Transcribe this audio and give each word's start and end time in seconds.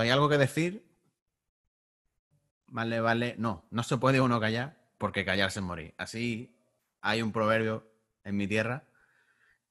hay 0.00 0.10
algo 0.10 0.28
que 0.28 0.38
decir, 0.38 0.84
vale, 2.66 3.00
vale, 3.00 3.34
no, 3.38 3.66
no 3.70 3.82
se 3.82 3.98
puede 3.98 4.20
uno 4.20 4.40
callar 4.40 4.76
porque 4.98 5.24
callarse 5.24 5.60
es 5.60 5.64
morir. 5.64 5.94
Así 5.96 6.54
hay 7.00 7.22
un 7.22 7.32
proverbio 7.32 7.86
en 8.24 8.36
mi 8.36 8.46
tierra 8.46 8.84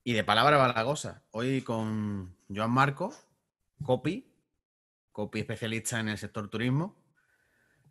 y 0.03 0.13
de 0.13 0.23
palabra 0.23 0.57
balagosa. 0.57 1.23
Hoy 1.31 1.61
con 1.61 2.35
Joan 2.53 2.71
Marco, 2.71 3.13
copy, 3.83 4.25
copy 5.11 5.39
especialista 5.39 5.99
en 5.99 6.09
el 6.09 6.17
sector 6.17 6.49
turismo. 6.49 6.95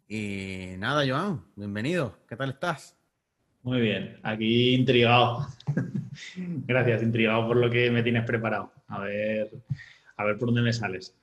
Y 0.08 0.74
nada, 0.78 1.04
Joan, 1.06 1.44
bienvenido. 1.54 2.18
¿Qué 2.28 2.34
tal 2.34 2.50
estás? 2.50 2.96
Muy 3.62 3.80
bien, 3.80 4.18
aquí 4.22 4.74
intrigado. 4.74 5.46
Gracias, 6.36 7.02
intrigado 7.02 7.48
por 7.48 7.56
lo 7.56 7.68
que 7.70 7.90
me 7.90 8.02
tienes 8.02 8.24
preparado. 8.24 8.72
A 8.86 9.00
ver, 9.00 9.50
a 10.16 10.24
ver 10.24 10.38
por 10.38 10.48
dónde 10.48 10.62
me 10.62 10.72
sales. 10.72 11.17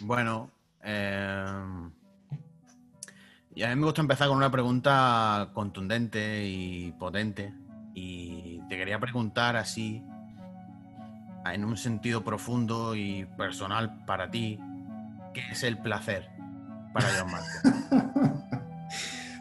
Bueno, 0.00 0.50
eh, 0.82 1.90
y 3.54 3.62
a 3.62 3.68
mí 3.70 3.76
me 3.76 3.86
gusta 3.86 4.02
empezar 4.02 4.28
con 4.28 4.36
una 4.36 4.50
pregunta 4.50 5.48
contundente 5.54 6.44
y 6.44 6.92
potente. 6.92 7.54
Y 7.94 8.60
te 8.68 8.76
quería 8.76 8.98
preguntar 9.00 9.56
así, 9.56 10.04
en 11.50 11.64
un 11.64 11.78
sentido 11.78 12.22
profundo 12.22 12.94
y 12.94 13.24
personal 13.38 14.04
para 14.04 14.30
ti, 14.30 14.60
¿qué 15.32 15.40
es 15.50 15.62
el 15.62 15.78
placer 15.78 16.28
para 16.92 17.06
John 17.18 17.30
Marco? 17.30 18.46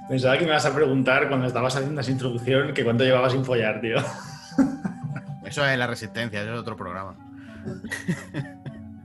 Pensaba 0.08 0.37
que 0.37 0.45
me 0.45 0.52
ibas 0.52 0.65
a 0.65 0.73
preguntar 0.73 1.27
cuando 1.27 1.47
estabas 1.47 1.75
haciendo 1.75 1.99
esa 1.99 2.11
introducción 2.11 2.73
que 2.73 2.83
cuánto 2.83 3.03
llevabas 3.03 3.33
sin 3.33 3.43
follar, 3.43 3.81
tío. 3.81 3.97
Eso 5.43 5.65
es 5.65 5.77
la 5.77 5.87
resistencia, 5.87 6.41
eso 6.41 6.53
es 6.53 6.59
otro 6.59 6.77
programa. 6.77 7.15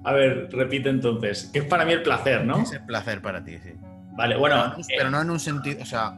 A 0.05 0.13
ver, 0.13 0.49
repite 0.51 0.89
entonces. 0.89 1.51
¿Qué 1.53 1.61
es 1.61 1.65
para 1.65 1.85
mí 1.85 1.93
el 1.93 2.03
placer, 2.03 2.45
no? 2.45 2.63
Es 2.63 2.73
el 2.73 2.85
placer 2.85 3.21
para 3.21 3.45
ti, 3.45 3.59
sí. 3.59 3.75
Vale, 4.13 4.37
bueno. 4.37 4.75
Pero, 4.89 5.11
no 5.11 5.21
en 5.21 5.31
un 5.31 5.41
sentido, 5.41 5.83
o 5.83 5.87
sea, 5.87 6.15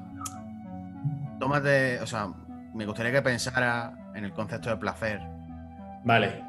tómate, 1.38 2.00
o 2.00 2.06
sea, 2.06 2.28
me 2.74 2.86
gustaría 2.86 3.12
que 3.12 3.22
pensara 3.22 3.92
en 4.14 4.24
el 4.24 4.32
concepto 4.32 4.70
de 4.70 4.76
placer. 4.76 5.20
Vale, 6.04 6.42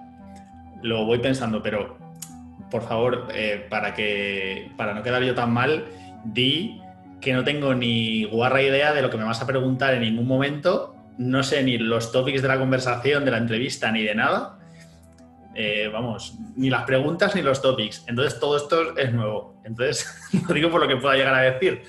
lo 0.82 1.06
voy 1.06 1.20
pensando, 1.20 1.62
pero 1.62 1.98
por 2.70 2.84
favor, 2.88 3.28
eh, 3.34 3.68
para 3.70 3.94
que 3.94 4.72
para 4.78 4.94
no 4.94 5.04
quedar 5.04 5.24
yo 5.24 5.36
tan 5.36 5.52
mal, 5.52 5.86
di 6.24 6.82
que 7.22 7.34
no 7.34 7.44
tengo 7.44 7.74
ni 7.74 8.26
guarra 8.26 8.62
idea 8.62 8.94
de 8.94 9.02
lo 9.02 9.10
que 9.10 9.18
me 9.18 9.24
vas 9.24 9.42
a 9.42 9.48
preguntar 9.48 9.94
en 9.94 10.02
ningún 10.02 10.28
momento. 10.28 10.96
No 11.18 11.44
sé 11.44 11.64
ni 11.64 11.78
los 11.78 12.12
topics 12.12 12.42
de 12.42 12.48
la 12.48 12.58
conversación, 12.58 13.24
de 13.26 13.32
la 13.32 13.38
entrevista, 13.38 13.92
ni 13.92 14.04
de 14.04 14.16
nada. 14.16 14.58
Eh, 15.56 15.90
vamos, 15.92 16.36
ni 16.56 16.70
las 16.70 16.84
preguntas 16.84 17.36
ni 17.36 17.42
los 17.42 17.62
topics. 17.62 18.04
Entonces 18.08 18.40
todo 18.40 18.58
esto 18.58 18.98
es 18.98 19.14
nuevo. 19.14 19.62
Entonces, 19.64 20.08
lo 20.48 20.54
digo 20.54 20.72
por 20.72 20.82
lo 20.82 20.88
que 20.88 20.98
pueda 20.98 21.16
llegar 21.16 21.36
a 21.36 21.42
decir. 21.42 21.84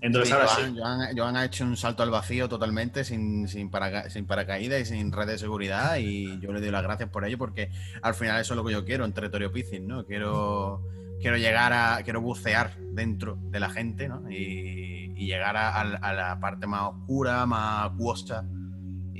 Entonces 0.00 0.32
ahora 0.32 0.48
sí. 0.48 0.76
Joan, 1.16 1.36
ha 1.36 1.44
hecho 1.44 1.64
un 1.64 1.76
salto 1.76 2.02
al 2.02 2.10
vacío 2.10 2.48
totalmente, 2.48 3.04
sin, 3.04 3.48
sin, 3.48 3.70
sin 4.08 4.26
paracaídas 4.26 4.80
y 4.80 4.84
sin 4.84 5.12
red 5.12 5.26
de 5.26 5.38
seguridad. 5.38 5.96
Y 5.96 6.38
yo 6.40 6.52
le 6.52 6.60
doy 6.60 6.70
las 6.70 6.82
gracias 6.82 7.08
por 7.10 7.24
ello, 7.24 7.38
porque 7.38 7.70
al 8.02 8.14
final 8.14 8.40
eso 8.40 8.54
es 8.54 8.56
lo 8.56 8.64
que 8.64 8.72
yo 8.72 8.84
quiero 8.84 9.04
en 9.04 9.12
territorio 9.12 9.52
piscine, 9.52 9.86
¿no? 9.86 10.04
Quiero, 10.06 10.82
quiero 11.20 11.36
llegar 11.36 11.72
a. 11.72 12.02
Quiero 12.04 12.20
bucear 12.20 12.76
dentro 12.78 13.38
de 13.42 13.60
la 13.60 13.70
gente, 13.70 14.08
¿no? 14.08 14.30
Y, 14.30 14.96
llegar 15.18 15.56
a, 15.56 15.80
a, 15.80 16.12
la 16.14 16.40
parte 16.40 16.66
más 16.68 16.90
oscura, 16.90 17.44
más 17.44 17.90
acuosa 17.90 18.46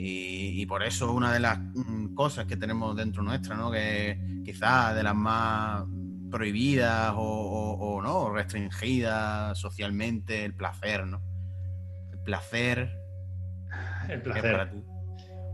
y, 0.01 0.65
por 0.67 0.85
eso 0.85 1.13
una 1.13 1.33
de 1.33 1.41
las 1.41 1.59
mm, 1.59 2.15
cosas 2.15 2.47
que 2.47 2.57
tenemos 2.57 2.95
dentro 2.97 3.23
nuestra, 3.23 3.57
¿no? 3.57 3.71
que 3.71 4.17
quizás 4.45 4.95
de 4.95 5.03
las 5.03 5.15
más 5.15 5.85
prohibidas 6.31 7.15
o, 7.17 8.01
no 8.03 8.33
restringidas 8.33 9.59
socialmente, 9.59 10.45
el 10.45 10.55
placer, 10.55 11.05
¿no? 11.05 11.21
El 12.13 12.19
placer. 12.21 12.91
El 14.09 14.23
placer. 14.23 14.53
Para 14.53 14.71
ti? 14.71 14.85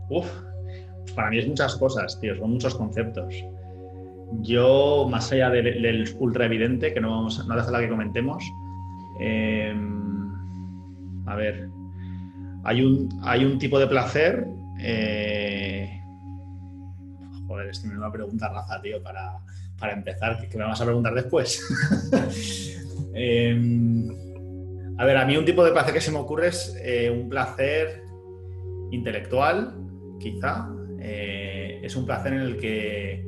Uf, 0.09 0.29
para 1.15 1.31
mí 1.31 1.39
es 1.39 1.47
muchas 1.47 1.75
cosas, 1.75 2.19
tío, 2.21 2.37
son 2.37 2.51
muchos 2.51 2.75
conceptos. 2.75 3.33
Yo, 4.41 5.07
más 5.09 5.31
allá 5.31 5.49
del, 5.49 6.07
ultra 6.19 6.45
evidente, 6.45 6.93
que 6.93 7.01
no 7.01 7.09
vamos, 7.09 7.47
no 7.47 7.53
hace 7.55 7.71
la 7.71 7.79
que 7.79 7.89
comentemos, 7.89 8.43
em, 9.19 10.31
a 11.25 11.35
ver, 11.35 11.69
hay 12.65 12.81
un, 12.81 13.19
hay 13.23 13.45
un 13.45 13.57
tipo 13.59 13.79
de 13.79 13.87
placer. 13.87 14.45
Eh, 14.79 16.01
joder, 17.47 17.67
es 17.69 17.79
que 17.79 17.87
me 17.87 17.97
va 17.97 18.07
a 18.07 18.11
preguntar 18.11 18.51
Raza, 18.51 18.81
tío, 18.81 19.01
para, 19.01 19.39
empezar, 19.93 20.49
que, 20.49 20.57
me 20.57 20.65
vas 20.65 20.81
a 20.81 20.85
preguntar 20.85 21.13
después. 21.13 21.63
Em, 23.17 24.09
a 24.97 25.05
ver, 25.05 25.15
a 25.15 25.25
mí 25.25 25.37
un 25.37 25.45
tipo 25.45 25.63
de 25.63 25.71
placer 25.71 25.93
que 25.93 26.01
se 26.01 26.11
me 26.11 26.17
ocurre 26.17 26.49
es 26.49 26.75
eh, 26.83 27.09
un 27.09 27.29
placer 27.29 28.03
intelectual, 28.91 29.73
quizá. 30.19 30.69
Eh, 30.99 31.79
es 31.81 31.95
un 31.95 32.05
placer 32.05 32.33
en 32.33 32.41
el 32.41 32.57
que 32.57 33.25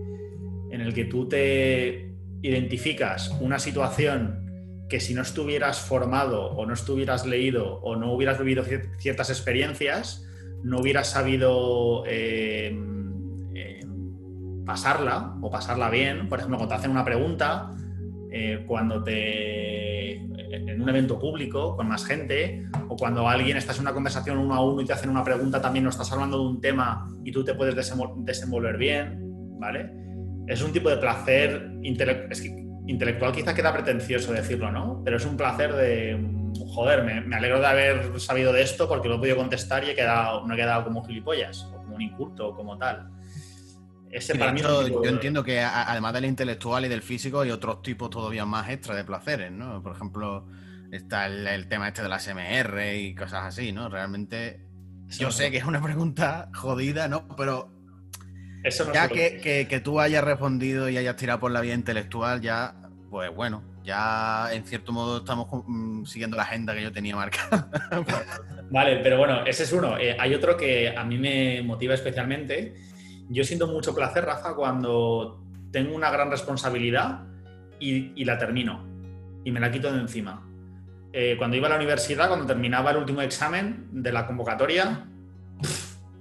en 0.72 0.82
el 0.82 0.94
que 0.94 1.06
tú 1.06 1.30
te 1.30 2.12
identificas 2.42 3.30
una 3.40 3.60
situación 3.60 4.47
que 4.90 5.00
si 5.00 5.14
no 5.14 5.22
estuvieras 5.22 5.80
formado 5.80 6.52
o 6.52 6.66
no 6.66 6.74
estuvieras 6.74 7.26
leído 7.26 7.80
o 7.82 7.96
no 7.96 8.14
hubieras 8.14 8.40
vivido 8.40 8.64
ciertas 8.98 9.30
experiencias, 9.30 10.26
no 10.64 10.80
hubieras 10.80 11.10
sabido 11.10 12.04
eh, 12.08 12.78
eh, 13.54 13.86
pasarla 14.66 15.36
o 15.42 15.52
pasarla 15.52 15.90
bien. 15.90 16.30
Por 16.30 16.40
ejemplo, 16.40 16.58
cuando 16.58 16.74
te 16.74 16.80
hacen 16.80 16.92
una 16.92 17.04
pregunta, 17.04 17.72
eh, 18.32 18.64
cuando 18.66 19.04
te. 19.04 20.14
en 20.16 20.82
un 20.82 20.90
evento 20.90 21.20
público 21.20 21.76
con 21.76 21.90
más 21.90 22.06
gente, 22.06 22.66
o 22.88 22.96
cuando 22.96 23.28
alguien 23.28 23.58
estás 23.58 23.78
en 23.78 23.82
una 23.82 23.94
conversación 23.94 24.38
uno 24.38 24.56
a 24.56 24.64
uno 24.64 24.82
y 24.82 24.86
te 24.86 24.94
hacen 24.94 25.10
una 25.10 25.24
pregunta, 25.24 25.62
también 25.62 25.84
no 25.84 25.90
estás 25.90 26.12
hablando 26.14 26.38
de 26.40 26.48
un 26.48 26.62
tema 26.62 27.10
y 27.26 27.32
tú 27.32 27.44
te 27.44 27.54
puedes 27.54 27.76
desenvolver 27.76 28.78
bien, 28.78 29.20
¿vale? 29.60 29.92
Es 30.48 30.62
un 30.62 30.72
tipo 30.72 30.90
de 30.90 30.96
placer 30.96 31.72
intelectual 31.84 32.67
intelectual 32.88 33.32
quizá 33.32 33.54
queda 33.54 33.74
pretencioso 33.74 34.32
decirlo, 34.32 34.72
¿no? 34.72 35.02
Pero 35.04 35.18
es 35.18 35.26
un 35.26 35.38
placer 35.38 35.74
de, 35.74 36.18
joder, 36.74 37.04
me, 37.04 37.36
alegro 37.36 37.60
de 37.60 37.68
haber 37.68 38.20
sabido 38.20 38.54
de 38.54 38.62
esto 38.62 38.88
porque 38.88 39.08
lo 39.08 39.16
he 39.16 39.20
podido 39.20 39.36
contestar 39.36 39.84
y 39.84 39.92
he 39.92 39.96
quedado, 39.96 40.48
no 40.48 40.54
he 40.54 40.58
quedado 40.58 40.86
como 40.86 41.04
gilipollas 41.06 41.64
o 41.66 41.78
como 41.78 41.96
un 41.96 42.02
inculto 42.02 42.48
o 42.48 42.56
como 42.56 42.78
tal. 42.78 43.10
Ese 44.10 44.36
para 44.36 44.54
mí 44.54 44.62
yo 44.62 45.04
entiendo 45.04 45.44
que 45.44 45.60
además 45.60 46.14
del 46.14 46.26
intelectual 46.26 46.86
y 46.86 46.88
del 46.88 47.02
físico 47.02 47.42
hay 47.42 47.52
otros 47.52 47.82
tipos 47.82 48.10
todavía 48.10 48.46
más 48.46 48.70
extra 48.70 48.96
de 48.96 49.04
placeres, 49.04 49.52
¿no? 49.52 49.84
Por 49.84 49.94
ejemplo, 49.94 50.48
está 50.92 51.26
el, 51.26 51.68
tema 51.68 51.90
este 51.90 52.04
de 52.04 52.10
la 52.10 52.20
SMR 52.20 52.96
y 52.96 53.14
cosas 53.16 53.44
así, 53.46 53.74
¿no? 53.74 53.90
Realmente 53.90 54.66
yo 55.10 55.30
sé 55.32 55.52
que 55.52 55.58
es 55.58 55.66
una 55.66 55.82
pregunta 55.82 56.50
jodida, 56.54 57.10
¿no? 57.10 57.28
Pero 57.36 57.77
ya 58.94 59.08
que, 59.08 59.82
tú 59.84 60.00
hayas 60.00 60.24
respondido 60.24 60.90
y 60.90 60.98
hayas 60.98 61.16
tirado 61.16 61.40
por 61.40 61.52
la 61.52 61.62
vía 61.62 61.74
intelectual, 61.74 62.42
ya, 62.42 62.76
pues 63.10 63.34
bueno, 63.34 63.64
ya 63.84 64.50
en 64.52 64.66
cierto 64.66 64.92
modo 64.92 65.20
estamos 65.20 65.48
mm, 65.66 66.06
siguiendo 66.06 66.36
la 66.36 66.44
agenda 66.44 66.74
que 66.74 66.84
yo 66.84 66.92
tenía 66.92 67.16
marcada. 67.16 67.70
vale, 68.72 68.98
pero 68.98 69.18
bueno, 69.18 69.46
ese 69.46 69.64
es 69.64 69.72
uno. 69.72 69.98
Eh, 69.98 70.16
hay 70.20 70.34
otro 70.34 70.58
que 70.58 70.96
a 70.96 71.04
mí 71.04 71.18
me 71.18 71.62
motiva 71.64 71.94
especialmente. 71.94 72.76
Yo 73.30 73.44
siento 73.44 73.68
mucho 73.68 73.96
placer, 73.96 74.26
Rafa, 74.26 74.56
cuando 74.56 75.44
tengo 75.72 75.96
una 75.96 76.10
gran 76.10 76.32
responsabilidad 76.32 77.24
y, 77.80 78.24
la 78.26 78.38
termino 78.38 78.86
y 79.44 79.52
me 79.52 79.60
la 79.60 79.72
quito 79.72 79.92
de 79.92 80.00
encima. 80.00 80.44
Eh, 81.14 81.36
cuando 81.38 81.56
iba 81.56 81.68
a 81.68 81.70
la 81.70 81.76
universidad, 81.78 82.28
cuando 82.28 82.46
terminaba 82.46 82.92
el 82.92 82.98
último 82.98 83.22
examen 83.22 83.88
de 83.92 84.12
la 84.12 84.28
convocatoria, 84.28 85.06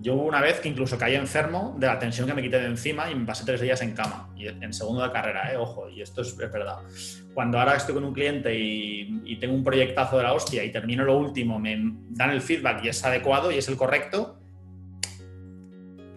yo 0.06 0.14
hubo 0.14 0.22
una 0.22 0.40
vez 0.40 0.60
que 0.60 0.68
incluso 0.68 0.96
caí 0.96 1.16
enfermo 1.16 1.74
de 1.80 1.88
la 1.88 1.98
tensión 1.98 2.28
que 2.28 2.34
me 2.34 2.40
quité 2.40 2.60
de 2.60 2.66
encima 2.66 3.10
y 3.10 3.16
me 3.16 3.26
pasé 3.26 3.44
tres 3.44 3.60
días 3.60 3.82
en 3.82 3.92
cama, 3.92 4.30
y 4.36 4.46
en 4.46 4.72
segundo 4.72 5.02
de 5.02 5.10
carrera, 5.10 5.52
¿eh? 5.52 5.56
ojo, 5.56 5.88
y 5.88 6.00
esto 6.00 6.22
es, 6.22 6.36
verdad. 6.36 6.76
Cuando 7.34 7.58
ahora 7.58 7.74
estoy 7.74 7.96
con 7.96 8.04
un 8.04 8.14
cliente 8.14 8.56
y, 8.56 9.36
tengo 9.40 9.52
un 9.52 9.64
proyectazo 9.64 10.18
de 10.18 10.22
la 10.22 10.32
hostia 10.32 10.62
y 10.62 10.70
termino 10.70 11.02
lo 11.02 11.18
último, 11.18 11.58
me 11.58 11.76
dan 12.10 12.30
el 12.30 12.40
feedback 12.40 12.84
y 12.84 12.88
es 12.90 13.04
adecuado 13.04 13.50
y 13.50 13.58
es 13.58 13.66
el 13.66 13.76
correcto, 13.76 14.38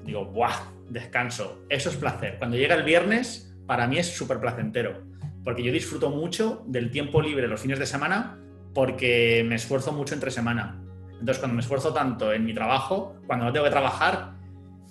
digo, 0.06 0.24
¡buah! 0.26 0.54
Descanso. 0.88 1.66
Eso 1.68 1.90
es 1.90 1.96
placer. 1.96 2.38
Cuando 2.38 2.58
llega 2.58 2.76
el 2.76 2.84
viernes, 2.84 3.58
para 3.66 3.88
mí 3.88 3.98
es 3.98 4.16
súper 4.16 4.40
placentero, 4.40 5.02
porque 5.44 5.64
yo 5.64 5.72
disfruto 5.72 6.12
mucho 6.12 6.64
del 6.68 6.92
tiempo 6.92 7.24
libre 7.24 7.48
los 7.48 7.60
fines 7.60 7.80
de 7.80 7.88
semana 7.88 8.38
porque 8.76 9.44
me 9.48 9.56
esfuerzo 9.56 9.94
mucho 9.94 10.14
entre 10.14 10.30
semana 10.30 10.80
entonces, 11.20 11.40
cuando 11.40 11.56
me 11.56 11.62
esfuerzo 11.62 11.94
tanto 11.94 12.32
en 12.34 12.46
mi 12.46 12.54
trabajo, 12.54 13.16
cuando 13.28 13.46
no 13.46 13.54
tengo 13.54 13.66
que 13.66 13.72
trabajar, 13.72 14.34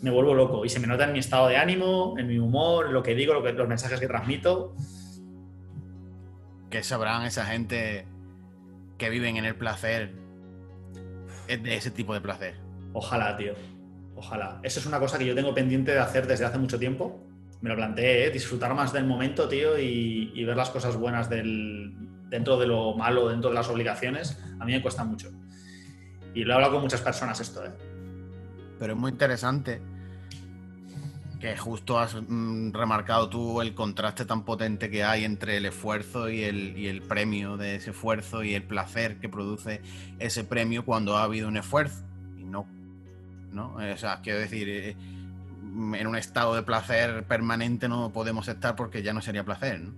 me 0.00 0.10
vuelvo 0.10 0.34
loco 0.34 0.64
y 0.64 0.68
se 0.68 0.78
me 0.78 0.86
nota 0.86 1.04
en 1.04 1.12
mi 1.12 1.18
estado 1.18 1.48
de 1.48 1.56
ánimo, 1.56 2.14
en 2.18 2.26
mi 2.26 2.38
humor, 2.38 2.86
en 2.86 2.92
lo 2.92 3.02
que 3.02 3.14
digo, 3.14 3.34
lo 3.34 3.42
que, 3.42 3.52
los 3.52 3.68
mensajes 3.68 3.98
que 3.98 4.06
transmito. 4.06 4.74
¿Qué 6.70 6.82
sabrán 6.82 7.24
esa 7.24 7.44
gente 7.46 8.06
que 8.98 9.10
viven 9.10 9.36
en 9.36 9.44
el 9.44 9.56
placer 9.56 10.14
de 11.46 11.76
ese 11.76 11.90
tipo 11.90 12.14
de 12.14 12.20
placer? 12.20 12.54
Ojalá, 12.92 13.36
tío. 13.36 13.54
Ojalá. 14.14 14.60
Eso 14.62 14.80
es 14.80 14.86
una 14.86 14.98
cosa 14.98 15.18
que 15.18 15.26
yo 15.26 15.34
tengo 15.34 15.54
pendiente 15.54 15.92
de 15.92 15.98
hacer 15.98 16.26
desde 16.26 16.44
hace 16.44 16.58
mucho 16.58 16.78
tiempo 16.78 17.24
me 17.60 17.70
lo 17.70 17.76
planteé, 17.76 18.26
¿eh? 18.26 18.30
disfrutar 18.30 18.74
más 18.74 18.92
del 18.92 19.04
momento, 19.04 19.48
tío, 19.48 19.78
y, 19.78 20.44
ver 20.44 20.56
las 20.56 20.70
cosas 20.70 20.96
buenas 20.96 21.28
del, 21.28 21.92
dentro 22.28 22.56
de 22.56 22.66
lo 22.66 22.94
malo, 22.94 23.28
dentro 23.28 23.50
de 23.50 23.56
las 23.56 23.68
obligaciones, 23.68 24.40
a 24.60 24.64
mí 24.64 24.72
me 24.72 24.82
cuesta 24.82 25.04
mucho. 25.04 25.30
Y 26.38 26.44
lo 26.44 26.52
he 26.52 26.54
hablado 26.54 26.74
con 26.74 26.82
muchas 26.82 27.00
personas 27.00 27.40
esto, 27.40 27.64
¿eh? 27.64 27.72
Pero 28.78 28.92
es 28.92 28.98
muy 28.98 29.10
interesante 29.10 29.82
que 31.40 31.56
justo 31.56 31.98
has 31.98 32.14
mm, 32.14 32.70
remarcado 32.70 33.28
tú 33.28 33.60
el 33.60 33.74
contraste 33.74 34.24
tan 34.24 34.44
potente 34.44 34.88
que 34.88 35.02
hay 35.02 35.24
entre 35.24 35.56
el 35.56 35.66
esfuerzo 35.66 36.28
y 36.28 36.44
el, 36.44 36.78
y 36.78 36.86
el, 36.86 37.02
premio 37.02 37.56
de 37.56 37.74
ese 37.74 37.90
esfuerzo 37.90 38.44
y 38.44 38.54
el 38.54 38.62
placer 38.62 39.18
que 39.18 39.28
produce 39.28 39.80
ese 40.20 40.44
premio 40.44 40.84
cuando 40.84 41.16
ha 41.16 41.24
habido 41.24 41.48
un 41.48 41.56
esfuerzo. 41.56 42.04
Y 42.38 42.44
no, 42.44 42.68
¿no? 43.50 43.74
O 43.74 43.96
sea, 43.96 44.20
quiero 44.22 44.38
decir, 44.38 44.68
eh, 44.68 44.90
en 44.90 46.06
un 46.06 46.14
estado 46.14 46.54
de 46.54 46.62
placer 46.62 47.24
permanente 47.24 47.88
no 47.88 48.12
podemos 48.12 48.46
estar 48.46 48.76
porque 48.76 49.02
ya 49.02 49.12
no 49.12 49.22
sería 49.22 49.42
placer, 49.42 49.80
¿no? 49.80 49.92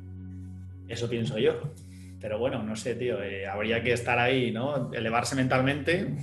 Eso 0.89 1.07
pienso 1.07 1.37
yo. 1.37 1.61
Pero 2.21 2.39
bueno, 2.39 2.63
no 2.63 2.77
sé, 2.77 2.95
tío, 2.95 3.23
eh, 3.23 3.47
habría 3.47 3.83
que 3.83 3.93
estar 3.93 4.19
ahí, 4.19 4.51
¿no? 4.51 4.93
Elevarse 4.93 5.35
mentalmente 5.35 6.15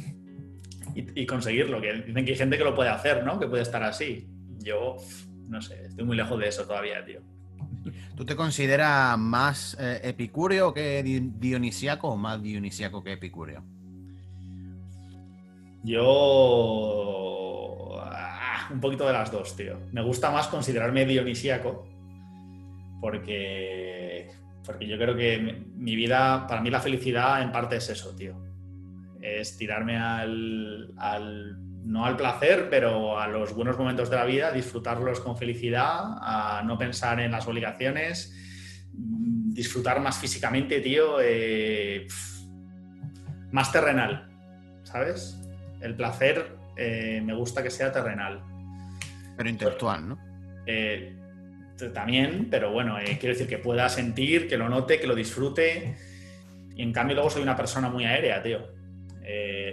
y, 0.96 1.22
y 1.22 1.26
conseguirlo. 1.26 1.82
Que 1.82 1.94
dicen 1.94 2.24
que 2.24 2.32
hay 2.32 2.38
gente 2.38 2.58
que 2.58 2.64
lo 2.64 2.76
puede 2.76 2.90
hacer, 2.90 3.24
¿no? 3.24 3.40
Que 3.40 3.48
puede 3.48 3.64
estar 3.64 3.82
así 3.84 4.28
yo, 4.68 4.98
no 5.48 5.62
sé, 5.62 5.86
estoy 5.86 6.04
muy 6.06 6.18
lejos 6.18 6.40
de 6.40 6.48
eso 6.48 6.66
todavía, 6.66 7.04
tío. 7.06 7.22
¿Tú 8.16 8.26
te 8.26 8.36
consideras 8.36 9.18
más 9.18 9.78
eh, 9.80 10.02
epicúreo 10.04 10.74
que 10.74 11.02
dionisíaco 11.04 12.10
o 12.10 12.18
más 12.18 12.42
dionisíaco 12.42 13.02
que 13.04 13.14
epicúreo? 13.14 13.64
Yo. 15.84 16.02
Ah, 18.02 18.68
un 18.72 18.82
poquito 18.82 19.06
de 19.08 19.14
las 19.14 19.32
dos, 19.32 19.56
tío. 19.56 19.78
Me 19.92 20.02
gusta 20.02 20.32
más 20.32 20.48
considerarme 20.48 21.06
dionisíaco 21.06 21.88
porque. 23.00 24.32
Porque 24.68 24.86
yo 24.86 24.98
creo 24.98 25.16
que 25.16 25.64
mi 25.76 25.96
vida, 25.96 26.46
para 26.46 26.62
mí 26.62 26.70
la 26.70 26.82
felicidad 26.82 27.42
en 27.42 27.52
parte 27.52 27.78
es 27.78 27.90
eso, 27.90 28.16
tío. 28.16 28.36
Es 29.22 29.58
tirarme 29.58 29.98
al 29.98 31.68
no 31.88 32.06
al 32.06 32.18
placer, 32.18 32.68
pero 32.70 33.20
a 33.20 33.28
los 33.28 33.54
buenos 33.56 33.78
momentos 33.78 34.10
de 34.10 34.18
la 34.18 34.26
vida, 34.26 34.52
disfrutarlos 34.52 35.22
con 35.22 35.38
felicidad, 35.38 36.18
a 36.22 36.62
no 36.66 36.78
pensar 36.78 37.20
en 37.22 37.32
las 37.32 37.48
obligaciones, 37.48 38.36
disfrutar 38.92 40.02
más 40.02 40.18
físicamente, 40.18 40.82
tío, 40.82 41.20
eh, 41.22 42.06
más 43.52 43.72
terrenal, 43.72 44.30
¿sabes? 44.84 45.40
El 45.80 45.96
placer 45.96 46.58
eh, 46.76 47.22
me 47.24 47.34
gusta 47.34 47.64
que 47.64 47.70
sea 47.70 47.92
terrenal. 47.92 48.44
Pero 49.38 49.50
intelectual, 49.50 50.10
¿no? 50.10 50.20
Eh, 50.66 51.16
también, 51.94 52.48
pero 52.50 52.72
bueno, 52.72 52.98
quiero 53.20 53.34
decir 53.34 53.48
que 53.48 53.58
pueda 53.58 53.90
sentir, 53.90 54.48
que 54.48 54.58
lo 54.58 54.70
note, 54.70 55.00
que 55.00 55.08
lo 55.08 55.16
disfrute. 55.16 55.96
Y 56.76 56.82
en 56.82 56.94
cambio 56.94 57.16
luego 57.16 57.30
soy 57.30 57.44
una 57.44 57.56
persona 57.56 57.90
muy 57.90 58.06
aérea, 58.06 58.42
tío. 58.42 58.60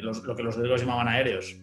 lo 0.01 0.37
que 0.37 0.43
los 0.43 0.57
griegos 0.57 0.81
llamaban 0.81 1.09
aéreos 1.09 1.57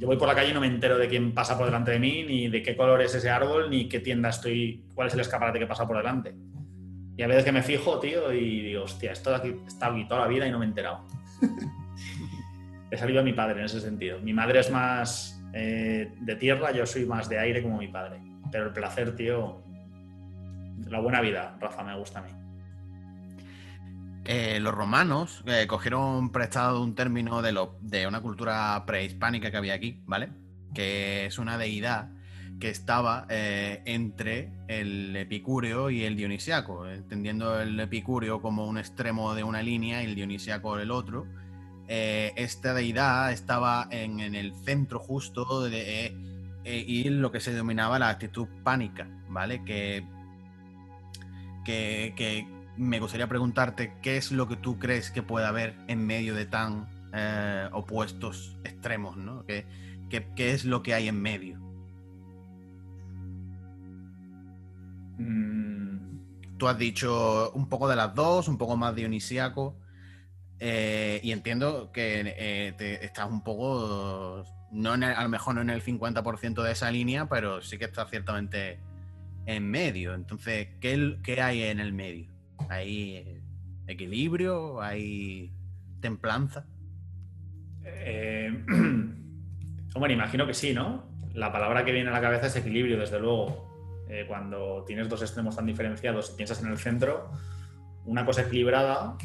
yo 0.00 0.06
voy 0.06 0.16
por 0.16 0.28
la 0.28 0.34
calle 0.34 0.50
y 0.50 0.54
no 0.54 0.60
me 0.60 0.66
entero 0.66 0.96
de 0.96 1.08
quién 1.08 1.34
pasa 1.34 1.58
por 1.58 1.66
delante 1.66 1.90
de 1.90 1.98
mí, 1.98 2.24
ni 2.26 2.48
de 2.48 2.62
qué 2.62 2.74
color 2.74 3.02
es 3.02 3.14
ese 3.14 3.28
árbol, 3.28 3.68
ni 3.68 3.86
qué 3.86 4.00
tienda 4.00 4.30
estoy, 4.30 4.86
cuál 4.94 5.08
es 5.08 5.14
el 5.14 5.20
escaparate 5.20 5.58
que 5.58 5.66
pasa 5.66 5.86
por 5.86 5.98
delante. 5.98 6.34
Y 7.18 7.22
a 7.22 7.26
veces 7.26 7.44
que 7.44 7.52
me 7.52 7.62
fijo, 7.62 8.00
tío, 8.00 8.32
y 8.32 8.62
digo, 8.62 8.84
hostia, 8.84 9.12
esto 9.12 9.34
aquí 9.34 9.54
está 9.66 9.88
aquí 9.88 10.08
toda 10.08 10.22
la 10.22 10.26
vida 10.26 10.46
y 10.46 10.50
no 10.50 10.58
me 10.58 10.64
he 10.64 10.68
enterado. 10.68 11.06
he 12.90 12.96
salido 12.96 13.20
a 13.20 13.22
mi 13.22 13.34
padre 13.34 13.58
en 13.58 13.66
ese 13.66 13.78
sentido. 13.78 14.20
Mi 14.20 14.32
madre 14.32 14.60
es 14.60 14.70
más 14.70 15.44
eh, 15.52 16.14
de 16.18 16.36
tierra, 16.36 16.72
yo 16.72 16.86
soy 16.86 17.04
más 17.04 17.28
de 17.28 17.38
aire 17.38 17.62
como 17.62 17.76
mi 17.76 17.88
padre. 17.88 18.22
Pero 18.50 18.66
el 18.66 18.72
placer, 18.72 19.16
tío, 19.16 19.62
la 20.88 21.00
buena 21.00 21.20
vida, 21.20 21.56
Rafa, 21.60 21.82
me 21.82 21.96
gusta 21.96 22.20
a 22.20 22.22
mí. 22.22 22.30
Eh, 24.24 24.60
los 24.60 24.74
romanos 24.74 25.42
eh, 25.46 25.66
cogieron 25.66 26.30
prestado 26.30 26.82
un 26.82 26.94
término 26.94 27.42
de, 27.42 27.52
lo, 27.52 27.78
de 27.80 28.06
una 28.06 28.20
cultura 28.20 28.84
prehispánica 28.86 29.50
que 29.50 29.56
había 29.56 29.74
aquí, 29.74 30.02
¿vale? 30.06 30.28
Que 30.74 31.26
es 31.26 31.38
una 31.38 31.56
deidad 31.56 32.10
que 32.60 32.68
estaba 32.68 33.26
eh, 33.30 33.82
entre 33.86 34.52
el 34.68 35.16
epicúreo 35.16 35.90
y 35.90 36.04
el 36.04 36.16
dionisiaco, 36.16 36.86
entendiendo 36.86 37.60
el 37.60 37.80
epicúreo 37.80 38.42
como 38.42 38.66
un 38.66 38.76
extremo 38.76 39.34
de 39.34 39.42
una 39.42 39.62
línea 39.62 40.02
y 40.02 40.06
el 40.06 40.14
dionisiaco 40.14 40.78
el 40.78 40.90
otro. 40.90 41.26
esta 41.88 42.74
deidad 42.74 43.32
estaba 43.32 43.88
en, 43.90 44.20
el 44.20 44.54
centro 44.64 45.00
justo 45.00 45.62
de, 45.62 46.14
y 46.64 47.08
lo 47.08 47.32
que 47.32 47.40
se 47.40 47.52
denominaba 47.52 47.98
la 47.98 48.10
actitud 48.10 48.48
pánica, 48.62 49.08
¿vale? 49.28 49.64
Que, 49.64 50.06
que 51.64 52.46
me 52.76 52.98
gustaría 52.98 53.28
preguntarte 53.28 53.92
qué 54.00 54.16
es 54.16 54.32
lo 54.32 54.48
que 54.48 54.56
tú 54.56 54.78
crees 54.78 55.10
que 55.10 55.22
puede 55.22 55.46
haber 55.46 55.76
en 55.86 56.06
medio 56.06 56.34
de 56.34 56.46
tan 56.46 56.88
eh, 57.12 57.68
opuestos 57.72 58.56
extremos, 58.64 59.16
¿no? 59.16 59.44
¿Qué, 59.44 59.66
es 60.36 60.64
lo 60.64 60.82
que 60.82 60.94
hay 60.94 61.08
en 61.08 61.20
medio? 61.20 61.58
Mm. 65.18 66.56
Tú 66.56 66.68
has 66.68 66.78
dicho 66.78 67.52
un 67.52 67.68
poco 67.68 67.88
de 67.88 67.96
las 67.96 68.14
dos, 68.14 68.48
un 68.48 68.56
poco 68.56 68.76
más 68.76 68.94
dionisíaco, 68.94 69.76
eh, 70.58 71.20
y 71.22 71.32
entiendo 71.32 71.90
que 71.92 72.34
eh, 72.36 72.98
estás 73.02 73.30
un 73.30 73.42
poco, 73.42 74.44
no 74.70 74.92
a 74.92 75.22
lo 75.22 75.28
mejor 75.28 75.54
no 75.54 75.60
en 75.60 75.70
el 75.70 75.82
50% 75.82 76.62
de 76.62 76.72
esa 76.72 76.90
línea, 76.90 77.28
pero 77.28 77.60
sí 77.62 77.78
que 77.78 77.86
estás 77.86 78.08
ciertamente 78.10 78.78
en 79.46 79.68
medio. 79.70 80.14
Entonces, 80.14 80.68
¿qué, 80.80 81.18
qué 81.22 81.42
hay 81.42 81.64
en 81.64 81.80
el 81.80 81.92
medio? 81.92 82.28
¿Hay 82.68 83.42
equilibrio? 83.86 84.80
¿Hay 84.80 85.50
templanza? 86.00 86.66
Eh, 87.84 88.64
bueno, 89.94 90.14
imagino 90.14 90.46
que 90.46 90.54
sí, 90.54 90.72
¿no? 90.72 91.08
La 91.34 91.52
palabra 91.52 91.84
que 91.84 91.92
viene 91.92 92.10
a 92.10 92.12
la 92.12 92.20
cabeza 92.20 92.46
es 92.46 92.56
equilibrio, 92.56 92.98
desde 92.98 93.20
luego. 93.20 93.68
Eh, 94.08 94.24
cuando 94.26 94.84
tienes 94.86 95.08
dos 95.08 95.22
extremos 95.22 95.54
tan 95.54 95.66
diferenciados 95.66 96.30
y 96.32 96.36
piensas 96.36 96.62
en 96.62 96.70
el 96.70 96.78
centro, 96.78 97.30
una 98.04 98.24
cosa 98.26 98.42
equilibrada 98.42 99.16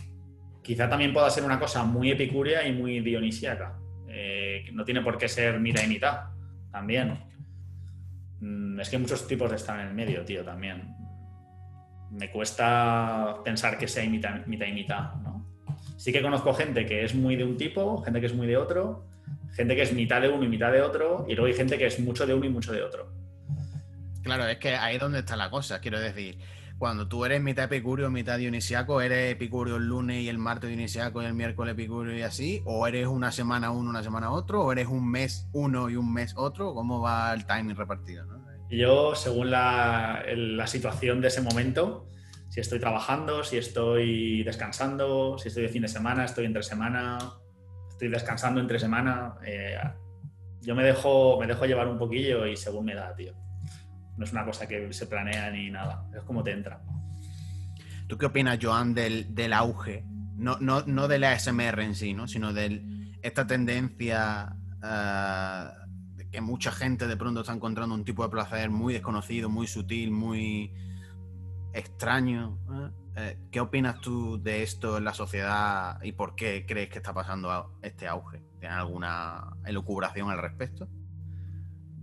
quizá 0.61 0.89
también 0.89 1.13
pueda 1.13 1.29
ser 1.29 1.43
una 1.43 1.59
cosa 1.59 1.83
muy 1.83 2.11
epicúrea 2.11 2.67
y 2.67 2.73
muy 2.73 2.99
dionisíaca. 2.99 3.77
Eh, 4.17 4.69
no 4.71 4.85
tiene 4.85 5.01
por 5.01 5.17
qué 5.17 5.27
ser 5.27 5.59
mitad 5.59 5.83
y 5.83 5.87
mitad, 5.87 6.29
también. 6.71 7.19
Mm, 8.39 8.79
es 8.79 8.89
que 8.89 8.97
muchos 8.97 9.27
tipos 9.27 9.51
de 9.51 9.73
en 9.73 9.79
el 9.81 9.93
medio, 9.93 10.23
tío, 10.23 10.43
también 10.43 10.95
me 12.11 12.31
cuesta 12.31 13.35
pensar 13.43 13.77
que 13.77 13.89
sea 13.89 14.09
mitad, 14.09 14.45
mitad 14.45 14.67
y 14.67 14.71
mitad, 14.71 15.15
¿no? 15.15 15.45
Sí 15.97 16.13
que 16.13 16.21
conozco 16.21 16.53
gente 16.53 16.85
que 16.85 17.03
es 17.03 17.13
muy 17.13 17.35
de 17.35 17.43
un 17.43 17.57
tipo, 17.57 18.01
gente 18.03 18.21
que 18.21 18.27
es 18.27 18.33
muy 18.33 18.47
de 18.47 18.55
otro, 18.55 19.05
gente 19.51 19.75
que 19.75 19.81
es 19.81 19.91
mitad 19.91 20.21
de 20.21 20.29
uno 20.29 20.45
y 20.45 20.47
mitad 20.47 20.71
de 20.71 20.81
otro, 20.81 21.25
y 21.27 21.35
luego 21.35 21.47
hay 21.47 21.53
gente 21.53 21.77
que 21.77 21.87
es 21.87 21.99
mucho 21.99 22.25
de 22.25 22.33
uno 22.33 22.45
y 22.45 22.49
mucho 22.49 22.71
de 22.71 22.83
otro. 22.83 23.11
Claro, 24.23 24.47
es 24.47 24.57
que 24.57 24.75
ahí 24.75 24.95
es 24.95 25.01
donde 25.01 25.19
está 25.19 25.35
la 25.35 25.49
cosa, 25.49 25.81
quiero 25.81 25.99
decir. 25.99 26.39
Cuando 26.77 27.07
tú 27.07 27.23
eres 27.23 27.41
mitad 27.41 27.65
epicurio, 27.65 28.09
mitad 28.11 28.37
dionisiaco, 28.37 28.99
¿eres 28.99 29.31
epicurio 29.31 29.77
el 29.77 29.87
lunes 29.87 30.23
y 30.23 30.29
el 30.29 30.37
martes 30.37 30.69
dionisiaco 30.69 31.21
y 31.21 31.25
el 31.25 31.33
miércoles 31.33 31.73
epicurio 31.73 32.17
y 32.17 32.21
así? 32.21 32.61
¿O 32.65 32.85
eres 32.85 33.07
una 33.07 33.31
semana 33.31 33.71
uno, 33.71 33.89
una 33.89 34.03
semana 34.03 34.31
otro? 34.31 34.61
¿O 34.61 34.71
eres 34.73 34.87
un 34.87 35.09
mes 35.09 35.47
uno 35.53 35.89
y 35.89 35.95
un 35.95 36.13
mes 36.13 36.33
otro? 36.35 36.73
¿Cómo 36.73 36.99
va 36.99 37.33
el 37.33 37.45
timing 37.45 37.77
repartido? 37.77 38.25
¿no? 38.25 38.45
Yo, 38.69 39.15
según 39.15 39.51
la, 39.51 40.23
situación 40.65 41.21
de 41.21 41.29
ese 41.29 41.41
momento, 41.41 42.07
si 42.49 42.59
estoy 42.59 42.79
trabajando, 42.79 43.43
si 43.43 43.57
estoy 43.57 44.43
descansando, 44.43 45.37
si 45.37 45.47
estoy 45.47 45.63
de 45.63 45.69
fin 45.69 45.83
de 45.83 45.87
semana, 45.87 46.25
estoy 46.25 46.45
entre 46.45 46.61
semana, 46.61 47.17
estoy 47.89 48.09
descansando 48.09 48.59
entre 48.59 48.79
semana, 48.79 49.35
eh, 49.45 49.77
yo 50.61 50.75
me 50.75 50.83
dejo, 50.83 51.39
me 51.39 51.47
dejo 51.47 51.65
llevar 51.65 51.87
un 51.87 51.97
poquillo 51.97 52.45
y 52.47 52.57
según 52.57 52.85
me 52.85 52.95
da, 52.95 53.15
tío. 53.15 53.33
No 54.17 54.25
es 54.25 54.31
una 54.31 54.45
cosa 54.45 54.67
que 54.67 54.91
se 54.93 55.07
planea 55.07 55.51
ni 55.51 55.69
nada, 55.69 56.07
es 56.15 56.23
como 56.23 56.43
te 56.43 56.51
entra. 56.51 56.81
¿Tú 58.07 58.17
qué 58.17 58.27
opinas, 58.27 58.59
Joan, 58.61 58.93
del, 58.93 59.53
auge? 59.53 60.05
No, 60.35 60.57
no, 60.59 60.83
no 60.85 61.07
de 61.07 61.19
la 61.19 61.37
SMR 61.37 61.81
en 61.81 61.95
sí, 61.95 62.13
¿no? 62.13 62.27
sino 62.27 62.53
de 62.53 62.83
esta 63.21 63.47
tendencia 63.47 64.55
uh, 64.83 66.29
que 66.31 66.41
mucha 66.41 66.71
gente 66.71 67.07
de 67.07 67.17
pronto 67.17 67.41
está 67.41 67.53
encontrando 67.53 67.95
un 67.95 68.05
tipo 68.05 68.23
de 68.23 68.29
placer 68.29 68.69
muy 68.69 68.93
desconocido, 68.93 69.49
muy 69.49 69.67
sutil, 69.67 70.11
muy 70.11 70.71
extraño. 71.73 72.59
¿eh? 72.71 72.91
Eh, 73.17 73.39
¿Qué 73.49 73.59
opinas 73.59 74.01
tú 74.01 74.41
de 74.41 74.61
esto 74.61 74.97
en 74.97 75.05
la 75.05 75.13
sociedad 75.13 76.01
y 76.03 76.11
por 76.11 76.35
qué 76.35 76.65
crees 76.67 76.89
que 76.89 76.97
está 76.97 77.13
pasando 77.13 77.79
este 77.81 78.07
auge? 78.07 78.43
¿Tienes 78.59 78.77
alguna 78.77 79.55
elucubración 79.65 80.29
al 80.29 80.41
respecto? 80.41 80.87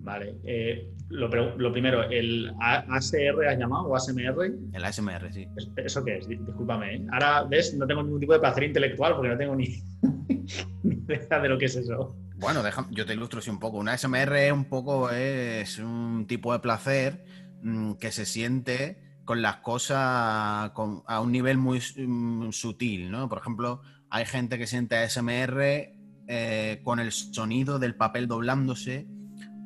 Vale. 0.02 0.35
Eh, 0.44 0.90
lo, 1.11 1.30
primero, 1.30 2.02
¿el 2.11 2.52
ASR 2.61 3.47
has 3.47 3.59
llamado 3.59 3.85
o 3.85 3.97
ASMR? 3.97 4.52
El 4.73 4.85
ASMR, 4.85 5.32
sí. 5.32 5.47
¿Eso 5.76 6.04
qué 6.04 6.18
es? 6.18 6.28
Discúlpame. 6.28 7.06
Ahora, 7.12 7.44
¿ves? 7.44 7.75
No 7.75 7.87
tengo 7.87 8.02
ningún 8.02 8.18
tipo 8.18 8.32
de 8.32 8.40
placer 8.40 8.64
intelectual 8.64 9.14
porque 9.14 9.28
no 9.28 9.38
tengo 9.38 9.54
ni, 9.54 9.64
idea 10.85 11.40
de 11.40 11.49
lo 11.49 11.56
que 11.56 11.66
es 11.66 11.76
eso. 11.76 12.16
Bueno, 12.37 12.62
yo 12.90 13.06
te 13.06 13.14
ilustro 13.14 13.38
así 13.38 13.50
un 13.50 13.61
poco. 13.61 13.78
Una 13.78 13.97
SMR 13.97 14.35
es 14.37 14.52
un 14.52 14.64
poco 14.64 15.11
es 15.11 15.78
un 15.78 16.26
tipo 16.26 16.52
de 16.52 16.59
placer 16.59 17.25
mm, 17.62 17.92
que 17.94 18.11
se 18.11 18.26
siente 18.26 18.99
con 19.25 19.40
las 19.40 19.59
cosas 19.59 19.99
a 20.00 21.21
un 21.23 21.30
nivel 21.30 21.59
muy 21.59 21.78
mm, 21.78 22.50
sutil, 22.50 23.12
¿no? 23.12 23.28
Por 23.28 23.38
ejemplo, 23.38 23.82
hay 24.11 24.26
gente 24.26 24.59
que 24.59 24.66
siente 24.66 24.97
ASMR 24.97 25.92
eh, 26.26 26.80
con 26.82 26.99
el 26.99 27.12
sonido 27.12 27.78
del 27.78 27.94
papel 27.94 28.26
doblándose 28.26 29.06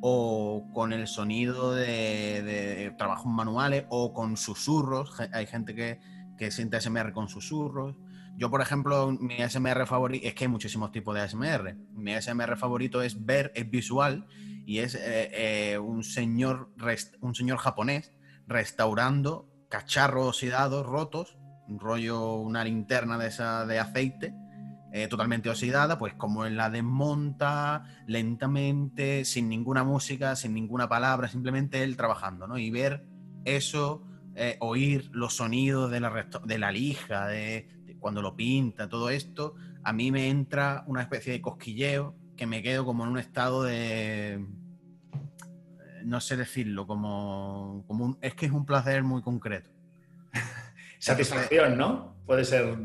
o 0.00 0.69
con 0.73 0.93
el 0.93 1.07
sonido 1.07 1.75
de, 1.75 2.95
trabajos 2.99 3.33
manuales 3.33 3.85
o 3.88 4.12
con 4.12 4.37
susurros. 4.37 5.12
Hay 5.33 5.47
gente 5.47 5.75
que, 5.75 6.00
que 6.38 6.50
siente 6.50 6.76
ASMR 6.76 7.12
con 7.12 7.29
susurros. 7.29 7.97
Yo, 8.37 8.50
por 8.50 8.61
ejemplo, 8.61 9.11
mi 9.12 9.41
ASMR 9.41 9.87
favorito, 9.87 10.26
es 10.26 10.35
que 10.35 10.45
hay 10.45 10.49
muchísimos 10.49 10.93
tipos 10.93 11.15
de 11.15 11.23
ASMR. 11.23 11.75
Mi 11.93 12.15
ASMR 12.15 12.57
favorito 12.57 13.00
es 13.03 13.25
ver, 13.25 13.50
es 13.55 13.71
visual 13.71 14.26
y 14.67 14.81
es 14.81 14.95
eh, 14.95 15.31
eh, 15.73 15.79
un, 15.79 16.03
señor 16.03 16.71
un 17.21 17.35
señor 17.35 17.59
japonés 17.59 18.12
restaurando 18.47 19.49
cacharros 19.69 20.29
oxidados, 20.29 20.87
rotos, 20.87 21.38
un 21.69 21.81
rollo, 21.81 22.35
una 22.35 22.65
linterna 22.65 23.19
de, 23.19 23.29
esa, 23.29 23.67
de 23.67 23.79
aceite, 23.79 24.35
eh, 25.03 25.09
totalmente 25.09 25.50
oxidada, 25.50 25.99
pues 25.99 26.15
como 26.15 26.45
la 26.47 26.71
desmonta 26.71 27.85
lentamente, 28.07 29.25
sin 29.25 29.49
ninguna 29.49 29.85
música, 29.85 30.37
sin 30.37 30.55
ninguna 30.55 30.88
palabra, 30.88 31.29
simplemente 31.29 31.83
él 31.83 31.97
trabajando, 31.97 32.47
¿no? 32.47 32.59
Y 32.59 32.71
ver 32.71 33.05
eso, 33.45 34.03
oír 34.59 35.09
los 35.12 35.37
sonidos 35.37 35.91
de 35.91 36.00
la, 36.00 36.26
de 36.45 36.59
la 36.59 36.71
lija, 36.71 37.26
de, 37.26 37.69
cuando 37.99 38.23
lo 38.23 38.37
pinta, 38.37 38.88
todo 38.88 39.11
esto, 39.11 39.55
a 39.83 39.93
mí 39.93 40.11
me 40.11 40.29
entra 40.29 40.85
una 40.87 41.03
especie 41.03 41.33
de 41.33 41.41
cosquilleo 41.41 42.15
que 42.37 42.47
me 42.47 42.62
quedo 42.62 42.85
como 42.85 43.05
en 43.05 43.11
un 43.11 43.19
estado 43.19 43.62
de... 43.62 44.45
No 46.05 46.21
sé 46.21 46.37
decirlo, 46.37 46.87
como, 46.87 47.85
como 47.88 48.17
es 48.21 48.35
que 48.35 48.47
es 48.47 48.53
un 48.53 48.65
placer 48.65 49.03
muy 49.03 49.23
concreto. 49.23 49.71
Satisfacción, 50.99 51.76
¿no? 51.76 52.17
Puede 52.26 52.45
ser... 52.45 52.79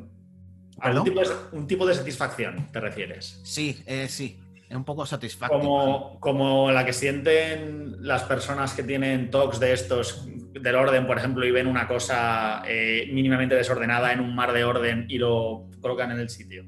Un 0.84 1.04
tipo, 1.04 1.22
de, 1.22 1.30
un 1.52 1.68
tipo, 1.68 1.86
de, 1.86 1.94
satisfacción, 1.94 2.72
¿te 2.72 2.80
refieres? 2.80 3.40
Sí, 3.44 3.82
eh, 3.86 4.08
sí, 4.10 4.40
es 4.68 4.76
un 4.76 4.84
poco 4.84 5.06
satisfactorio. 5.06 5.68
Como, 5.68 6.20
como 6.20 6.72
la 6.72 6.86
que 6.86 6.94
sienten 6.94 7.98
las 8.00 8.24
personas 8.24 8.74
que 8.74 8.84
tienen 8.84 9.30
talks 9.30 9.60
de 9.60 9.74
estos 9.74 10.26
del 10.54 10.76
orden, 10.76 11.08
por 11.08 11.18
ejemplo, 11.18 11.46
y 11.46 11.52
ven 11.52 11.68
una 11.68 11.88
cosa 11.88 12.64
eh, 12.68 13.10
mínimamente 13.12 13.56
desordenada 13.56 14.12
en 14.12 14.20
un 14.20 14.36
mar 14.36 14.54
de 14.54 14.64
orden 14.64 15.06
y 15.08 15.18
lo 15.18 15.70
colocan 15.82 16.12
en 16.12 16.20
el 16.20 16.30
sitio. 16.30 16.66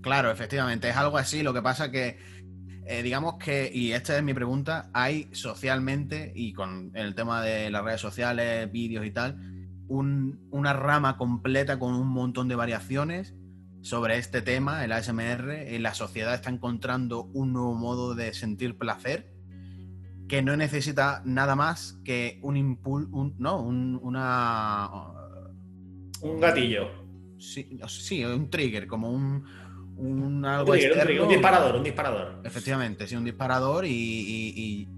Claro, 0.00 0.30
efectivamente, 0.30 0.88
es 0.88 0.96
algo 0.96 1.18
así. 1.18 1.42
Lo 1.42 1.52
que 1.52 1.62
pasa 1.62 1.90
que, 1.90 2.18
eh, 2.86 3.02
digamos 3.02 3.36
que, 3.36 3.70
y 3.72 3.92
esta 3.92 4.16
es 4.16 4.22
mi 4.22 4.34
pregunta, 4.34 4.90
hay 4.92 5.28
socialmente, 5.32 6.32
y 6.34 6.52
con 6.52 6.92
el 6.94 7.14
tema 7.14 7.42
de 7.42 7.70
las 7.70 7.84
redes 7.84 8.00
sociales, 8.00 8.70
vídeos 8.70 9.04
y 9.04 9.10
tal, 9.10 9.36
una 9.88 10.72
rama 10.72 11.16
completa 11.16 11.78
con 11.78 11.94
un 11.94 12.08
montón 12.08 12.48
de 12.48 12.54
variaciones 12.54 13.34
sobre 13.80 14.18
este 14.18 14.42
tema, 14.42 14.84
el 14.84 14.92
ASMR. 14.92 15.66
La 15.80 15.94
sociedad 15.94 16.34
está 16.34 16.50
encontrando 16.50 17.24
un 17.32 17.52
nuevo 17.52 17.74
modo 17.74 18.14
de 18.14 18.34
sentir 18.34 18.76
placer 18.76 19.38
que 20.28 20.42
no 20.42 20.56
necesita 20.56 21.22
nada 21.24 21.56
más 21.56 21.98
que 22.04 22.38
un 22.42 22.56
impulso, 22.56 23.32
no, 23.38 23.62
un, 23.62 23.98
una... 24.02 24.90
Un 26.20 26.40
gatillo. 26.40 26.90
Sí, 27.38 27.78
sí, 27.88 28.24
un 28.24 28.50
trigger, 28.50 28.86
como 28.86 29.10
un, 29.10 29.44
un 29.96 30.44
algo 30.44 30.72
un, 30.72 31.28
disparador, 31.28 31.76
un 31.76 31.82
disparador. 31.82 32.42
Efectivamente, 32.44 33.06
sí, 33.06 33.16
un 33.16 33.24
disparador 33.24 33.84
y, 33.86 34.88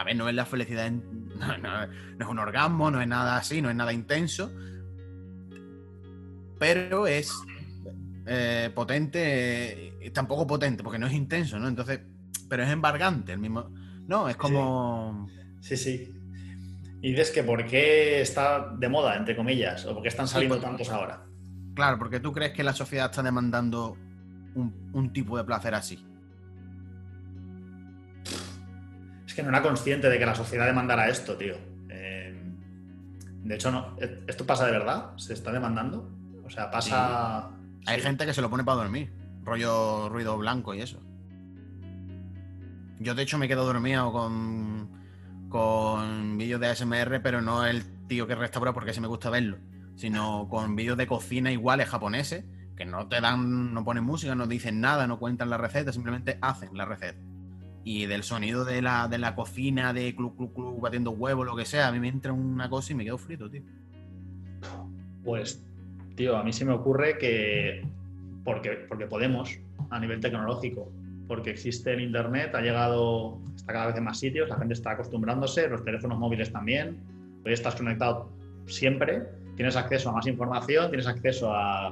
a 0.00 0.04
ver, 0.04 0.16
no 0.16 0.28
es 0.28 0.34
la 0.34 0.46
felicidad, 0.46 0.90
no, 0.90 1.82
es 1.82 2.26
un 2.28 2.38
orgasmo, 2.38 2.90
no 2.90 3.00
es 3.00 3.08
nada 3.08 3.36
así, 3.36 3.62
no 3.62 3.70
es 3.70 3.76
nada 3.76 3.92
intenso, 3.92 4.52
pero 6.58 7.06
es 7.06 7.32
eh, 8.26 8.70
potente, 8.74 10.06
eh, 10.06 10.10
tampoco 10.10 10.46
potente, 10.46 10.82
porque 10.82 10.98
no 10.98 11.06
es 11.06 11.12
intenso, 11.12 11.58
¿no? 11.58 11.68
Entonces, 11.68 12.00
pero 12.48 12.62
es 12.62 12.70
embargante, 12.70 13.32
el 13.32 13.38
mismo 13.38 13.70
no, 14.10 14.28
es 14.28 14.34
como. 14.34 15.28
Sí, 15.60 15.76
sí. 15.76 16.12
Y 17.00 17.12
dices 17.12 17.30
que 17.30 17.44
por 17.44 17.64
qué 17.64 18.20
está 18.20 18.74
de 18.76 18.88
moda, 18.88 19.16
entre 19.16 19.36
comillas, 19.36 19.86
o 19.86 19.94
por 19.94 20.02
qué 20.02 20.08
están 20.08 20.26
saliendo 20.26 20.58
tantos 20.58 20.90
ahora. 20.90 21.24
Claro, 21.76 21.96
porque 21.96 22.18
tú 22.18 22.32
crees 22.32 22.52
que 22.52 22.64
la 22.64 22.72
sociedad 22.72 23.08
está 23.08 23.22
demandando 23.22 23.96
un, 24.56 25.12
tipo 25.12 25.38
de 25.38 25.44
placer 25.44 25.76
así. 25.76 26.04
Es 29.30 29.34
que 29.36 29.44
no 29.44 29.50
era 29.50 29.62
consciente 29.62 30.08
de 30.08 30.18
que 30.18 30.26
la 30.26 30.34
sociedad 30.34 30.66
demandara 30.66 31.08
esto, 31.08 31.36
tío. 31.36 31.54
Eh, 31.88 32.34
de 33.44 33.54
hecho, 33.54 33.70
no. 33.70 33.96
¿Esto 34.26 34.44
pasa 34.44 34.66
de 34.66 34.72
verdad? 34.72 35.16
¿Se 35.18 35.34
está 35.34 35.52
demandando? 35.52 36.10
O 36.44 36.50
sea, 36.50 36.68
pasa. 36.68 37.48
Hay 37.86 38.00
gente 38.00 38.26
que 38.26 38.34
se 38.34 38.42
lo 38.42 38.50
pone 38.50 38.64
para 38.64 38.78
dormir. 38.78 39.12
Rollo 39.44 40.08
ruido 40.08 40.36
blanco 40.36 40.74
y 40.74 40.80
eso. 40.80 41.00
Yo, 42.98 43.14
de 43.14 43.22
hecho, 43.22 43.38
me 43.38 43.46
quedo 43.46 43.64
dormido 43.64 44.10
con, 44.10 44.90
con 45.48 46.36
vídeos 46.36 46.60
de 46.60 46.66
ASMR, 46.66 47.22
pero 47.22 47.40
no 47.40 47.64
el 47.64 47.84
tío 48.08 48.26
que 48.26 48.34
restaura 48.34 48.72
porque 48.72 48.92
sí 48.92 49.00
me 49.00 49.06
gusta 49.06 49.30
verlo, 49.30 49.58
sino 49.94 50.48
con 50.48 50.74
vídeos 50.74 50.98
de 50.98 51.06
cocina 51.06 51.52
iguales 51.52 51.88
japoneses, 51.88 52.46
que 52.76 52.84
no 52.84 53.06
te 53.06 53.20
dan, 53.20 53.72
no 53.72 53.84
ponen 53.84 54.02
música, 54.02 54.34
no 54.34 54.48
dicen 54.48 54.80
nada, 54.80 55.06
no 55.06 55.20
cuentan 55.20 55.50
la 55.50 55.56
receta, 55.56 55.92
simplemente 55.92 56.36
hacen 56.42 56.76
la 56.76 56.84
receta. 56.84 57.29
Y 57.92 58.06
del 58.06 58.22
sonido 58.22 58.64
de 58.64 58.80
la, 58.82 59.08
de 59.08 59.18
la 59.18 59.34
cocina, 59.34 59.92
de 59.92 60.14
club, 60.14 60.36
club, 60.36 60.54
club, 60.54 60.80
batiendo 60.80 61.10
huevos, 61.10 61.44
lo 61.44 61.56
que 61.56 61.64
sea, 61.64 61.88
a 61.88 61.90
mí 61.90 61.98
me 61.98 62.06
entra 62.06 62.32
una 62.32 62.70
cosa 62.70 62.92
y 62.92 62.94
me 62.94 63.02
quedo 63.04 63.18
frito, 63.18 63.50
tío. 63.50 63.62
Pues, 65.24 65.66
tío, 66.14 66.36
a 66.36 66.44
mí 66.44 66.52
se 66.52 66.64
me 66.64 66.70
ocurre 66.72 67.18
que, 67.18 67.84
porque, 68.44 68.86
porque 68.88 69.06
podemos, 69.06 69.58
a 69.90 69.98
nivel 69.98 70.20
tecnológico, 70.20 70.92
porque 71.26 71.50
existe 71.50 71.92
el 71.92 72.02
Internet, 72.02 72.54
ha 72.54 72.60
llegado, 72.60 73.40
está 73.56 73.72
cada 73.72 73.86
vez 73.88 73.96
en 73.96 74.04
más 74.04 74.20
sitios, 74.20 74.48
la 74.48 74.56
gente 74.58 74.74
está 74.74 74.92
acostumbrándose, 74.92 75.68
los 75.68 75.82
teléfonos 75.82 76.16
móviles 76.16 76.52
también, 76.52 76.96
hoy 77.44 77.52
estás 77.52 77.74
conectado 77.74 78.30
siempre, 78.66 79.24
tienes 79.56 79.74
acceso 79.74 80.10
a 80.10 80.12
más 80.12 80.28
información, 80.28 80.90
tienes 80.90 81.08
acceso 81.08 81.52
a, 81.52 81.88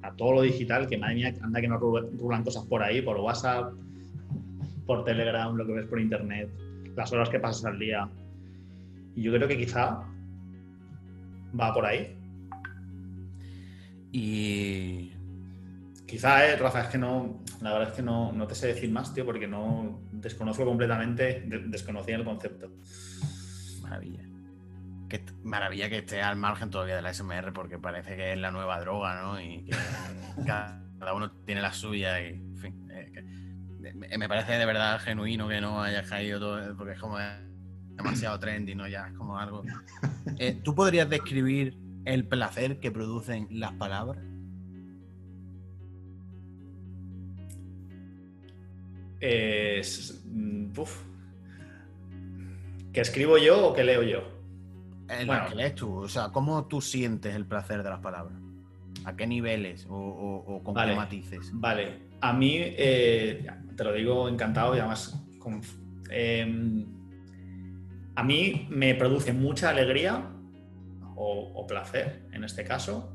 a, 0.00 0.12
todo 0.16 0.32
lo 0.32 0.40
digital, 0.40 0.88
que 0.88 0.96
nadie 0.96 1.26
anda 1.42 1.60
que 1.60 1.68
no 1.68 1.76
rulan 1.76 2.42
cosas 2.42 2.64
por 2.64 2.82
ahí, 2.82 3.02
por 3.02 3.18
WhatsApp, 3.18 3.74
por 4.86 5.04
Telegram, 5.04 5.54
lo 5.54 5.66
que 5.66 5.72
ves 5.72 5.86
por 5.86 6.00
Internet, 6.00 6.50
las 6.96 7.12
horas 7.12 7.28
que 7.28 7.40
pasas 7.40 7.64
al 7.64 7.78
día. 7.78 8.08
Y 9.14 9.22
yo 9.22 9.32
creo 9.32 9.48
que 9.48 9.56
quizá 9.56 10.00
va 11.58 11.72
por 11.72 11.86
ahí. 11.86 12.16
Y 14.12 15.14
Quizá, 16.14 16.46
eh, 16.46 16.56
Rafa, 16.56 16.82
es 16.82 16.88
que 16.90 16.98
no, 16.98 17.42
la 17.60 17.72
verdad 17.72 17.88
es 17.88 17.94
que 17.96 18.02
no, 18.02 18.30
no, 18.30 18.46
te 18.46 18.54
sé 18.54 18.68
decir 18.68 18.88
más, 18.88 19.12
tío, 19.12 19.24
porque 19.24 19.48
no 19.48 20.00
desconozco 20.12 20.64
completamente, 20.64 21.42
desconocía 21.66 22.14
el 22.14 22.24
concepto. 22.24 22.70
Maravilla. 23.82 24.22
Maravilla 25.42 25.88
que 25.88 25.98
esté 25.98 26.22
al 26.22 26.36
margen 26.36 26.70
todavía 26.70 26.94
de 26.94 27.02
la 27.02 27.12
SMR, 27.12 27.52
porque 27.52 27.78
parece 27.78 28.14
que 28.14 28.32
es 28.32 28.38
la 28.38 28.52
nueva 28.52 28.78
droga, 28.78 29.22
¿no? 29.22 29.40
Y 29.40 29.64
que 29.64 29.76
cada 30.46 31.14
uno 31.14 31.32
tiene 31.44 31.62
la 31.62 31.72
suya 31.72 32.20
y, 32.20 32.34
en 32.34 32.56
fin, 32.58 32.90
eh, 32.92 33.24
me 33.92 34.28
parece 34.28 34.52
de 34.52 34.66
verdad 34.66 35.00
genuino 35.00 35.48
que 35.48 35.60
no 35.60 35.82
haya 35.82 36.02
caído 36.02 36.40
todo, 36.40 36.76
porque 36.76 36.94
es 36.94 37.00
como 37.00 37.18
demasiado 37.96 38.38
trendy, 38.38 38.74
¿no? 38.74 38.88
Ya 38.88 39.08
es 39.08 39.14
como 39.14 39.38
algo... 39.38 39.62
Eh, 40.38 40.58
¿Tú 40.64 40.74
podrías 40.74 41.08
describir 41.08 41.76
el 42.06 42.26
placer 42.26 42.80
que 42.80 42.90
producen 42.90 43.46
las 43.50 43.72
palabras? 43.72 44.18
es. 49.24 50.22
Mm, 50.26 50.72
¿Que 52.92 53.00
escribo 53.00 53.38
yo 53.38 53.68
o 53.68 53.74
que 53.74 53.82
leo 53.82 54.02
yo? 54.02 54.22
bueno, 55.26 55.48
que 55.48 55.54
lees 55.54 55.74
tú. 55.74 55.96
O 55.96 56.08
sea, 56.08 56.28
¿cómo 56.30 56.66
tú 56.66 56.80
sientes 56.80 57.34
el 57.34 57.46
placer 57.46 57.82
de 57.82 57.90
las 57.90 58.00
palabras? 58.00 58.38
¿A 59.04 59.16
qué 59.16 59.26
niveles 59.26 59.86
o, 59.88 60.62
con 60.64 60.74
qué 60.74 60.94
matices? 60.94 61.50
Vale, 61.52 61.98
a 62.20 62.32
mí, 62.32 62.56
eh, 62.58 63.46
te 63.76 63.84
lo 63.84 63.92
digo 63.92 64.28
encantado 64.28 64.74
y 64.76 64.78
además. 64.78 65.20
Em, 66.10 66.86
a 68.14 68.22
mí 68.22 68.66
me 68.70 68.94
produce 68.94 69.32
mucha 69.32 69.70
alegría 69.70 70.30
o 71.16 71.66
placer, 71.66 72.22
en 72.32 72.44
este 72.44 72.64
caso, 72.64 73.14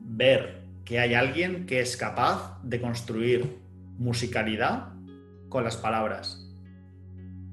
ver 0.00 0.62
que 0.84 1.00
hay 1.00 1.14
alguien 1.14 1.66
que 1.66 1.80
es 1.80 1.96
capaz 1.96 2.60
de 2.62 2.80
construir 2.80 3.58
musicalidad 3.98 4.92
con 5.48 5.64
las 5.64 5.76
palabras. 5.76 6.46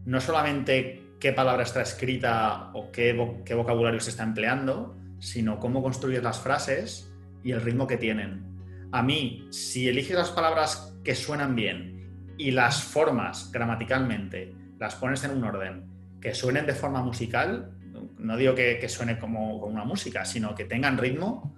No 0.06 0.22
solamente 0.22 1.04
qué 1.20 1.32
palabra 1.32 1.63
está 1.63 1.82
escrita 1.82 2.70
o 2.74 2.92
qué, 2.92 3.13
vocabulario 3.13 4.00
se 4.00 4.10
está 4.10 4.24
empleando, 4.24 4.98
sino 5.20 5.60
cómo 5.60 5.82
construir 5.82 6.22
las 6.22 6.40
frases 6.40 7.12
y 7.44 7.52
el 7.52 7.62
ritmo 7.62 7.88
que 7.88 7.98
tienen. 7.98 8.44
A 8.92 9.02
mí, 9.02 9.48
si 9.50 9.88
eliges 9.88 10.16
las 10.16 10.30
palabras 10.30 10.96
que 11.04 11.16
suenan 11.16 11.56
bien 11.56 11.93
y 12.38 12.52
las 12.52 12.84
formas 12.84 13.52
gramaticalmente, 13.52 14.54
las 14.80 14.96
pones 14.96 15.24
en 15.24 15.32
un 15.32 15.44
orden 15.44 15.86
que 16.22 16.34
suenen 16.34 16.66
de 16.66 16.74
forma 16.74 17.02
musical, 17.04 17.72
no 18.18 18.38
digo 18.38 18.56
que, 18.56 18.88
suene 18.90 19.20
como, 19.20 19.58
una 19.58 19.84
música, 19.84 20.25
sino 20.25 20.56
que 20.56 20.66
tengan 20.66 20.98
ritmo, 20.98 21.56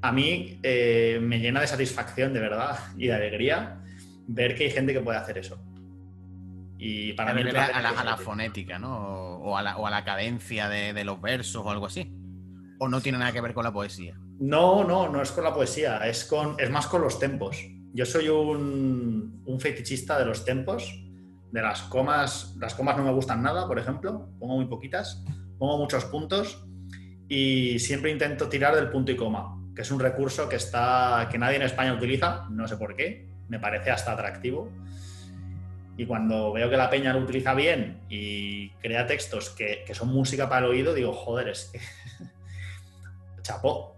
a 0.00 0.12
mí 0.12 0.58
eh, 0.62 1.18
me 1.22 1.38
llena 1.38 1.60
de 1.60 1.66
satisfacción 1.66 2.32
de 2.32 2.40
verdad 2.40 2.78
y 2.96 3.06
de 3.06 3.14
alegría 3.14 3.80
ver 4.26 4.54
que 4.54 4.64
hay 4.64 4.70
gente 4.70 4.92
que 4.92 5.00
puede 5.00 5.18
hacer 5.18 5.38
eso. 5.38 5.62
Y 6.78 7.12
para 7.12 7.32
mí... 7.32 7.42
A 7.42 8.04
la, 8.04 8.16
fonética, 8.16 8.78
¿no? 8.78 9.36
O 9.38 9.56
a 9.56 9.62
la, 9.62 10.04
cadencia 10.04 10.68
de, 10.68 11.04
los 11.04 11.20
versos 11.20 11.64
o 11.64 11.70
algo 11.70 11.86
así. 11.86 12.12
¿O 12.80 12.88
no 12.88 13.00
tiene 13.00 13.18
nada 13.18 13.32
que 13.32 13.40
ver 13.40 13.54
con 13.54 13.62
la 13.62 13.72
poesía? 13.72 14.16
No, 14.40 14.82
no, 14.82 15.08
no 15.08 15.22
es 15.22 15.30
con 15.30 15.44
la 15.44 15.54
poesía, 15.54 15.98
es, 15.98 16.24
con, 16.24 16.56
es 16.58 16.70
más 16.70 16.88
con 16.88 17.02
los 17.02 17.20
tempos. 17.20 17.64
Yo 17.94 18.06
soy 18.06 18.28
un, 18.28 19.42
un 19.44 19.60
fetichista 19.60 20.18
de 20.18 20.24
los 20.24 20.44
tempos, 20.44 21.02
de 21.52 21.62
las 21.62 21.82
comas. 21.82 22.56
Las 22.58 22.74
comas 22.74 22.96
no 22.96 23.04
me 23.04 23.12
gustan 23.12 23.42
nada, 23.42 23.68
por 23.68 23.78
ejemplo, 23.78 24.30
pongo 24.38 24.56
muy 24.56 24.66
poquitas, 24.66 25.22
pongo 25.58 25.78
muchos 25.78 26.04
puntos 26.06 26.66
y 27.28 27.78
siempre 27.78 28.10
intento 28.10 28.48
tirar 28.48 28.74
del 28.74 28.90
punto 28.90 29.12
y 29.12 29.16
coma, 29.16 29.58
que 29.74 29.82
es 29.82 29.90
un 29.90 30.00
recurso 30.00 30.48
que, 30.48 30.56
está, 30.56 31.28
que 31.30 31.38
nadie 31.38 31.56
en 31.56 31.62
España 31.62 31.94
utiliza, 31.94 32.46
no 32.50 32.66
sé 32.66 32.76
por 32.76 32.96
qué, 32.96 33.28
me 33.48 33.58
parece 33.58 33.90
hasta 33.90 34.12
atractivo. 34.12 34.70
Y 35.96 36.06
cuando 36.06 36.52
veo 36.52 36.70
que 36.70 36.76
la 36.76 36.88
peña 36.88 37.12
lo 37.12 37.20
utiliza 37.20 37.54
bien 37.54 38.00
y 38.08 38.70
crea 38.80 39.06
textos 39.06 39.50
que, 39.50 39.84
son 39.92 40.08
música 40.08 40.48
para 40.48 40.66
el 40.66 40.72
oído, 40.72 40.94
digo, 40.94 41.12
joder, 41.12 41.48
es 41.48 41.70
que... 41.72 41.80
Chapó. 43.42 43.96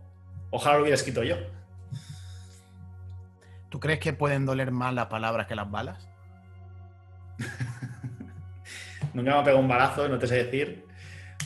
Ojalá 0.50 0.76
lo 0.76 0.82
hubiera 0.82 0.96
escrito 0.96 1.22
yo. 1.22 1.36
¿Tú 3.74 3.80
crees 3.80 3.98
que 3.98 4.12
pueden 4.12 4.46
doler 4.46 4.70
más 4.70 4.94
las 4.94 5.06
palabras 5.06 5.48
que 5.48 5.56
las 5.56 5.68
balas? 5.68 6.08
Nunca 9.12 9.32
me 9.32 9.36
ha 9.36 9.42
pegado 9.42 9.58
un 9.58 9.66
balazo, 9.66 10.08
no 10.08 10.16
te 10.16 10.28
sé 10.28 10.44
decir, 10.44 10.86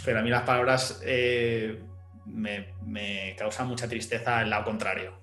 pero 0.04 0.18
a 0.18 0.22
mí 0.22 0.28
las 0.28 0.42
palabras 0.42 1.00
eh, 1.06 1.82
me, 2.26 3.34
causan 3.38 3.66
mucha 3.66 3.88
tristeza 3.88 4.42
el 4.42 4.50
lado 4.50 4.66
contrario 4.66 5.14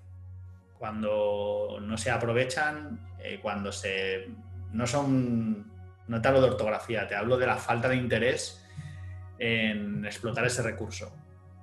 cuando 0.79 1.77
no 1.79 1.95
se 1.95 2.09
aprovechan, 2.09 2.99
eh, 3.19 3.37
cuando 3.39 3.71
se... 3.71 4.27
No 4.71 4.87
son... 4.87 5.71
No 6.07 6.19
te 6.19 6.27
hablo 6.27 6.41
de 6.41 6.47
ortografía, 6.47 7.07
te 7.07 7.13
hablo 7.13 7.37
de 7.37 7.45
la 7.45 7.57
falta 7.57 7.87
de 7.87 7.97
interés 7.97 8.65
en 9.37 10.03
explotar 10.05 10.43
ese 10.43 10.63
recurso. 10.63 11.15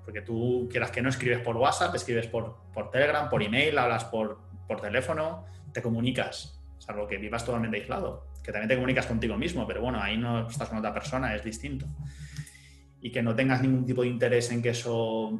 Porque 0.04 0.22
tú 0.22 0.68
quieras 0.70 0.92
que 0.92 1.02
no 1.02 1.08
escribes 1.08 1.40
por 1.40 1.56
WhatsApp, 1.56 1.96
escribes 1.96 2.28
por, 2.28 2.58
por 2.72 2.92
Telegram, 2.92 3.28
por 3.28 3.42
email, 3.42 3.76
hablas 3.76 4.04
por, 4.04 4.51
por 4.66 4.80
teléfono, 4.80 5.44
te 5.72 5.82
comunicas, 5.82 6.60
salvo 6.78 7.06
que 7.06 7.16
vivas 7.18 7.44
totalmente 7.44 7.78
aislado. 7.78 8.26
Que 8.42 8.50
también 8.50 8.68
te 8.68 8.74
comunicas 8.74 9.06
contigo 9.06 9.36
mismo, 9.36 9.66
pero 9.66 9.80
bueno, 9.80 10.00
ahí 10.02 10.16
no 10.16 10.48
estás 10.48 10.68
con 10.68 10.78
otra 10.78 10.92
persona, 10.92 11.34
es 11.34 11.44
distinto. 11.44 11.86
Y 13.00 13.10
que 13.10 13.22
no 13.22 13.34
tengas 13.34 13.62
ningún 13.62 13.84
tipo 13.84 14.02
de 14.02 14.08
interés 14.08 14.50
en 14.50 14.62
que 14.62 14.70
eso 14.70 15.38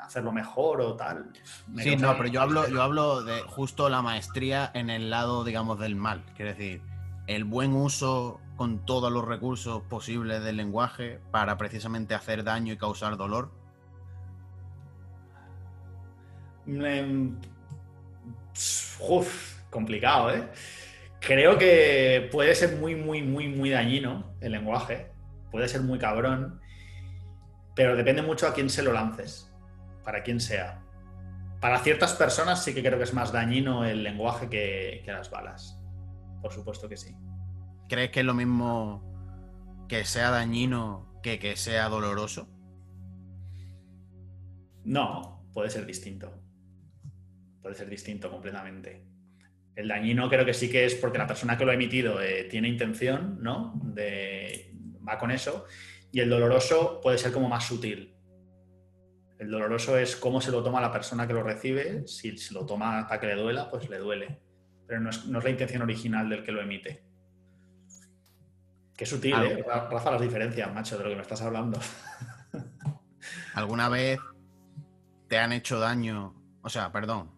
hacerlo 0.00 0.32
mejor 0.32 0.80
o 0.80 0.94
tal. 0.94 1.30
sí, 1.76 1.96
no, 1.96 2.16
pero 2.16 2.28
yo 2.28 2.40
hablo, 2.40 2.68
yo 2.68 2.82
hablo 2.82 3.22
de 3.22 3.40
justo 3.42 3.88
la 3.88 4.02
maestría 4.02 4.70
en 4.74 4.90
el 4.90 5.10
lado, 5.10 5.44
digamos, 5.44 5.78
del 5.78 5.96
mal. 5.96 6.24
Quiero 6.36 6.52
decir, 6.52 6.82
el 7.26 7.44
buen 7.44 7.72
uso 7.74 8.40
con 8.56 8.84
todos 8.84 9.12
los 9.12 9.24
recursos 9.24 9.82
posibles 9.82 10.42
del 10.42 10.56
lenguaje 10.56 11.20
para 11.30 11.58
precisamente 11.58 12.14
hacer 12.14 12.44
daño 12.44 12.72
y 12.72 12.76
causar 12.76 13.16
dolor. 13.16 13.50
Uf, 19.00 19.60
complicado, 19.70 20.34
¿eh? 20.34 20.48
Creo 21.20 21.58
que 21.58 22.28
puede 22.30 22.54
ser 22.54 22.76
muy, 22.76 22.94
muy, 22.94 23.22
muy, 23.22 23.48
muy 23.48 23.70
dañino 23.70 24.34
el 24.40 24.52
lenguaje. 24.52 25.10
Puede 25.50 25.68
ser 25.68 25.82
muy 25.82 25.98
cabrón. 25.98 26.60
Pero 27.74 27.96
depende 27.96 28.22
mucho 28.22 28.46
a 28.46 28.54
quién 28.54 28.70
se 28.70 28.82
lo 28.82 28.92
lances 28.92 29.52
para 30.06 30.22
quien 30.22 30.40
sea. 30.40 30.82
Para 31.60 31.80
ciertas 31.80 32.14
personas 32.14 32.62
sí 32.62 32.72
que 32.72 32.82
creo 32.82 32.96
que 32.96 33.04
es 33.04 33.12
más 33.12 33.32
dañino 33.32 33.84
el 33.84 34.04
lenguaje 34.04 34.48
que, 34.48 35.02
las 35.06 35.30
balas. 35.30 35.78
Por 36.40 36.52
supuesto 36.52 36.88
que 36.88 36.96
sí. 36.96 37.14
¿Crees 37.88 38.10
que 38.10 38.20
es 38.20 38.26
lo 38.26 38.34
mismo 38.34 39.02
que 39.88 40.04
sea 40.04 40.30
dañino 40.30 41.20
que 41.22 41.38
que 41.40 41.56
sea 41.56 41.88
doloroso? 41.88 42.48
No, 44.84 45.44
puede 45.52 45.70
ser 45.70 45.86
distinto. 45.86 46.45
Puede 47.66 47.78
ser 47.78 47.90
distinto 47.90 48.30
completamente. 48.30 49.02
El 49.74 49.88
dañino 49.88 50.28
creo 50.28 50.44
que 50.44 50.54
sí 50.54 50.70
que 50.70 50.84
es 50.84 50.94
porque 50.94 51.18
la 51.18 51.26
persona 51.26 51.58
que 51.58 51.64
lo 51.64 51.72
ha 51.72 51.74
emitido 51.74 52.22
eh, 52.22 52.44
tiene 52.44 52.68
intención, 52.68 53.42
¿no? 53.42 53.72
De, 53.82 54.72
va 55.06 55.18
con 55.18 55.32
eso. 55.32 55.64
Y 56.12 56.20
el 56.20 56.30
doloroso 56.30 57.00
puede 57.02 57.18
ser 57.18 57.32
como 57.32 57.48
más 57.48 57.66
sutil. 57.66 58.14
El 59.40 59.50
doloroso 59.50 59.98
es 59.98 60.14
cómo 60.14 60.40
se 60.40 60.52
lo 60.52 60.62
toma 60.62 60.80
la 60.80 60.92
persona 60.92 61.26
que 61.26 61.32
lo 61.32 61.42
recibe. 61.42 62.06
Si 62.06 62.38
se 62.38 62.54
lo 62.54 62.64
toma 62.64 63.04
para 63.08 63.20
que 63.20 63.26
le 63.26 63.34
duela, 63.34 63.68
pues 63.68 63.90
le 63.90 63.98
duele. 63.98 64.40
Pero 64.86 65.00
no 65.00 65.10
es, 65.10 65.24
la 65.26 65.50
intención 65.50 65.82
original 65.82 66.28
del 66.28 66.44
que 66.44 66.52
lo 66.52 66.62
emite. 66.62 67.02
Qué 68.96 69.06
sutil, 69.06 69.34
¿eh? 69.42 69.64
Rafa, 69.66 70.12
las 70.12 70.20
diferencias, 70.20 70.72
macho, 70.72 70.96
de 70.98 71.02
lo 71.02 71.10
que 71.10 71.16
me 71.16 71.22
estás 71.22 71.42
hablando. 71.42 71.80
¿Alguna 73.54 73.88
vez 73.88 74.20
te 75.26 75.36
han 75.36 75.52
hecho 75.52 75.80
daño? 75.80 76.32
O 76.62 76.68
sea, 76.68 76.92
perdón. 76.92 77.35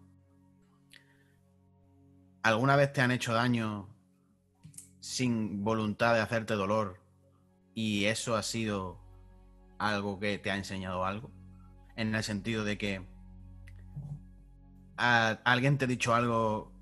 ¿Alguna 2.43 2.77
vez 2.77 2.93
te 2.93 3.01
han 3.01 3.11
hecho 3.11 3.33
daño 3.33 3.89
sin 5.01 5.65
voluntad 5.65 6.15
de 6.15 6.21
hacerte 6.21 6.55
dolor 6.55 7.01
y 7.75 8.07
eso 8.07 8.37
ha 8.37 8.43
sido 8.43 9.01
algo 9.79 10.19
que 10.19 10.39
te 10.39 10.51
ha 10.51 10.57
enseñado 10.57 11.05
algo? 11.05 11.31
en 11.99 12.15
el 12.15 12.23
sentido 12.23 12.65
de 12.65 12.79
que 12.79 13.05
alguien 14.97 15.79
te 15.79 15.85
ha 15.85 15.89
dicho 15.89 16.15
algo 16.15 16.73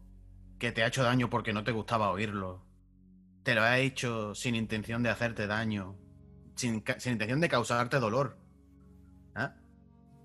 que 0.59 0.73
te 0.73 0.85
ha 0.85 0.89
hecho 0.89 1.03
daño 1.03 1.31
porque 1.31 1.55
no 1.55 1.65
te 1.65 1.73
gustaba 1.73 2.11
oírlo, 2.11 2.63
te 3.43 3.55
lo 3.55 3.63
ha 3.63 3.79
hecho 3.79 4.35
sin 4.35 4.55
intención 4.55 5.03
de 5.03 5.09
hacerte 5.09 5.47
daño, 5.47 5.97
sin, 6.55 6.85
intención 7.07 7.41
de 7.41 7.49
causarte 7.49 7.99
dolor. 7.99 8.39
¿ah? 9.35 9.55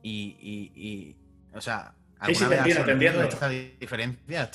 Y, 0.03 1.15
o 1.53 1.61
sea, 1.61 1.95
sí, 2.25 2.35
sí, 2.35 2.45
te 2.45 2.57
entiendo, 2.57 2.85
te 2.85 2.91
entiendo. 2.91 3.23
Esta 3.23 3.47
diferencia? 3.47 4.51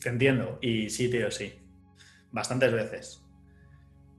Te 0.00 0.08
entiendo, 0.08 0.58
y 0.60 0.90
sí, 0.90 1.10
tío, 1.10 1.30
sí. 1.30 1.52
Bastantes 2.30 2.72
veces. 2.72 3.24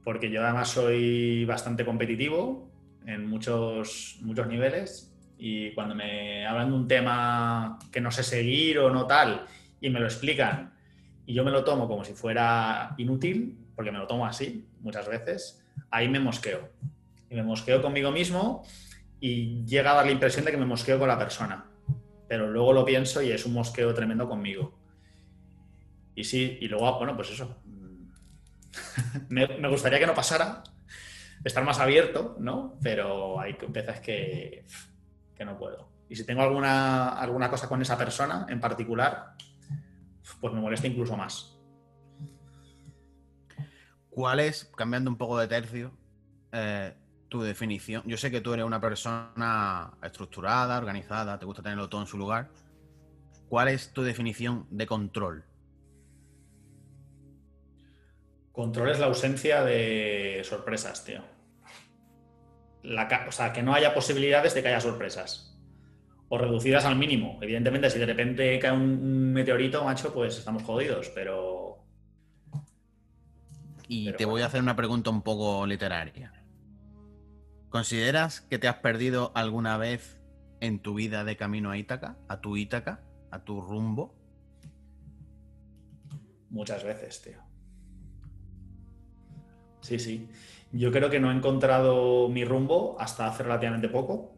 Porque 0.02 0.30
yo 0.30 0.42
además 0.42 0.68
soy 0.68 1.44
bastante 1.44 1.84
competitivo 1.84 2.70
en 3.06 3.26
muchos, 3.26 4.18
muchos 4.22 4.46
niveles 4.46 5.14
y 5.38 5.72
cuando 5.72 5.94
me 5.94 6.46
hablan 6.46 6.70
de 6.70 6.76
un 6.76 6.88
tema 6.88 7.78
que 7.90 8.00
no 8.00 8.10
sé 8.10 8.22
seguir 8.22 8.78
o 8.78 8.90
no 8.90 9.06
tal 9.06 9.46
y 9.80 9.90
me 9.90 10.00
lo 10.00 10.06
explican 10.06 10.74
y 11.26 11.34
yo 11.34 11.44
me 11.44 11.50
lo 11.50 11.64
tomo 11.64 11.88
como 11.88 12.04
si 12.04 12.12
fuera 12.12 12.94
inútil, 12.98 13.56
porque 13.74 13.90
me 13.90 13.98
lo 13.98 14.06
tomo 14.06 14.26
así 14.26 14.66
muchas 14.80 15.08
veces, 15.08 15.64
ahí 15.90 16.08
me 16.08 16.20
mosqueo. 16.20 16.68
Y 17.30 17.34
me 17.34 17.42
mosqueo 17.42 17.80
conmigo 17.80 18.10
mismo 18.10 18.62
y 19.20 19.64
llega 19.64 19.92
a 19.92 19.94
dar 19.94 20.06
la 20.06 20.12
impresión 20.12 20.44
de 20.44 20.50
que 20.50 20.56
me 20.56 20.66
mosqueo 20.66 20.98
con 20.98 21.08
la 21.08 21.18
persona. 21.18 21.64
Pero 22.28 22.50
luego 22.50 22.72
lo 22.72 22.84
pienso 22.84 23.22
y 23.22 23.30
es 23.30 23.46
un 23.46 23.54
mosqueo 23.54 23.94
tremendo 23.94 24.28
conmigo. 24.28 24.78
Y 26.14 26.24
sí, 26.24 26.58
y 26.60 26.68
luego, 26.68 26.98
bueno, 26.98 27.16
pues 27.16 27.30
eso. 27.30 27.62
me, 29.28 29.46
me 29.46 29.68
gustaría 29.68 29.98
que 29.98 30.06
no 30.06 30.14
pasara, 30.14 30.62
estar 31.44 31.64
más 31.64 31.78
abierto, 31.78 32.36
¿no? 32.38 32.78
Pero 32.82 33.40
hay 33.40 33.56
veces 33.68 34.00
que, 34.00 34.64
que 35.34 35.44
no 35.44 35.58
puedo. 35.58 35.88
Y 36.08 36.16
si 36.16 36.24
tengo 36.24 36.42
alguna, 36.42 37.10
alguna 37.10 37.50
cosa 37.50 37.68
con 37.68 37.82
esa 37.82 37.98
persona 37.98 38.46
en 38.48 38.60
particular, 38.60 39.34
pues 40.40 40.52
me 40.52 40.60
molesta 40.60 40.86
incluso 40.86 41.16
más. 41.16 41.58
¿Cuál 44.10 44.40
es, 44.40 44.70
cambiando 44.76 45.10
un 45.10 45.16
poco 45.16 45.38
de 45.38 45.48
tercio, 45.48 45.92
eh, 46.52 46.94
tu 47.28 47.42
definición? 47.42 48.04
Yo 48.06 48.16
sé 48.16 48.30
que 48.30 48.40
tú 48.40 48.52
eres 48.52 48.64
una 48.64 48.80
persona 48.80 49.92
estructurada, 50.02 50.78
organizada, 50.78 51.38
te 51.38 51.46
gusta 51.46 51.62
tenerlo 51.62 51.88
todo 51.88 52.02
en 52.02 52.06
su 52.06 52.16
lugar. 52.16 52.50
¿Cuál 53.48 53.68
es 53.68 53.92
tu 53.92 54.02
definición 54.02 54.66
de 54.70 54.86
control? 54.86 55.44
Control 58.54 58.90
es 58.90 58.98
la 58.98 59.06
ausencia 59.06 59.62
de 59.62 60.40
sorpresas, 60.44 61.04
tío 61.04 61.34
o 63.28 63.32
sea, 63.32 63.52
que 63.52 63.62
no 63.62 63.74
haya 63.74 63.94
posibilidades 63.94 64.54
de 64.54 64.62
que 64.62 64.68
haya 64.68 64.80
sorpresas. 64.80 65.56
O 66.28 66.38
reducidas 66.38 66.84
al 66.84 66.96
mínimo. 66.96 67.38
Evidentemente, 67.42 67.90
si 67.90 67.98
de 67.98 68.06
repente 68.06 68.58
cae 68.58 68.72
un 68.72 69.32
meteorito, 69.32 69.84
macho, 69.84 70.12
pues 70.12 70.38
estamos 70.38 70.62
jodidos, 70.62 71.10
pero. 71.14 71.84
Y 73.86 74.12
te 74.12 74.24
voy 74.24 74.42
a 74.42 74.46
hacer 74.46 74.62
una 74.62 74.76
pregunta 74.76 75.10
un 75.10 75.22
poco 75.22 75.66
literaria. 75.66 76.32
¿Consideras 77.68 78.40
que 78.40 78.58
te 78.58 78.68
has 78.68 78.76
perdido 78.76 79.32
alguna 79.34 79.76
vez 79.76 80.20
en 80.60 80.80
tu 80.80 80.94
vida 80.94 81.24
de 81.24 81.36
camino 81.36 81.70
a 81.70 81.76
Ítaca? 81.76 82.16
¿A 82.28 82.40
tu 82.40 82.56
Ítaca? 82.56 83.04
¿A 83.30 83.44
tu 83.44 83.60
rumbo? 83.60 84.14
Muchas 86.50 86.84
veces, 86.84 87.20
tío. 87.20 87.53
Sí, 89.84 89.98
sí. 89.98 90.26
Yo 90.72 90.90
creo 90.90 91.10
que 91.10 91.20
no 91.20 91.30
he 91.30 91.34
encontrado 91.34 92.30
mi 92.30 92.42
rumbo 92.42 92.96
hasta 92.98 93.26
hace 93.26 93.42
relativamente 93.42 93.90
poco. 93.90 94.32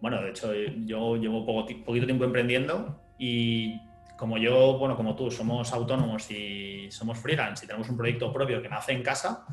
Bueno, 0.00 0.20
de 0.20 0.30
hecho, 0.30 0.52
yo 0.52 1.16
llevo 1.16 1.46
poquito 1.46 2.04
tiempo 2.04 2.24
emprendiendo 2.24 3.00
y 3.16 3.80
como 4.18 4.38
yo, 4.38 4.76
bueno, 4.76 4.96
como 4.96 5.14
tú, 5.14 5.30
somos 5.30 5.72
autónomos 5.72 6.28
y 6.32 6.90
somos 6.90 7.16
freelance 7.18 7.64
y 7.64 7.68
tenemos 7.68 7.88
un 7.88 7.96
proyecto 7.96 8.32
propio 8.32 8.60
que 8.60 8.68
nace 8.68 8.90
en 8.90 9.04
casa, 9.04 9.46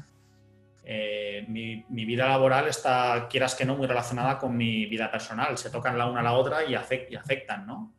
eh, 0.83 1.45
mi, 1.47 2.05
vida 2.05 2.27
laboral 2.27 2.67
está, 2.67 3.27
quieras 3.29 3.53
que 3.53 3.65
no, 3.65 3.75
muy 3.77 3.85
relacionada 3.85 4.39
con 4.39 4.57
mi 4.57 4.87
vida 4.87 5.11
personal. 5.11 5.55
Se 5.59 5.69
tocan 5.69 5.95
la 5.95 6.07
una 6.07 6.21
a 6.21 6.23
la 6.23 6.33
otra 6.33 6.65
y, 6.65 6.71
y 6.71 7.15
afectan, 7.15 7.67
¿no? 7.67 7.93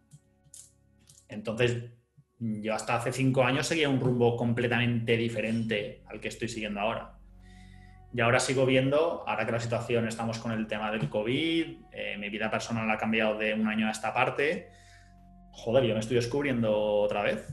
Entonces, 1.29 1.85
yo 2.39 2.75
hasta 2.75 2.97
hace 2.97 3.13
cinco 3.13 3.45
años 3.45 3.67
seguía 3.67 3.89
un 3.89 4.01
rumbo 4.01 4.37
completamente 4.37 5.17
diferente 5.17 6.03
al 6.07 6.21
que 6.21 6.29
estoy 6.29 6.49
siguiendo 6.49 6.81
ahora. 6.81 7.19
Y 8.13 8.21
ahora 8.21 8.39
sigo 8.39 8.65
viendo, 8.65 9.25
ahora 9.27 9.45
que 9.45 9.53
la 9.53 9.61
situación 9.61 10.07
estamos 10.07 10.39
con 10.39 10.53
el 10.53 10.69
tema 10.69 10.93
del 10.93 11.09
COVID, 11.09 11.79
eh, 11.93 12.17
mi 12.19 12.29
vida 12.29 12.49
personal 12.51 12.89
ha 12.89 12.97
cambiado 12.97 13.37
de 13.39 13.55
un 13.55 13.67
año 13.67 13.89
a 13.89 13.91
esta 13.91 14.15
parte. 14.15 14.69
Joder, 15.51 15.85
yo 15.85 15.95
me 15.95 16.01
estoy 16.01 16.17
descubriendo 16.17 16.77
otra 17.01 17.23
vez. 17.23 17.45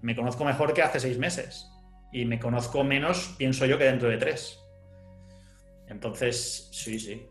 Me 0.00 0.16
conozco 0.16 0.44
mejor 0.44 0.72
que 0.72 0.82
hace 0.82 0.98
seis 0.98 1.18
meses. 1.18 1.70
Y 2.10 2.24
me 2.24 2.38
conozco 2.38 2.84
menos, 2.84 3.34
pienso 3.36 3.66
yo, 3.66 3.76
que 3.76 3.84
dentro 3.84 4.08
de 4.08 4.16
tres. 4.16 4.58
Entonces, 5.88 6.70
sí, 6.72 6.98
sí. 6.98 7.26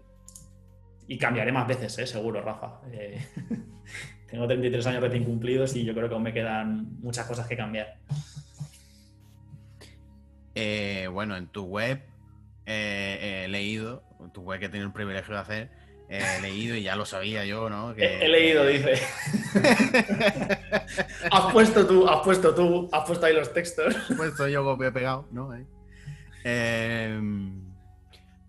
Y 1.07 1.17
cambiaré 1.17 1.51
más 1.51 1.67
veces, 1.67 1.97
¿eh? 1.97 2.05
seguro, 2.05 2.41
Rafa. 2.41 2.81
Eh, 2.91 3.25
tengo 4.33 4.47
33 4.47 4.87
años 4.87 5.01
recién 5.03 5.25
cumplidos 5.25 5.75
y 5.75 5.85
yo 5.85 5.93
creo 5.93 6.07
que 6.07 6.15
aún 6.15 6.23
me 6.23 6.33
quedan 6.33 6.99
muchas 7.01 7.27
cosas 7.27 7.47
que 7.47 7.55
cambiar. 7.55 7.99
Eh, 10.55 11.07
bueno, 11.11 11.37
en 11.37 11.45
tu 11.45 11.65
web 11.65 12.01
he 12.65 13.45
leído, 13.47 14.01
tu 14.33 14.41
web 14.41 14.59
que 14.59 14.75
he 14.75 14.81
el 14.81 14.91
privilegio 14.91 15.35
de 15.35 15.39
hacer, 15.39 15.69
he 16.09 16.41
leído 16.41 16.75
y 16.75 16.81
ya 16.81 16.95
lo 16.95 17.05
sabía 17.05 17.45
yo, 17.45 17.69
¿no? 17.69 17.91
he, 17.97 18.27
leído, 18.27 18.65
dice. 18.65 18.93
has 21.31 21.53
puesto 21.53 21.85
tú, 21.85 22.07
has 22.07 22.21
puesto 22.23 22.55
tú, 22.55 22.89
has 22.91 23.05
puesto 23.05 23.27
ahí 23.27 23.35
los 23.35 23.53
textos. 23.53 23.95
He 24.09 24.15
puesto 24.15 24.47
yo 24.47 24.63
copia 24.63 24.91
pegado, 24.91 25.27
¿no? 25.31 25.51
Em, 26.43 27.61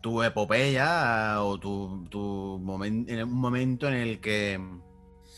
tu 0.01 0.23
epopeya 0.23 1.43
o 1.43 1.61
tu, 1.61 2.07
tu 2.09 2.59
momento, 2.63 3.13
en 3.13 3.25
un 3.25 3.35
momento 3.35 3.87
en 3.87 3.95
el 3.95 4.21
que 4.21 4.59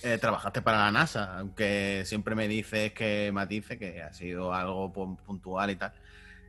eh, 0.03 0.19
trabajaste 0.19 0.63
para 0.63 0.79
la 0.79 0.91
NASA, 0.93 1.39
aunque 1.39 2.03
siempre 2.05 2.35
me 2.35 2.49
dices 2.49 2.93
que 2.93 3.31
matice 3.33 3.79
que 3.79 4.03
ha 4.03 4.13
sido 4.13 4.53
algo 4.53 4.93
puntual 4.93 5.71
y 5.71 5.77
tal, 5.77 5.93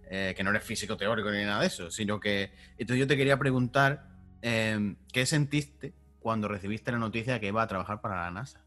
eh, 0.10 0.34
que 0.36 0.44
no 0.44 0.50
eres 0.50 0.64
físico 0.64 0.98
teórico 0.98 1.32
ni 1.32 1.44
nada 1.44 1.62
de 1.62 1.68
eso, 1.68 1.90
sino 1.90 2.20
que 2.20 2.52
entonces 2.78 3.00
yo 3.00 3.08
te 3.08 3.18
quería 3.18 3.38
preguntar 3.38 4.08
em, 4.42 4.96
qué 5.12 5.26
sentiste 5.26 5.94
cuando 6.20 6.48
recibiste 6.48 6.92
la 6.92 6.98
noticia 6.98 7.34
de 7.34 7.40
que 7.40 7.48
iba 7.48 7.62
a 7.62 7.68
trabajar 7.68 8.02
para 8.02 8.24
la 8.24 8.32
NASA. 8.32 8.62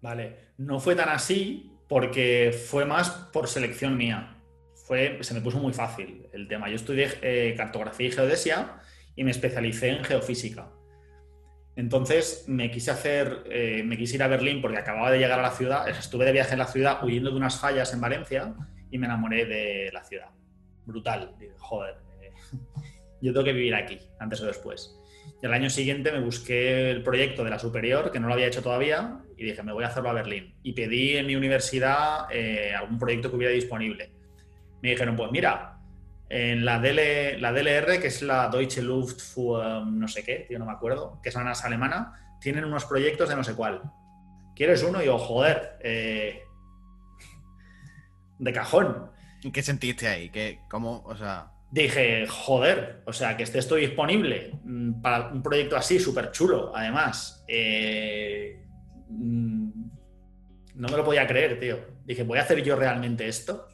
Vale, 0.00 0.52
no 0.58 0.80
fue 0.80 0.94
tan 0.94 1.08
así 1.08 1.72
porque 1.88 2.52
fue 2.52 2.84
más 2.84 3.10
por 3.10 3.48
selección 3.48 3.96
mía. 3.96 4.36
Fue, 4.86 5.18
se 5.22 5.34
me 5.34 5.40
puso 5.40 5.58
muy 5.58 5.72
fácil 5.72 6.26
el 6.32 6.48
tema. 6.48 6.68
Yo 6.68 6.76
estudié 6.76 7.08
eh, 7.22 7.54
cartografía 7.56 8.08
y 8.08 8.12
geodesia 8.12 8.80
y 9.16 9.24
me 9.24 9.30
especialicé 9.30 9.90
en 9.90 10.04
geofísica. 10.04 10.70
Entonces 11.78 12.44
me 12.48 12.72
quise 12.72 12.90
hacer, 12.90 13.44
eh, 13.48 13.84
me 13.84 13.96
quise 13.96 14.16
ir 14.16 14.22
a 14.24 14.26
Berlín 14.26 14.60
porque 14.60 14.78
acababa 14.78 15.12
de 15.12 15.18
llegar 15.20 15.38
a 15.38 15.42
la 15.42 15.52
ciudad, 15.52 15.88
estuve 15.88 16.24
de 16.24 16.32
viaje 16.32 16.54
en 16.54 16.58
la 16.58 16.66
ciudad 16.66 17.04
huyendo 17.04 17.30
de 17.30 17.36
unas 17.36 17.60
fallas 17.60 17.94
en 17.94 18.00
Valencia 18.00 18.52
y 18.90 18.98
me 18.98 19.06
enamoré 19.06 19.46
de 19.46 19.88
la 19.92 20.02
ciudad. 20.02 20.26
Brutal. 20.84 21.36
joder, 21.58 21.94
eh, 22.20 22.32
yo 23.22 23.32
tengo 23.32 23.44
que 23.44 23.52
vivir 23.52 23.76
aquí, 23.76 23.96
antes 24.18 24.40
o 24.40 24.46
después. 24.46 24.98
Y 25.40 25.46
el 25.46 25.52
año 25.52 25.70
siguiente 25.70 26.10
me 26.10 26.18
busqué 26.18 26.90
el 26.90 27.04
proyecto 27.04 27.44
de 27.44 27.50
la 27.50 27.60
superior, 27.60 28.10
que 28.10 28.18
no 28.18 28.26
lo 28.26 28.34
había 28.34 28.48
hecho 28.48 28.60
todavía, 28.60 29.20
y 29.36 29.44
dije, 29.44 29.62
me 29.62 29.72
voy 29.72 29.84
a 29.84 29.86
hacerlo 29.86 30.10
a 30.10 30.14
Berlín. 30.14 30.56
Y 30.64 30.72
pedí 30.72 31.16
en 31.16 31.28
mi 31.28 31.36
universidad 31.36 32.26
eh, 32.32 32.74
algún 32.74 32.98
proyecto 32.98 33.30
que 33.30 33.36
hubiera 33.36 33.54
disponible. 33.54 34.10
Me 34.82 34.90
dijeron, 34.90 35.14
pues 35.14 35.30
mira, 35.30 35.77
en 36.30 36.64
la, 36.64 36.78
DL, 36.78 37.40
la 37.40 37.52
DLR, 37.52 38.00
que 38.00 38.08
es 38.08 38.22
la 38.22 38.48
Deutsche 38.48 38.82
Luftwaffe, 38.82 39.90
no 39.90 40.08
sé 40.08 40.22
qué, 40.24 40.44
tío, 40.48 40.58
no 40.58 40.66
me 40.66 40.72
acuerdo, 40.72 41.20
que 41.22 41.30
es 41.30 41.34
una 41.34 41.44
NASA 41.44 41.66
alemana, 41.66 42.36
tienen 42.40 42.64
unos 42.64 42.84
proyectos 42.84 43.28
de 43.28 43.36
no 43.36 43.44
sé 43.44 43.54
cuál. 43.54 43.82
¿Quieres 44.54 44.82
uno? 44.82 45.02
Y 45.02 45.06
yo, 45.06 45.18
joder, 45.18 45.78
eh, 45.82 46.42
de 48.38 48.52
cajón. 48.52 49.10
¿Y 49.42 49.50
qué 49.50 49.62
sentiste 49.62 50.08
ahí? 50.08 50.30
¿Qué, 50.30 50.60
¿Cómo, 50.68 51.02
o 51.06 51.16
sea... 51.16 51.52
Dije, 51.70 52.26
joder, 52.26 53.02
o 53.04 53.12
sea, 53.12 53.36
que 53.36 53.42
esté 53.42 53.58
esto 53.58 53.74
disponible 53.74 54.52
mm, 54.64 55.02
para 55.02 55.28
un 55.28 55.42
proyecto 55.42 55.76
así, 55.76 55.98
súper 55.98 56.30
chulo, 56.30 56.74
además. 56.74 57.44
Eh, 57.46 58.64
mm, 59.10 59.70
no 60.74 60.88
me 60.88 60.96
lo 60.96 61.04
podía 61.04 61.26
creer, 61.26 61.60
tío. 61.60 61.78
Dije, 62.04 62.22
¿voy 62.22 62.38
a 62.38 62.42
hacer 62.42 62.62
yo 62.62 62.74
realmente 62.74 63.28
esto? 63.28 63.68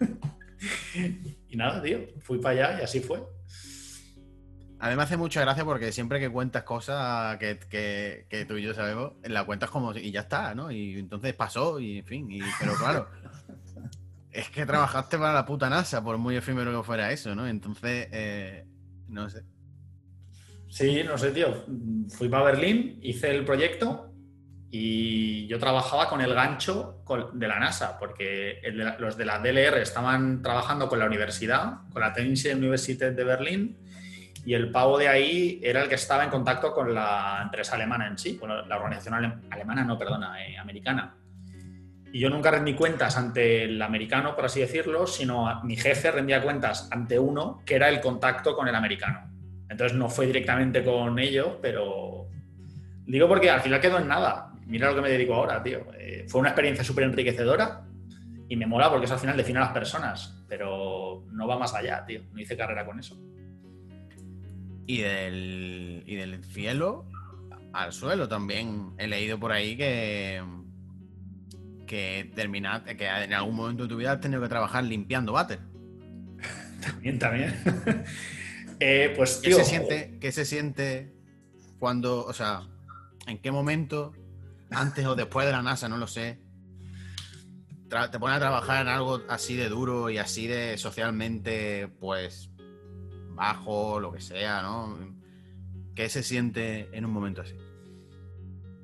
Y 1.56 1.58
nada, 1.58 1.80
tío, 1.80 2.00
fui 2.20 2.38
para 2.38 2.68
allá 2.68 2.80
y 2.80 2.84
así 2.84 3.00
fue. 3.00 3.26
A 4.78 4.90
mí 4.90 4.96
me 4.96 5.02
hace 5.02 5.16
mucha 5.16 5.40
gracia 5.40 5.64
porque 5.64 5.90
siempre 5.90 6.20
que 6.20 6.30
cuentas 6.30 6.64
cosas 6.64 7.38
que, 7.38 8.44
tú 8.46 8.58
y 8.58 8.62
yo 8.62 8.74
sabemos, 8.74 9.12
la 9.22 9.46
cuentas 9.46 9.70
como 9.70 9.94
y 9.96 10.10
ya 10.10 10.20
está, 10.20 10.54
¿no? 10.54 10.70
Y 10.70 10.98
entonces 10.98 11.32
pasó 11.32 11.80
y 11.80 12.00
en 12.00 12.04
fin, 12.04 12.28
pero 12.60 12.74
claro, 12.74 13.08
es 14.32 14.50
que 14.50 14.66
trabajaste 14.66 15.16
para 15.16 15.32
la 15.32 15.46
puta 15.46 15.70
NASA, 15.70 16.04
por 16.04 16.18
muy 16.18 16.36
efímero 16.36 16.78
que 16.78 16.84
fuera 16.84 17.10
eso, 17.10 17.34
¿no? 17.34 17.48
Entonces, 17.48 18.08
eh, 18.12 18.66
no 19.08 19.30
sé. 19.30 19.42
Sí, 20.68 21.02
no 21.04 21.16
sé, 21.16 21.30
tío. 21.30 21.64
Fui 22.10 22.28
para 22.28 22.52
Berlín, 22.52 22.98
hice 23.00 23.34
el 23.34 23.46
proyecto 23.46 24.12
y 24.78 25.46
yo 25.46 25.58
trabajaba 25.58 26.06
con 26.06 26.20
el 26.20 26.34
gancho 26.34 27.02
de 27.32 27.48
la 27.48 27.58
NASA, 27.58 27.98
porque 27.98 28.60
los 28.98 29.16
de 29.16 29.24
la 29.24 29.38
DLR 29.38 29.78
estaban 29.78 30.42
trabajando 30.42 30.86
con 30.86 30.98
la 30.98 31.06
universidad, 31.06 31.78
con 31.90 32.02
la 32.02 32.12
Technische 32.12 32.54
Universität 32.54 33.14
de 33.14 33.24
Berlín, 33.24 33.78
y 34.44 34.52
el 34.52 34.70
pavo 34.70 34.98
de 34.98 35.08
ahí 35.08 35.60
era 35.62 35.82
el 35.82 35.88
que 35.88 35.94
estaba 35.94 36.24
en 36.24 36.30
contacto 36.30 36.74
con 36.74 36.92
la 36.92 37.40
empresa 37.42 37.74
alemana 37.74 38.06
en 38.06 38.18
sí, 38.18 38.36
con 38.36 38.50
la 38.50 38.76
organización 38.76 39.42
alemana, 39.50 39.82
no, 39.82 39.98
perdona, 39.98 40.44
eh, 40.44 40.58
americana. 40.58 41.14
Y 42.12 42.20
yo 42.20 42.28
nunca 42.28 42.50
rendí 42.50 42.74
cuentas 42.74 43.16
ante 43.16 43.64
el 43.64 43.80
americano, 43.80 44.36
por 44.36 44.44
así 44.44 44.60
decirlo, 44.60 45.06
sino 45.06 45.62
mi 45.64 45.76
jefe 45.76 46.10
rendía 46.10 46.42
cuentas 46.42 46.88
ante 46.92 47.18
uno 47.18 47.62
que 47.64 47.76
era 47.76 47.88
el 47.88 48.00
contacto 48.02 48.54
con 48.54 48.68
el 48.68 48.74
americano. 48.74 49.32
Entonces 49.70 49.96
no 49.96 50.10
fue 50.10 50.26
directamente 50.26 50.84
con 50.84 51.18
ello, 51.18 51.58
pero 51.62 52.28
digo 53.06 53.26
porque 53.26 53.50
al 53.50 53.62
final 53.62 53.80
quedó 53.80 53.98
en 53.98 54.08
nada 54.08 54.45
mira 54.66 54.88
lo 54.88 54.96
que 54.96 55.02
me 55.02 55.10
dedico 55.10 55.34
ahora, 55.34 55.62
tío. 55.62 55.86
Eh, 55.98 56.26
fue 56.28 56.40
una 56.40 56.50
experiencia 56.50 56.84
súper 56.84 57.04
enriquecedora 57.04 57.86
y 58.48 58.56
me 58.56 58.66
mola 58.66 58.90
porque 58.90 59.06
eso 59.06 59.14
al 59.14 59.20
final 59.20 59.36
define 59.36 59.58
a 59.58 59.62
las 59.62 59.72
personas, 59.72 60.44
pero 60.48 61.24
no 61.32 61.46
va 61.46 61.58
más 61.58 61.74
allá, 61.74 62.04
tío. 62.04 62.22
No 62.32 62.40
hice 62.40 62.56
carrera 62.56 62.84
con 62.84 62.98
eso. 62.98 63.18
Y 64.86 64.98
del, 64.98 66.04
y 66.06 66.14
del 66.16 66.44
cielo 66.44 67.06
al 67.72 67.92
suelo 67.92 68.28
también. 68.28 68.92
He 68.98 69.06
leído 69.06 69.38
por 69.38 69.52
ahí 69.52 69.76
que, 69.76 70.42
que, 71.86 72.30
termina, 72.34 72.84
que 72.84 73.06
en 73.06 73.32
algún 73.32 73.56
momento 73.56 73.84
de 73.84 73.88
tu 73.88 73.96
vida 73.96 74.12
has 74.12 74.20
tenido 74.20 74.42
que 74.42 74.48
trabajar 74.48 74.84
limpiando 74.84 75.32
váter. 75.32 75.60
también, 76.80 77.18
también. 77.18 77.54
Eh, 78.78 79.14
pues, 79.16 79.40
¿Qué 79.42 79.54
se 79.54 79.64
siente? 79.64 80.18
¿Qué 80.20 80.32
se 80.32 80.44
siente 80.44 81.10
cuando, 81.78 82.26
o 82.26 82.34
sea, 82.34 82.68
en 83.26 83.38
qué 83.38 83.50
momento 83.50 84.12
antes 84.70 85.06
o 85.06 85.14
después 85.14 85.46
de 85.46 85.52
la 85.52 85.62
NASA, 85.62 85.88
no 85.88 85.96
lo 85.96 86.06
sé. 86.06 86.40
te 87.88 88.18
pone 88.18 88.34
a 88.34 88.38
trabajar 88.38 88.82
en 88.82 88.88
algo 88.88 89.22
así 89.28 89.56
de 89.56 89.68
duro 89.68 90.10
y 90.10 90.18
así 90.18 90.46
de 90.46 90.76
socialmente, 90.78 91.88
pues, 92.00 92.50
bajo, 93.34 94.00
lo 94.00 94.12
que 94.12 94.20
sea, 94.20 94.62
¿no? 94.62 94.98
¿Qué 95.94 96.08
se 96.08 96.22
siente 96.22 96.88
en 96.92 97.04
un 97.04 97.12
momento 97.12 97.42
así? 97.42 97.56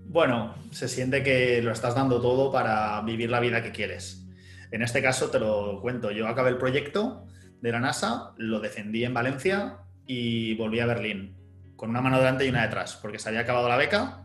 Bueno, 0.07 0.55
se 0.71 0.88
siente 0.88 1.23
que 1.23 1.62
lo 1.62 1.73
estás 1.73 1.95
dando 1.95 2.21
todo 2.21 2.53
para 2.53 3.01
vivir 3.03 3.31
la 3.31 3.40
vida 3.40 3.62
que 3.62 3.73
quieres. 3.73 4.27
En 4.71 4.83
este 4.83 5.03
caso 5.03 5.31
te 5.31 5.38
lo 5.38 5.81
cuento. 5.81 6.11
Yo 6.11 6.29
acabé 6.29 6.51
el 6.51 6.59
proyecto 6.59 7.27
de 7.61 7.73
la 7.73 7.81
NASA, 7.81 8.33
lo 8.37 8.61
defendí 8.61 9.05
en 9.05 9.14
Valencia 9.14 9.79
y 10.07 10.55
volví 10.57 10.81
a 10.81 10.87
Berlín, 10.87 11.37
con 11.77 11.90
una 11.90 12.01
mano 12.01 12.18
delante 12.18 12.47
y 12.47 12.51
una 12.51 12.62
detrás, 12.62 12.97
porque 12.97 13.18
se 13.18 13.29
había 13.29 13.40
acabado 13.40 13.68
la 13.68 13.77
beca 13.77 14.22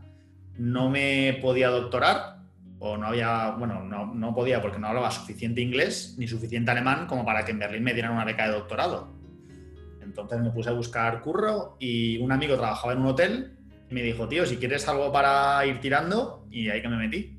no 0.57 0.89
me 0.89 1.37
podía 1.41 1.69
doctorar 1.69 2.37
o 2.79 2.97
no 2.97 3.07
había, 3.07 3.51
bueno, 3.51 3.83
no, 3.83 4.35
podía 4.35 4.61
porque 4.61 4.79
no 4.79 4.87
hablaba 4.87 5.09
suficiente 5.11 5.61
inglés 5.61 6.15
ni 6.17 6.27
suficiente 6.27 6.71
alemán 6.71 7.07
como 7.07 7.25
para 7.25 7.43
que 7.43 7.51
en 7.51 7.59
Berlín 7.59 7.83
me 7.83 7.93
dieran 7.93 8.13
una 8.13 8.25
beca 8.25 8.47
de 8.47 8.53
doctorado. 8.53 9.15
Entonces 10.01 10.39
me 10.39 10.51
puse 10.51 10.69
a 10.69 10.73
buscar 10.73 11.21
curro 11.21 11.77
y 11.79 12.17
un 12.19 12.31
amigo 12.31 12.55
trabajaba 12.55 12.93
en 12.93 12.99
un 12.99 13.07
hotel 13.07 13.57
y 13.89 13.93
me 13.93 14.03
dijo, 14.03 14.27
tío, 14.27 14.45
si 14.45 14.57
quieres 14.57 14.87
algo 14.87 15.11
para 15.11 15.65
ir 15.65 15.79
tirando, 15.79 16.45
y 16.51 16.69
ahí 16.69 16.81
que 16.81 16.89
me 16.89 16.97
metí. 16.97 17.37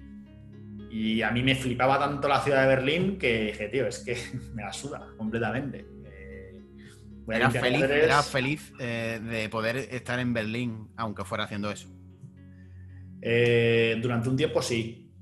Y 0.90 1.20
a 1.22 1.30
mí 1.30 1.42
me 1.42 1.54
flipaba 1.54 1.98
tanto 1.98 2.28
la 2.28 2.40
ciudad 2.40 2.62
de 2.62 2.68
Berlín 2.68 3.18
que 3.18 3.46
dije, 3.46 3.68
tío, 3.68 3.86
es 3.86 3.98
que 4.00 4.16
me 4.54 4.62
la 4.62 4.72
suda 4.72 5.06
completamente. 5.16 5.86
Eh, 6.06 6.62
era 7.28 7.50
feliz, 7.50 7.82
era 7.82 8.22
feliz 8.22 8.72
eh, 8.80 9.20
de 9.22 9.48
poder 9.50 9.76
estar 9.76 10.18
en 10.18 10.32
Berlín, 10.32 10.88
aunque 10.96 11.24
fuera 11.24 11.44
haciendo 11.44 11.70
eso. 11.70 11.88
Eh, 13.20 13.98
durante 14.00 14.28
un 14.28 14.36
tiempo 14.36 14.62
sí. 14.62 15.12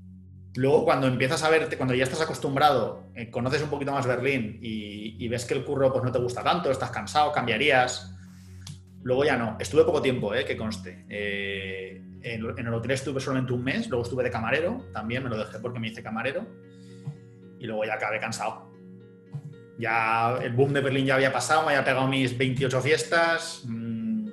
Luego, 0.55 0.85
cuando 0.85 1.07
empiezas 1.07 1.43
a 1.43 1.49
ver, 1.49 1.75
cuando 1.77 1.93
ya 1.93 2.03
estás 2.03 2.21
acostumbrado, 2.21 3.11
conoces 3.31 3.61
un 3.61 3.69
poquito 3.69 3.91
más 3.91 4.07
Berlín 4.07 4.59
y, 4.61 5.27
ves 5.27 5.45
que 5.45 5.53
el 5.53 5.63
curro 5.63 5.91
pues, 5.91 6.03
no 6.03 6.11
te 6.11 6.19
gusta 6.19 6.43
tanto, 6.43 6.71
estás 6.71 6.89
cansado, 6.89 7.31
cambiarías. 7.31 8.15
Luego 9.03 9.23
ya 9.23 9.37
no. 9.37 9.55
Estuve 9.59 9.83
poco 9.83 10.01
tiempo, 10.01 10.31
que 10.31 10.57
conste 10.57 11.05
en, 12.21 12.67
el 12.67 12.73
hotel 12.73 12.91
estuve 12.91 13.19
solamente 13.19 13.53
un 13.53 13.63
mes, 13.63 13.87
luego 13.89 14.03
estuve 14.03 14.23
de 14.23 14.31
camarero, 14.31 14.85
también 14.93 15.23
me 15.23 15.29
lo 15.29 15.37
dejé 15.37 15.59
porque 15.59 15.79
me 15.79 15.87
hice 15.87 16.03
camarero, 16.03 16.45
y 17.59 17.65
luego 17.65 17.85
ya 17.85 17.95
acabé 17.95 18.19
cansado. 18.19 18.71
Ya 19.79 20.37
el 20.41 20.53
boom 20.53 20.73
de 20.73 20.81
Berlín 20.81 21.05
ya 21.05 21.15
había 21.15 21.31
pasado, 21.31 21.61
me 21.61 21.69
había 21.69 21.83
pegado 21.83 22.07
mis 22.07 22.37
28 22.37 22.81
fiestas, 22.81 23.63
mmm, 23.65 24.27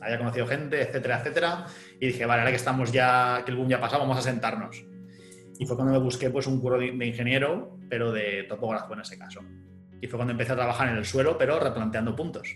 había 0.00 0.18
conocido 0.18 0.46
gente, 0.46 0.82
etcétera, 0.82 1.20
etcétera, 1.20 1.66
y 2.00 2.06
dije, 2.06 2.24
vale, 2.24 2.40
ahora 2.40 2.50
que 2.50 2.56
estamos 2.56 2.90
ya, 2.90 3.42
que 3.44 3.50
el 3.50 3.58
boom 3.58 3.68
ya 3.68 3.76
ha 3.76 3.80
pasado, 3.80 4.00
vamos 4.00 4.18
a 4.18 4.22
sentarnos. 4.22 4.82
Y 5.58 5.66
fue 5.66 5.76
cuando 5.76 5.92
me 5.92 5.98
busqué 5.98 6.30
pues 6.30 6.46
un 6.46 6.58
curro 6.58 6.78
de, 6.78 6.92
de 6.92 7.06
ingeniero, 7.06 7.78
pero 7.90 8.10
de 8.10 8.44
topógrafo 8.44 8.94
en 8.94 9.00
ese 9.00 9.18
caso. 9.18 9.40
Y 10.00 10.06
fue 10.06 10.16
cuando 10.16 10.32
empecé 10.32 10.52
a 10.52 10.56
trabajar 10.56 10.88
en 10.88 10.96
el 10.96 11.04
suelo, 11.04 11.36
pero 11.36 11.60
replanteando 11.60 12.16
puntos. 12.16 12.48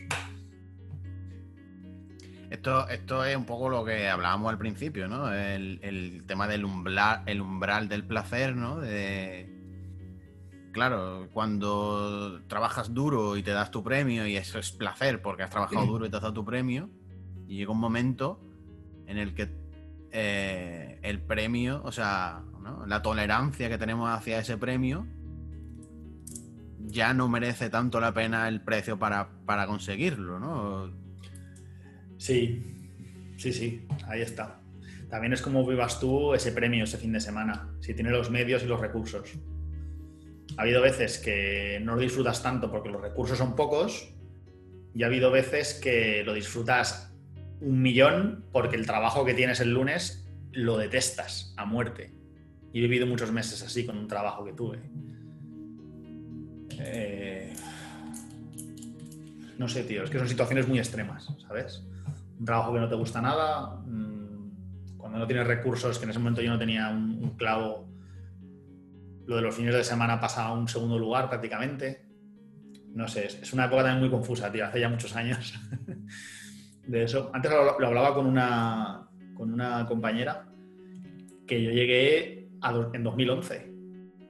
Esto, 2.49 2.89
esto 2.89 3.25
es 3.25 3.37
un 3.37 3.45
poco 3.45 3.69
lo 3.69 3.85
que 3.85 4.09
hablábamos 4.09 4.51
al 4.51 4.59
principio, 4.59 5.09
¿no? 5.09 5.31
El, 5.31 6.23
tema 6.27 6.49
del 6.49 6.65
umbral, 6.65 7.23
el 7.27 7.41
umbral 7.41 7.89
del 7.89 8.05
placer, 8.05 8.57
¿no? 8.57 8.81
Claro, 10.73 11.29
cuando 11.33 12.43
trabajas 12.47 12.95
duro 12.95 13.37
y 13.37 13.43
te 13.43 13.51
das 13.51 13.71
tu 13.71 13.83
premio, 13.83 14.27
y 14.27 14.37
eso 14.37 14.59
es 14.59 14.73
placer 14.73 15.21
porque 15.21 15.43
has 15.43 15.51
trabajado 15.51 15.85
duro 15.85 16.07
y 16.07 16.11
te 16.11 16.17
has 16.17 16.23
dado 16.23 16.35
tu 16.35 16.45
premio, 16.45 16.91
y 17.47 17.57
llega 17.57 17.73
un 17.73 17.81
momento 17.81 18.41
en 19.07 19.19
el 19.19 19.35
que 19.35 19.49
eh, 20.13 20.99
el 21.03 21.21
premio, 21.21 21.83
o 21.85 21.93
sea, 21.93 22.43
la 22.87 23.03
tolerancia 23.03 23.69
que 23.69 23.79
tenemos 23.79 24.09
hacia 24.11 24.39
ese 24.39 24.57
premio, 24.57 25.07
ya 26.79 27.15
no 27.15 27.29
merece 27.29 27.71
tanto 27.71 28.01
la 28.01 28.13
pena 28.13 28.49
el 28.49 28.61
precio 28.61 28.99
para, 28.99 29.29
para 29.47 29.67
conseguirlo, 29.67 30.39
¿no? 30.39 30.93
Sí, 32.17 32.63
sí, 33.37 33.53
sí, 33.53 33.87
ahí 34.07 34.23
está. 34.23 34.61
También 35.11 35.33
es 35.33 35.43
como 35.43 35.67
vivas 35.67 36.01
tú 36.01 36.35
ese 36.35 36.53
premio 36.53 36.85
ese 36.85 36.99
fin 36.99 37.13
de 37.13 37.21
semana, 37.21 37.75
si 37.81 37.95
tienes 37.95 38.13
los 38.13 38.31
medios 38.31 38.63
y 38.63 38.67
los 38.67 38.81
recursos. 38.81 39.33
Ha 40.57 40.63
habido 40.63 40.81
veces 40.83 41.19
que 41.19 41.81
no 41.83 41.95
lo 41.95 42.01
disfrutas 42.01 42.43
tanto 42.43 42.71
porque 42.71 42.89
los 42.89 43.03
recursos 43.03 43.39
son 43.39 43.57
pocos 43.57 44.15
y 44.95 45.03
ha 45.03 45.07
habido 45.07 45.31
veces 45.31 45.75
que 45.75 46.23
lo 46.25 46.33
disfrutas 46.33 47.14
un 47.61 47.83
millón 47.83 48.45
porque 48.53 48.77
el 48.77 48.87
trabajo 48.87 49.25
que 49.25 49.35
tienes 49.35 49.61
el 49.61 49.73
lunes 49.73 50.27
lo 50.53 50.77
detestas 50.77 51.55
a 51.57 51.65
muerte. 51.65 52.13
Y 52.73 52.79
he 52.79 52.83
vivido 52.83 53.07
muchos 53.07 53.33
meses 53.33 53.63
así 53.63 53.87
con 53.87 53.97
un 53.97 54.09
trabajo 54.09 54.45
que 54.45 54.53
tuve. 54.53 54.79
Eh, 56.79 57.55
no 59.59 59.69
sé, 59.69 59.85
tío, 59.85 60.05
es 60.05 60.11
que 60.11 60.19
son 60.19 60.29
situaciones 60.29 60.67
muy 60.67 60.79
extremas, 60.79 61.29
¿sabes? 61.47 61.85
un 62.39 62.45
trabajo 62.45 62.73
que 62.73 62.81
no 62.81 62.89
te 62.89 62.95
gusta 62.95 63.21
nada, 63.21 63.81
mm, 63.87 64.97
cuando 64.99 65.19
no 65.19 65.27
tienes 65.27 65.47
recursos, 65.47 65.99
que 65.99 66.05
en 66.05 66.11
ese 66.11 66.19
momento 66.19 66.43
yo 66.43 66.51
no 66.51 66.59
tenía 66.59 66.91
un, 66.91 67.35
clavo, 67.37 67.89
lo 69.27 69.37
de 69.37 69.43
los 69.43 69.55
fines 69.55 69.75
de 69.75 69.85
semana 69.85 70.21
pasa 70.21 70.47
a 70.47 70.53
un 70.53 70.69
segundo 70.69 70.99
lugar 70.99 71.29
prácticamente. 71.29 72.05
No 72.95 73.09
sé, 73.09 73.27
es, 73.27 73.53
una 73.53 73.67
época 73.67 73.83
también 73.83 74.01
muy 74.01 74.11
confusa, 74.11 74.53
tío, 74.53 74.67
hace 74.67 74.81
ya 74.81 74.89
muchos 74.89 75.15
años 75.17 75.55
de 76.87 77.05
eso. 77.05 77.31
Antes 77.33 77.51
lo, 77.51 77.87
hablaba 77.87 78.15
con 78.15 78.27
una, 78.27 79.09
con 79.35 79.53
una 79.53 79.87
compañera 79.87 80.49
que 81.47 81.63
yo 81.63 81.71
llegué 81.71 82.49
en 82.93 83.03
2011 83.03 83.73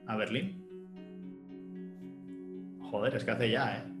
a 0.07 0.15
Berlín. 0.15 0.63
Joder, 2.81 3.15
es 3.15 3.23
que 3.23 3.31
hace 3.31 3.49
ya, 3.49 3.77
¿eh? 3.77 3.91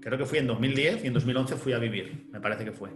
Creo 0.00 0.16
que 0.16 0.24
fui 0.24 0.38
en 0.38 0.46
2010 0.46 1.04
y 1.04 1.06
en 1.08 1.12
2011 1.12 1.56
fui 1.56 1.72
a 1.72 1.78
vivir, 1.78 2.28
me 2.32 2.40
parece 2.40 2.64
que 2.64 2.72
fue 2.72 2.90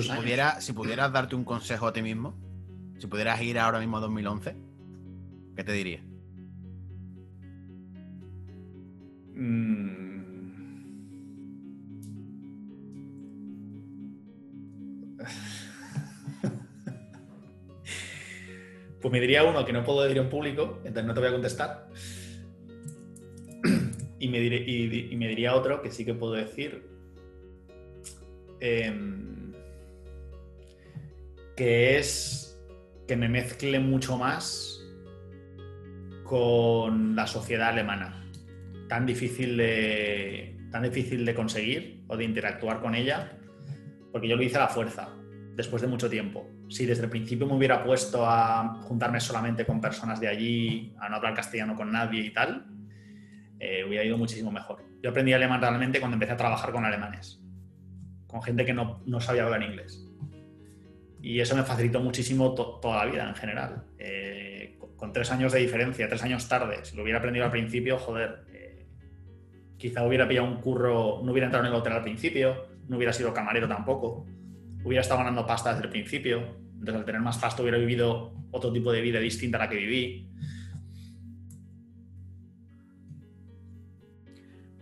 si, 0.00 0.10
pudiera, 0.10 0.60
si 0.60 0.72
pudieras 0.72 1.12
darte 1.12 1.34
un 1.34 1.44
consejo 1.44 1.86
a 1.86 1.92
ti 1.92 2.02
mismo, 2.02 2.34
si 2.98 3.06
pudieras 3.06 3.40
ir 3.42 3.58
ahora 3.58 3.80
mismo 3.80 3.96
a 3.96 4.00
2011, 4.00 4.56
¿qué 5.56 5.64
te 5.64 5.72
diría? 5.72 6.02
Mm. 9.34 10.11
Pues 19.00 19.10
me 19.10 19.20
diría 19.20 19.42
uno 19.42 19.64
que 19.64 19.72
no 19.72 19.82
puedo 19.82 20.02
decir 20.02 20.18
en 20.18 20.28
público, 20.28 20.78
entonces 20.84 21.04
no 21.04 21.12
te 21.12 21.18
voy 21.18 21.28
a 21.28 21.32
contestar. 21.32 21.88
Y 24.20 24.28
me, 24.28 24.38
y, 24.38 25.16
me 25.16 25.26
diría 25.26 25.56
otro 25.56 25.82
que 25.82 25.90
sí 25.90 26.04
que 26.04 26.14
puedo 26.14 26.34
decir. 26.34 26.88
Eh, 28.60 28.94
que 31.56 31.98
es 31.98 32.58
que 33.08 33.16
me 33.16 33.28
mezcle 33.28 33.80
mucho 33.80 34.16
más 34.16 34.80
con 36.22 37.14
la 37.14 37.26
sociedad 37.26 37.70
alemana, 37.70 38.30
tan 38.88 39.04
difícil 39.04 39.56
de, 39.56 40.56
tan 40.70 40.82
difícil 40.82 41.24
de 41.24 41.34
conseguir 41.34 42.04
o 42.08 42.16
de 42.16 42.24
interactuar 42.24 42.80
con 42.80 42.94
ella, 42.94 43.38
porque 44.12 44.28
yo 44.28 44.36
lo 44.36 44.42
hice 44.42 44.56
a 44.56 44.60
la 44.60 44.68
fuerza, 44.68 45.08
después 45.56 45.82
de 45.82 45.88
mucho 45.88 46.08
tiempo. 46.08 46.48
Si 46.68 46.86
desde 46.86 47.04
el 47.04 47.10
principio 47.10 47.46
me 47.46 47.54
hubiera 47.54 47.82
puesto 47.82 48.24
a 48.26 48.80
juntarme 48.82 49.20
solamente 49.20 49.64
con 49.64 49.80
personas 49.80 50.20
de 50.20 50.28
allí, 50.28 50.94
a 51.00 51.08
no 51.08 51.16
hablar 51.16 51.34
castellano 51.34 51.74
con 51.74 51.90
nadie 51.90 52.20
y 52.20 52.32
tal, 52.32 52.66
eh, 53.58 53.84
hubiera 53.86 54.04
ido 54.04 54.18
muchísimo 54.18 54.50
mejor. 54.50 54.84
Yo 55.02 55.10
aprendí 55.10 55.32
alemán 55.32 55.60
realmente 55.60 55.98
cuando 55.98 56.16
empecé 56.16 56.32
a 56.32 56.36
trabajar 56.36 56.72
con 56.72 56.84
alemanes, 56.84 57.40
con 58.26 58.42
gente 58.42 58.64
que 58.64 58.72
no, 58.72 59.02
no 59.06 59.20
sabía 59.20 59.44
hablar 59.44 59.62
inglés. 59.62 60.08
Y 61.20 61.38
eso 61.38 61.54
me 61.54 61.62
facilitó 61.62 62.00
muchísimo 62.00 62.52
toda 62.54 63.04
la 63.04 63.10
vida 63.10 63.28
en 63.28 63.34
general. 63.34 63.84
Eh, 63.98 64.76
con, 64.96 65.12
tres 65.12 65.30
años 65.30 65.52
de 65.52 65.60
diferencia, 65.60 66.08
tres 66.08 66.22
años 66.22 66.48
tarde, 66.48 66.84
si 66.84 66.96
lo 66.96 67.02
hubiera 67.02 67.18
aprendido 67.18 67.44
al 67.44 67.50
principio, 67.50 67.98
joder, 67.98 68.44
eh, 68.52 68.86
quizá 69.76 70.04
hubiera 70.04 70.26
pillado 70.26 70.48
un 70.48 70.60
curro, 70.60 71.20
no 71.22 71.30
hubiera 71.30 71.46
entrado 71.46 71.64
en 71.64 71.72
el 71.72 71.78
hotel 71.78 71.92
al 71.92 72.02
principio, 72.02 72.71
no 72.92 72.98
hubiera 72.98 73.14
sido 73.14 73.32
camarero 73.32 73.66
tampoco, 73.66 74.26
hubiera 74.84 75.00
estado 75.00 75.20
ganando 75.20 75.46
pasta 75.46 75.70
desde 75.70 75.86
el 75.86 75.90
principio, 75.90 76.58
entonces 76.74 76.96
al 76.96 77.04
tener 77.06 77.22
más 77.22 77.38
pasta 77.38 77.62
hubiera 77.62 77.78
vivido 77.78 78.34
otro 78.50 78.70
tipo 78.70 78.92
de 78.92 79.00
vida 79.00 79.18
distinta 79.18 79.56
a 79.56 79.60
la 79.60 79.68
que 79.70 79.76
viví. 79.76 80.30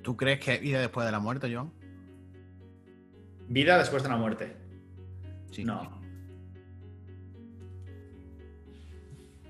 ¿Tú 0.02 0.16
crees 0.16 0.40
que 0.40 0.50
hay 0.50 0.58
vida 0.58 0.80
después 0.80 1.06
de 1.06 1.12
la 1.12 1.20
muerte, 1.20 1.54
John? 1.54 1.72
Vida 3.48 3.78
después 3.78 4.02
de 4.02 4.08
la 4.08 4.16
muerte. 4.16 4.56
Sí. 5.52 5.64
No. 5.64 6.02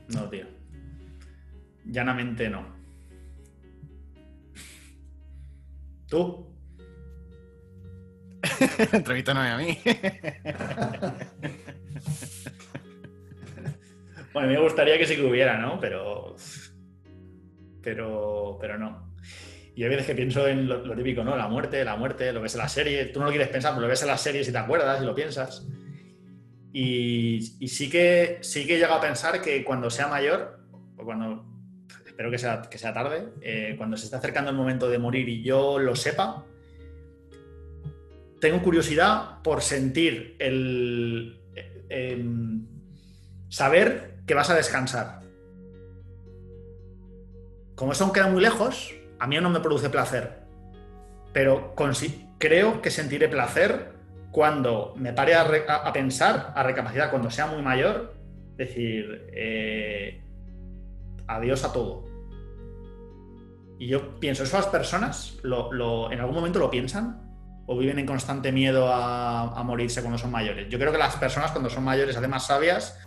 No, 0.08 0.28
tío. 0.28 0.44
Llanamente 1.86 2.50
no. 2.50 2.66
¿Tú? 6.08 6.49
entrevista 8.92 9.34
no 9.34 9.44
es 9.44 9.50
a 9.50 9.58
mí. 9.58 9.76
bueno, 14.32 14.48
me 14.48 14.60
gustaría 14.60 14.96
que 14.98 15.06
sí 15.06 15.16
que 15.16 15.24
hubiera, 15.24 15.58
¿no? 15.58 15.80
Pero. 15.80 16.36
Pero. 17.82 18.58
Pero 18.60 18.78
no. 18.78 19.10
Y 19.74 19.82
hay 19.84 19.88
veces 19.88 20.06
que 20.06 20.14
pienso 20.14 20.46
en 20.46 20.68
lo, 20.68 20.94
típico, 20.94 21.24
¿no? 21.24 21.36
La 21.36 21.48
muerte, 21.48 21.82
la 21.84 21.96
muerte, 21.96 22.32
lo 22.32 22.42
ves 22.42 22.54
en 22.54 22.60
la 22.60 22.68
serie. 22.68 23.06
Tú 23.06 23.20
no 23.20 23.26
lo 23.26 23.30
quieres 23.30 23.48
pensar, 23.48 23.72
pero 23.72 23.82
lo 23.82 23.88
ves 23.88 24.02
en 24.02 24.08
la 24.08 24.18
serie 24.18 24.44
si 24.44 24.52
te 24.52 24.58
acuerdas 24.58 25.02
y 25.02 25.06
lo 25.06 25.14
piensas. 25.14 25.66
Y, 26.72 27.40
sí, 27.66 27.88
que, 27.88 28.38
sí 28.42 28.66
que 28.66 28.76
he 28.76 28.78
llegado 28.78 28.98
a 28.98 29.00
pensar 29.00 29.40
que 29.40 29.64
cuando 29.64 29.90
sea 29.90 30.08
mayor, 30.08 30.60
o 30.96 31.04
cuando, 31.04 31.44
espero 32.06 32.30
que 32.30 32.38
sea, 32.38 32.62
que 32.62 32.78
sea 32.78 32.92
tarde, 32.92 33.28
eh, 33.40 33.74
cuando 33.76 33.96
se 33.96 34.04
esté 34.04 34.16
acercando 34.16 34.50
el 34.50 34.56
momento 34.56 34.88
de 34.88 34.98
morir 34.98 35.28
y 35.28 35.42
yo 35.42 35.78
lo 35.78 35.96
sepa, 35.96 36.44
tengo 38.40 38.62
curiosidad 38.62 39.42
por 39.42 39.62
sentir 39.62 40.36
el 40.38 41.40
em, 41.88 42.66
saber 43.48 44.22
que 44.26 44.34
vas 44.34 44.50
a 44.50 44.54
descansar. 44.54 45.20
Como 47.74 47.92
eso 47.92 48.04
aún 48.04 48.12
queda 48.12 48.28
muy 48.28 48.40
lejos, 48.40 48.94
a 49.18 49.26
mí 49.26 49.38
no 49.40 49.50
me 49.50 49.60
produce 49.60 49.90
placer, 49.90 50.40
pero 51.32 51.74
creo 52.38 52.82
que 52.82 52.90
sentiré 52.90 53.28
placer 53.28 53.92
cuando 54.30 54.94
me 54.96 55.12
pare 55.12 55.34
a, 55.34 55.92
pensar, 55.92 56.52
a 56.54 56.62
recapacitar, 56.62 57.10
cuando 57.10 57.30
sea 57.30 57.46
muy 57.46 57.62
mayor, 57.62 58.14
decir, 58.56 59.28
eh, 59.32 60.22
adiós 61.26 61.64
a 61.64 61.72
todo. 61.72 62.04
Y 63.78 63.88
yo 63.88 64.20
pienso, 64.20 64.44
¿esas 64.44 64.66
personas 64.66 65.38
lo, 65.42 66.12
en 66.12 66.20
algún 66.20 66.34
momento 66.34 66.58
lo 66.58 66.70
piensan? 66.70 67.29
¿O 67.72 67.76
viven 67.76 68.00
en 68.00 68.06
constante 68.06 68.50
miedo 68.50 68.92
a, 68.92 69.62
morirse 69.62 70.00
cuando 70.00 70.18
son 70.18 70.32
mayores? 70.32 70.68
Yo 70.68 70.76
creo 70.76 70.90
que 70.90 70.98
las 70.98 71.14
personas 71.14 71.52
cuando 71.52 71.70
son 71.70 71.84
mayores 71.84 72.14
se 72.14 72.18
hacen 72.18 72.28
más 72.28 72.44
sabias 72.44 72.98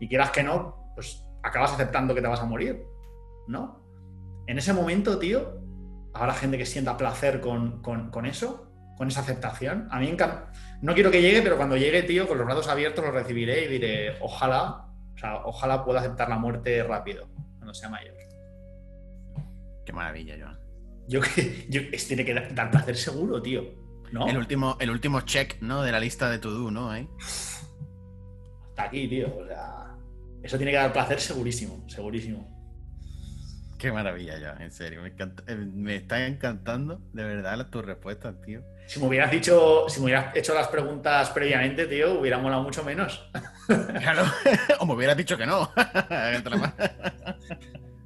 y 0.00 0.08
quieras 0.08 0.32
que 0.32 0.42
no, 0.42 0.90
pues 0.96 1.24
acabas 1.44 1.72
aceptando 1.72 2.12
que 2.12 2.20
te 2.20 2.26
vas 2.26 2.40
a 2.40 2.46
morir, 2.46 2.84
¿no? 3.46 3.86
En 4.48 4.58
ese 4.58 4.72
momento, 4.72 5.20
tío, 5.20 5.60
habrá 6.12 6.34
gente 6.34 6.58
que 6.58 6.66
sienta 6.66 6.96
placer 6.96 7.40
con, 7.40 7.80
eso, 8.24 8.72
con 8.96 9.06
esa 9.06 9.20
aceptación. 9.20 9.86
A 9.92 10.00
mí 10.00 10.16
no 10.82 10.94
quiero 10.94 11.12
que 11.12 11.22
llegue, 11.22 11.40
pero 11.40 11.56
cuando 11.56 11.76
llegue, 11.76 12.02
tío, 12.02 12.26
con 12.26 12.38
los 12.38 12.46
brazos 12.46 12.66
abiertos 12.66 13.04
lo 13.04 13.12
recibiré 13.12 13.66
y 13.66 13.68
diré, 13.68 14.16
ojalá, 14.20 14.88
o 15.14 15.16
sea, 15.16 15.46
ojalá 15.46 15.84
pueda 15.84 16.00
aceptar 16.00 16.28
la 16.28 16.38
muerte 16.38 16.82
rápido, 16.82 17.28
cuando 17.58 17.72
sea 17.72 17.88
mayor. 17.88 18.16
Qué 19.84 19.92
maravilla, 19.92 20.34
Joan. 20.40 20.55
Yo 21.08 21.20
que 21.20 21.66
yo, 21.68 21.82
tiene 22.06 22.24
que 22.24 22.34
dar, 22.34 22.70
placer 22.70 22.96
seguro, 22.96 23.40
tío. 23.40 23.64
¿no? 24.12 24.28
El 24.28 24.38
último, 24.38 24.76
el 24.80 24.90
último 24.90 25.20
check, 25.22 25.60
¿no? 25.60 25.82
De 25.82 25.92
la 25.92 26.00
lista 26.00 26.30
de 26.30 26.38
to 26.38 26.50
do, 26.50 26.70
¿no? 26.70 26.90
Hasta 26.90 28.82
aquí, 28.84 29.08
tío. 29.08 29.34
O 29.36 29.46
sea, 29.46 29.94
eso 30.42 30.56
tiene 30.56 30.72
que 30.72 30.78
dar 30.78 30.92
placer 30.92 31.20
segurísimo, 31.20 31.84
segurísimo. 31.88 32.56
Qué 33.78 33.92
maravilla, 33.92 34.38
ya, 34.38 34.56
en 34.60 34.72
serio. 34.72 35.02
Me, 35.02 35.08
eh, 35.08 35.56
me 35.56 35.96
está 35.96 36.26
encantando 36.26 37.00
de 37.12 37.24
verdad 37.24 37.68
tus 37.68 37.84
respuestas, 37.84 38.40
tío. 38.42 38.62
Si 38.86 39.00
me 39.00 39.06
hubieras 39.06 39.30
dicho, 39.30 39.86
si 39.88 40.00
me 40.00 40.06
hubieras 40.06 40.34
hecho 40.34 40.54
las 40.54 40.68
preguntas 40.68 41.30
previamente, 41.30 41.86
tío, 41.86 42.20
hubiera 42.20 42.38
molado 42.38 42.62
mucho 42.62 42.84
menos. 42.84 43.28
Claro, 43.66 44.24
o 44.78 44.86
me 44.86 44.94
hubieras 44.94 45.16
dicho 45.16 45.36
que 45.36 45.46
no. 45.46 45.70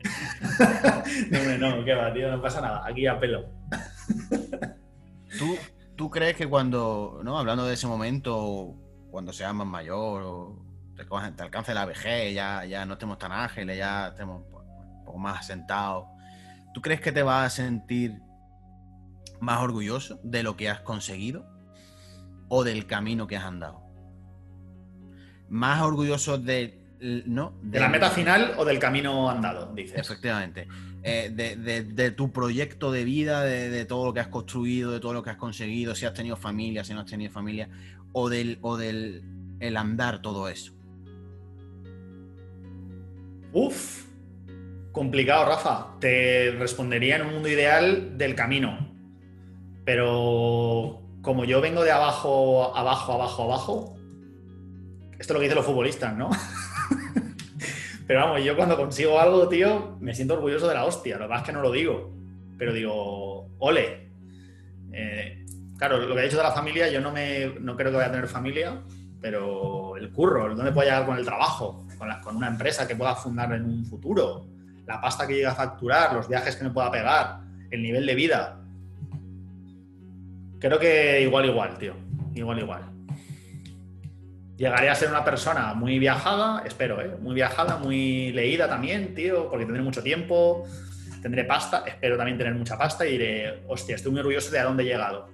no, 1.30 1.76
no, 1.76 1.84
qué 1.84 1.94
va, 1.94 2.12
tío, 2.12 2.30
no 2.30 2.40
pasa 2.40 2.60
nada. 2.60 2.82
Aquí 2.86 3.06
a 3.06 3.18
pelo. 3.18 3.48
¿Tú, 5.38 5.56
¿Tú 5.96 6.10
crees 6.10 6.36
que 6.36 6.48
cuando, 6.48 7.20
no, 7.22 7.38
hablando 7.38 7.66
de 7.66 7.74
ese 7.74 7.86
momento, 7.86 8.74
cuando 9.10 9.32
seas 9.32 9.52
más 9.54 9.66
mayor 9.66 10.22
o 10.24 10.70
te, 10.96 11.42
alcance 11.42 11.74
la 11.74 11.84
vejez, 11.84 12.34
ya, 12.34 12.64
ya 12.64 12.86
no 12.86 12.94
estemos 12.94 13.18
tan 13.18 13.32
ágiles, 13.32 13.76
ya 13.76 14.08
estemos 14.08 14.42
un 14.42 15.04
poco 15.04 15.18
más 15.18 15.40
asentados. 15.40 16.06
¿Tú 16.72 16.80
crees 16.80 17.00
que 17.00 17.12
te 17.12 17.22
vas 17.22 17.46
a 17.46 17.50
sentir 17.50 18.20
más 19.40 19.60
orgulloso 19.60 20.20
de 20.22 20.42
lo 20.42 20.56
que 20.56 20.68
has 20.68 20.80
conseguido 20.80 21.46
o 22.48 22.64
del 22.64 22.86
camino 22.86 23.26
que 23.26 23.36
has 23.36 23.44
andado? 23.44 23.82
Más 25.48 25.82
orgulloso 25.82 26.38
de, 26.38 26.80
¿no? 27.26 27.54
de, 27.62 27.80
la 27.80 27.88
meta 27.88 28.10
final 28.10 28.54
o 28.56 28.64
del 28.64 28.78
camino 28.78 29.28
andado, 29.28 29.72
dices. 29.74 29.98
Efectivamente. 29.98 30.68
Eh, 31.02 31.30
de, 31.30 32.10
tu 32.10 32.30
proyecto 32.30 32.92
de 32.92 33.04
vida, 33.04 33.42
de, 33.42 33.84
todo 33.86 34.04
lo 34.04 34.12
que 34.12 34.20
has 34.20 34.28
construido, 34.28 34.90
de 34.92 35.00
todo 35.00 35.14
lo 35.14 35.22
que 35.22 35.30
has 35.30 35.36
conseguido, 35.36 35.94
si 35.94 36.04
has 36.04 36.12
tenido 36.12 36.36
familia, 36.36 36.84
si 36.84 36.92
no 36.92 37.00
has 37.00 37.06
tenido 37.06 37.32
familia, 37.32 37.70
o 38.12 38.28
del, 38.28 38.58
o 38.60 38.76
del 38.76 39.22
el 39.60 39.76
andar 39.76 40.20
todo 40.20 40.48
eso. 40.48 40.72
Uf, 43.52 44.06
complicado, 44.92 45.46
Rafa. 45.46 45.98
Te 46.00 46.52
respondería 46.52 47.16
en 47.16 47.22
un 47.22 47.34
mundo 47.34 47.48
ideal 47.48 48.16
del 48.16 48.34
camino. 48.34 48.90
Pero 49.84 51.02
como 51.22 51.44
yo 51.44 51.60
vengo 51.60 51.82
de 51.82 51.90
abajo, 51.90 52.76
abajo, 52.76 53.12
abajo, 53.14 53.42
abajo, 53.44 53.96
esto 55.18 55.32
es 55.32 55.34
lo 55.34 55.38
que 55.38 55.44
dicen 55.44 55.56
los 55.56 55.66
futbolistas, 55.66 56.16
¿no? 56.16 56.30
Pero 58.10 58.22
vamos, 58.22 58.42
yo 58.42 58.56
cuando 58.56 58.76
consigo 58.76 59.20
algo, 59.20 59.48
tío, 59.48 59.96
me 60.00 60.12
siento 60.12 60.34
orgulloso 60.34 60.66
de 60.66 60.74
la 60.74 60.84
hostia. 60.84 61.16
Lo 61.16 61.26
que 61.26 61.28
pasa 61.28 61.42
es 61.42 61.46
que 61.46 61.52
no 61.52 61.62
lo 61.62 61.70
digo. 61.70 62.12
Pero 62.58 62.72
digo, 62.72 63.46
ole. 63.60 64.08
Eh, 64.90 65.46
claro, 65.78 65.98
lo 65.98 66.12
que 66.12 66.20
he 66.20 66.24
dicho 66.24 66.38
de 66.38 66.42
la 66.42 66.50
familia, 66.50 66.90
yo 66.90 67.00
no, 67.00 67.12
me, 67.12 67.54
no 67.60 67.76
creo 67.76 67.92
que 67.92 67.98
vaya 67.98 68.08
a 68.08 68.10
tener 68.10 68.26
familia, 68.26 68.82
pero 69.20 69.96
el 69.96 70.10
curro, 70.10 70.56
¿dónde 70.56 70.72
puedo 70.72 70.88
llegar 70.88 71.06
con 71.06 71.18
el 71.18 71.24
trabajo? 71.24 71.86
con, 72.24 72.34
una 72.34 72.48
empresa 72.48 72.88
que 72.88 72.96
pueda 72.96 73.14
fundar 73.14 73.52
en 73.52 73.64
un 73.64 73.86
futuro, 73.86 74.44
la 74.88 75.00
pasta 75.00 75.24
que 75.24 75.34
llega 75.34 75.52
a 75.52 75.54
facturar, 75.54 76.12
los 76.12 76.26
viajes 76.26 76.56
que 76.56 76.64
me 76.64 76.70
pueda 76.70 76.90
pegar, 76.90 77.42
el 77.70 77.80
nivel 77.80 78.04
de 78.06 78.14
vida. 78.16 78.60
Creo 80.58 80.80
que 80.80 81.22
igual, 81.22 81.44
igual, 81.44 81.78
tío. 81.78 81.94
Igual, 82.34 82.58
igual. 82.58 82.82
Llegaré 84.60 84.90
a 84.90 84.94
ser 84.94 85.08
una 85.08 85.24
persona 85.24 85.72
muy 85.72 85.98
viajada, 85.98 86.62
espero, 86.66 87.00
¿eh? 87.00 87.16
Muy 87.18 87.34
viajada, 87.34 87.78
muy 87.78 88.30
leída 88.32 88.68
también, 88.68 89.14
tío, 89.14 89.48
porque 89.48 89.64
tendré 89.64 89.82
mucho 89.82 90.02
tiempo, 90.02 90.66
tendré 91.22 91.44
pasta, 91.44 91.82
espero 91.86 92.18
también 92.18 92.36
tener 92.36 92.54
mucha 92.54 92.76
pasta 92.76 93.06
y 93.06 93.12
diré, 93.12 93.62
hostia, 93.68 93.96
estoy 93.96 94.12
muy 94.12 94.20
orgulloso 94.20 94.50
de 94.50 94.58
a 94.58 94.64
dónde 94.64 94.82
he 94.82 94.86
llegado. 94.86 95.30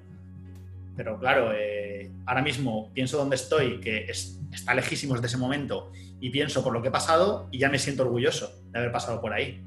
Pero 0.97 1.19
claro, 1.19 1.51
eh, 1.53 2.09
ahora 2.25 2.41
mismo 2.41 2.93
pienso 2.95 3.19
dónde 3.19 3.35
estoy, 3.35 3.81
que 3.81 4.09
está 4.09 4.75
lejísimos 4.75 5.21
de 5.21 5.27
ese 5.27 5.39
momento, 5.39 5.91
y 6.21 6.31
pienso 6.31 6.63
por 6.63 6.73
lo 6.73 6.81
que 6.81 6.87
he 6.87 6.93
pasado 6.93 7.49
y 7.51 7.59
ya 7.59 7.69
me 7.69 7.81
siento 7.81 8.05
orgulloso 8.05 8.63
de 8.71 8.79
haber 8.79 8.93
pasado 8.93 9.21
por 9.21 9.33
ahí. 9.33 9.61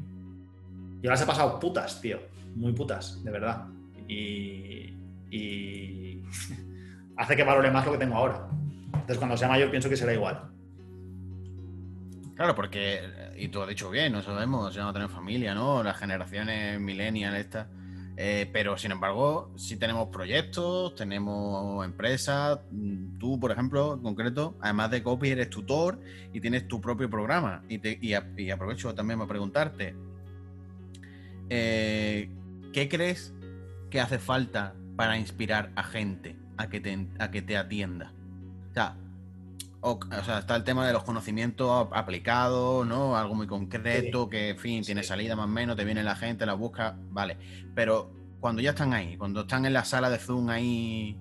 Yo 1.02 1.10
las 1.10 1.22
he 1.22 1.26
pasado 1.26 1.60
putas, 1.60 2.00
tío, 2.00 2.22
muy 2.56 2.72
putas, 2.72 3.22
de 3.26 3.30
verdad. 3.30 3.66
Y, 4.08 4.94
y 5.30 6.24
hace 7.18 7.36
que 7.36 7.44
valore 7.44 7.72
más 7.72 7.86
lo 7.86 7.92
que 7.92 7.98
tengo 7.98 8.16
ahora. 8.16 8.48
Entonces 9.10 9.18
cuando 9.18 9.38
sea 9.38 9.48
mayor 9.48 9.72
pienso 9.72 9.90
que 9.90 9.98
será 9.98 10.14
igual. 10.14 10.52
Claro, 12.36 12.54
porque, 12.54 13.02
y 13.38 13.48
tú 13.48 13.60
has 13.60 13.68
dicho 13.68 13.90
bien, 13.90 14.14
no 14.14 14.22
sabemos, 14.22 14.72
ya 14.76 14.84
no 14.84 14.94
tener 14.94 15.10
familia, 15.10 15.56
¿no? 15.56 15.82
Las 15.82 15.98
generaciones 15.98 16.80
millennial 16.80 17.36
estas 17.36 17.66
eh, 18.22 18.48
pero 18.54 18.78
sin 18.78 18.92
embargo, 18.92 19.50
si 19.56 19.78
tenemos 19.78 20.10
proyectos, 20.10 20.94
tenemos 20.94 21.84
empresas. 21.84 22.60
Tú, 23.18 23.40
por 23.40 23.52
ejemplo, 23.52 23.96
en 23.96 24.02
concreto, 24.02 24.58
además 24.62 24.92
de 24.92 25.02
copy, 25.02 25.30
eres 25.30 25.50
tutor 25.50 26.00
y 26.32 26.40
tienes 26.40 26.68
tu 26.68 26.80
propio 26.80 27.10
programa. 27.10 27.64
Y, 27.68 28.14
aprovecho 28.52 28.94
también 28.94 29.18
para 29.18 29.30
preguntarte, 29.30 29.96
eh, 31.50 32.30
¿qué 32.74 32.90
crees 32.90 33.34
que 33.90 34.02
hace 34.02 34.20
falta 34.20 34.76
para 34.96 35.18
inspirar 35.18 35.72
a 35.76 35.84
gente 35.84 36.36
a 36.58 36.68
que 36.68 37.42
te 37.42 37.58
atienda? 37.58 38.14
O 38.80 38.82
sea, 38.82 38.96
o, 39.82 40.24
sea, 40.24 40.40
está 40.40 40.56
el 40.56 40.64
tema 40.64 40.86
de 40.86 40.94
los 40.94 41.04
conocimientos 41.04 41.88
aplicados, 41.92 42.86
¿no? 42.86 43.18
Algo 43.18 43.36
muy 43.36 43.48
concreto, 43.48 44.30
que, 44.30 44.50
en 44.50 44.58
fin, 44.58 44.84
tiene 44.84 45.04
salida 45.04 45.36
más 45.36 45.46
o 45.46 45.50
menos, 45.50 45.76
te 45.76 45.86
viene 45.86 46.04
la 46.04 46.16
gente, 46.16 46.46
la 46.46 46.54
busca, 46.54 46.98
vale. 47.12 47.38
Pero 47.76 48.12
cuando 48.40 48.62
ya 48.62 48.72
están 48.72 48.94
ahí, 48.94 49.16
cuando 49.18 49.42
están 49.42 49.66
en 49.66 49.74
la 49.74 49.86
sala 49.86 50.10
de 50.10 50.18
Zoom 50.18 50.50
ahí, 50.50 51.18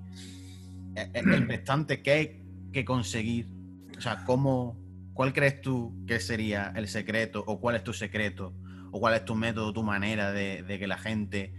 eh, 0.97 1.11
eh, 1.15 1.23
el 1.25 1.49
restante, 1.49 2.03
¿qué 2.03 2.11
hay 2.11 2.43
que 2.73 2.85
conseguir? 2.85 3.49
O 3.97 4.01
sea, 4.01 4.25
¿cómo, 4.25 4.77
¿cuál 5.15 5.33
crees 5.33 5.61
tú 5.61 5.95
que 6.07 6.19
sería 6.19 6.73
el 6.75 6.89
secreto? 6.89 7.45
¿O 7.47 7.61
cuál 7.61 7.77
es 7.77 7.85
tu 7.85 7.93
secreto? 7.93 8.55
¿O 8.91 8.99
cuál 9.01 9.15
es 9.15 9.25
tu 9.25 9.35
método, 9.35 9.73
tu 9.73 9.83
manera 9.83 10.33
de, 10.33 10.65
que 10.67 10.87
la 10.87 10.99
gente 10.99 11.53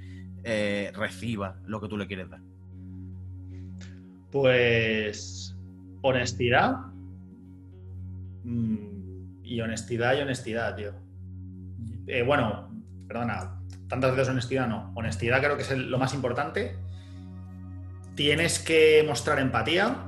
eh, 0.43 0.91
reciba 0.95 1.59
lo 1.65 1.79
que 1.79 1.88
tú 1.88 1.97
le 1.97 2.07
quieres 2.07 2.29
dar? 2.29 2.41
Pues 4.31 5.55
honestidad. 6.01 6.77
Mm, 8.43 9.43
y 9.43 9.62
honestidad 9.62 10.15
y 10.17 10.21
honestidad, 10.21 10.75
tío. 10.75 10.93
Eh, 12.07 12.23
bueno, 12.23 12.69
perdona, 13.08 13.60
tantas 13.87 14.12
veces 14.12 14.29
honestidad 14.29 14.67
no. 14.67 14.91
Honestidad 14.95 15.39
creo 15.39 15.58
que 15.58 15.63
es 15.63 15.71
lo 15.77 15.97
más 15.97 16.13
importante. 16.13 16.75
Tienes 18.15 18.60
que 18.60 19.04
mostrar 19.08 19.39
empatía. 19.39 20.06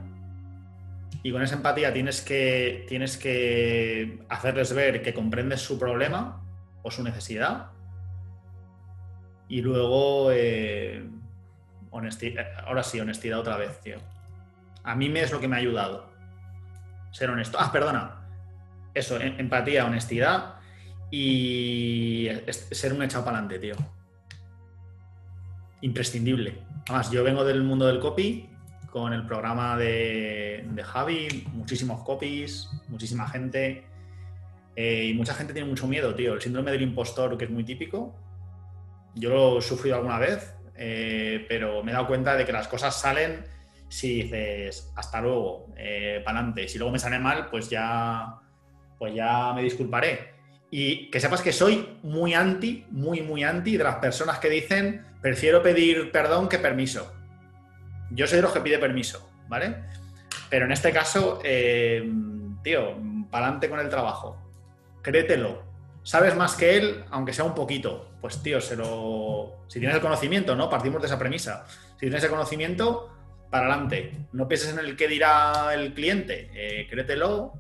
Y 1.24 1.32
con 1.32 1.44
esa 1.44 1.56
empatía 1.56 1.94
tienes 1.94 2.22
que, 2.22 2.86
tienes 2.88 3.18
que 3.18 4.26
hacerles 4.30 4.74
ver 4.74 5.04
que 5.04 5.14
comprendes 5.14 5.62
su 5.62 5.78
problema 5.78 6.44
o 6.82 6.90
su 6.90 7.04
necesidad. 7.04 7.68
Y 9.48 9.62
luego, 9.62 10.32
eh, 10.32 11.08
honestidad, 11.92 12.46
ahora 12.66 12.84
sí, 12.84 13.00
honestidad 13.00 13.40
otra 13.40 13.58
vez, 13.58 13.80
tío. 13.82 13.98
A 14.84 14.96
mí 14.96 15.10
me 15.10 15.22
es 15.22 15.32
lo 15.32 15.40
que 15.40 15.48
me 15.48 15.56
ha 15.56 15.60
ayudado. 15.60 16.12
Ser 17.12 17.30
honesto. 17.30 17.58
Ah, 17.60 17.72
perdona. 17.72 18.22
Eso, 18.94 19.20
em, 19.20 19.40
empatía, 19.40 19.86
honestidad 19.86 20.56
y 21.10 22.30
ser 22.48 22.94
un 22.94 23.04
echado 23.04 23.26
para 23.26 23.38
adelante, 23.38 23.60
tío. 23.60 23.76
Imprescindible. 25.82 26.60
Además, 26.86 27.12
yo 27.12 27.24
vengo 27.24 27.44
del 27.44 27.64
mundo 27.64 27.86
del 27.88 28.00
copy 28.00 28.50
con 28.92 29.14
el 29.14 29.26
programa 29.26 29.78
de, 29.78 30.66
Javi, 30.84 31.48
muchísimos 31.54 32.04
copies, 32.04 32.70
muchísima 32.88 33.28
gente. 33.28 33.86
Eh, 34.76 35.06
y 35.06 35.14
mucha 35.14 35.34
gente 35.34 35.54
tiene 35.54 35.68
mucho 35.68 35.88
miedo, 35.88 36.14
tío. 36.16 36.34
El 36.34 36.42
síndrome 36.42 36.72
del 36.72 36.82
impostor, 36.82 37.38
que 37.38 37.46
es 37.46 37.52
muy 37.52 37.64
típico. 37.64 38.16
Yo 39.16 39.30
lo 39.30 39.60
he 39.60 39.62
sufrido 39.62 39.98
alguna 39.98 40.18
vez, 40.18 40.56
eh, 40.76 41.46
pero 41.48 41.84
me 41.84 41.92
he 41.92 41.94
dado 41.94 42.08
cuenta 42.08 42.36
de 42.36 42.46
que 42.46 42.52
las 42.52 42.68
cosas 42.68 43.00
salen 43.00 43.44
si 43.92 44.24
dices 44.24 44.90
hasta 44.96 45.20
luego, 45.20 45.68
eh, 45.76 46.22
para 46.24 46.40
adelante. 46.40 46.68
Si 46.70 46.78
luego 46.78 46.94
me 46.94 47.00
sale 47.00 47.20
mal, 47.20 47.50
pues 47.50 47.70
ya 47.70 48.38
pues 48.98 49.14
ya 49.14 49.52
me 49.54 49.64
disculparé. 49.64 50.34
Y 50.70 51.12
que 51.12 51.20
sepas 51.20 51.42
que 51.42 51.52
soy 51.52 52.00
muy 52.04 52.34
anti, 52.34 52.86
muy, 52.90 53.22
muy 53.22 53.44
anti 53.44 53.76
de 53.76 53.84
las 53.84 53.96
personas 53.96 54.40
que 54.40 54.50
dicen 54.50 55.06
prefiero 55.22 55.62
pedir 55.62 56.10
perdón 56.12 56.48
que 56.48 56.58
permiso. 56.58 57.14
Yo 58.12 58.28
soy 58.28 58.38
de 58.38 58.44
los 58.44 58.54
que 58.54 58.62
pide 58.62 58.78
permiso, 58.80 59.30
¿vale? 59.50 59.84
Pero 60.50 60.66
en 60.66 60.72
este 60.72 60.94
caso, 60.94 61.42
eh, 61.44 62.10
tío, 62.64 62.96
para 63.30 63.48
adelante 63.48 63.70
con 63.70 63.80
el 63.80 63.90
trabajo. 63.90 64.38
Créetelo. 65.02 65.64
Sabes 66.04 66.36
más 66.36 66.56
que 66.56 66.78
él, 66.78 67.04
aunque 67.10 67.34
sea 67.34 67.44
un 67.44 67.56
poquito. 67.56 68.12
Pues, 68.22 68.42
tío, 68.42 68.62
se 68.62 68.78
lo... 68.78 69.64
si 69.68 69.80
tienes 69.80 69.96
el 69.96 70.02
conocimiento, 70.02 70.56
¿no? 70.56 70.70
Partimos 70.70 71.02
de 71.02 71.08
esa 71.08 71.20
premisa. 71.20 71.66
Si 71.68 72.02
tienes 72.02 72.24
el 72.24 72.30
conocimiento, 72.30 73.10
para 73.52 73.68
adelante. 73.68 74.28
No 74.32 74.48
pienses 74.48 74.72
en 74.72 74.80
el 74.80 74.96
que 74.96 75.08
dirá 75.08 75.74
el 75.74 75.94
cliente. 75.94 76.50
Eh, 76.54 76.88
créetelo. 76.90 77.54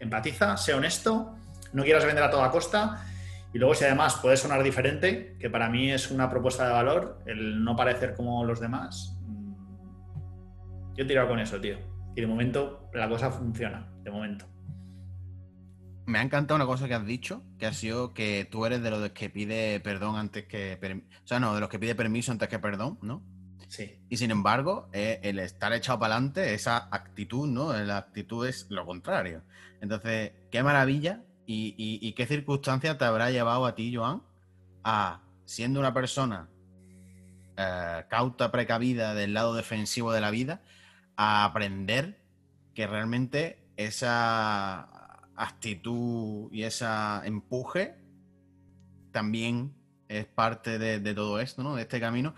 Empatiza, 0.00 0.56
sé 0.56 0.74
honesto. 0.74 1.36
No 1.72 1.84
quieras 1.84 2.04
vender 2.04 2.24
a 2.24 2.30
toda 2.30 2.50
costa. 2.50 3.04
Y 3.52 3.58
luego, 3.58 3.74
si 3.74 3.84
además 3.84 4.16
puede 4.16 4.36
sonar 4.36 4.62
diferente, 4.62 5.36
que 5.38 5.50
para 5.50 5.68
mí 5.68 5.92
es 5.92 6.10
una 6.10 6.28
propuesta 6.28 6.66
de 6.66 6.72
valor, 6.72 7.22
el 7.26 7.62
no 7.62 7.76
parecer 7.76 8.14
como 8.14 8.44
los 8.44 8.60
demás, 8.60 9.16
yo 10.94 11.04
he 11.04 11.06
tirado 11.06 11.28
con 11.28 11.38
eso, 11.38 11.60
tío. 11.60 11.78
Y 12.14 12.20
de 12.22 12.26
momento 12.26 12.90
la 12.94 13.08
cosa 13.08 13.30
funciona, 13.30 13.86
de 14.02 14.10
momento. 14.10 14.46
Me 16.06 16.18
ha 16.18 16.22
encantado 16.22 16.56
una 16.56 16.66
cosa 16.66 16.88
que 16.88 16.94
has 16.94 17.04
dicho, 17.04 17.42
que 17.58 17.66
ha 17.66 17.72
sido 17.72 18.14
que 18.14 18.46
tú 18.50 18.64
eres 18.64 18.82
de 18.82 18.90
los 18.90 19.10
que 19.10 19.28
pide 19.28 19.80
perdón 19.80 20.16
antes 20.16 20.46
que... 20.46 20.78
O 21.22 21.26
sea, 21.26 21.40
no, 21.40 21.54
de 21.54 21.60
los 21.60 21.68
que 21.68 21.78
pide 21.78 21.94
permiso 21.94 22.32
antes 22.32 22.48
que 22.48 22.58
perdón, 22.58 22.98
¿no? 23.02 23.22
Sí. 23.68 23.98
Y 24.08 24.16
sin 24.16 24.30
embargo, 24.30 24.88
eh, 24.92 25.20
el 25.22 25.38
estar 25.38 25.72
echado 25.72 25.98
para 25.98 26.14
adelante, 26.14 26.54
esa 26.54 26.88
actitud, 26.90 27.48
¿no? 27.48 27.72
La 27.72 27.98
actitud 27.98 28.46
es 28.46 28.66
lo 28.70 28.86
contrario. 28.86 29.42
Entonces, 29.80 30.32
qué 30.50 30.62
maravilla 30.62 31.22
y, 31.46 32.12
qué 32.12 32.26
circunstancia 32.26 32.98
te 32.98 33.04
habrá 33.04 33.30
llevado 33.30 33.66
a 33.66 33.74
ti, 33.74 33.94
Joan, 33.94 34.22
a, 34.84 35.22
siendo 35.44 35.80
una 35.80 35.92
persona 35.92 36.48
eh, 37.56 38.04
cauta, 38.08 38.50
precavida 38.50 39.14
del 39.14 39.34
lado 39.34 39.54
defensivo 39.54 40.12
de 40.12 40.20
la 40.20 40.30
vida, 40.30 40.62
a 41.16 41.44
aprender 41.44 42.20
que 42.74 42.86
realmente 42.86 43.64
esa 43.76 44.88
actitud 45.36 46.48
y 46.52 46.62
ese 46.62 46.86
empuje 47.24 47.96
también 49.12 49.74
es 50.08 50.26
parte 50.26 50.78
de, 50.78 51.14
todo 51.14 51.40
esto, 51.40 51.62
¿no? 51.62 51.76
De 51.76 51.82
este 51.82 52.00
camino. 52.00 52.34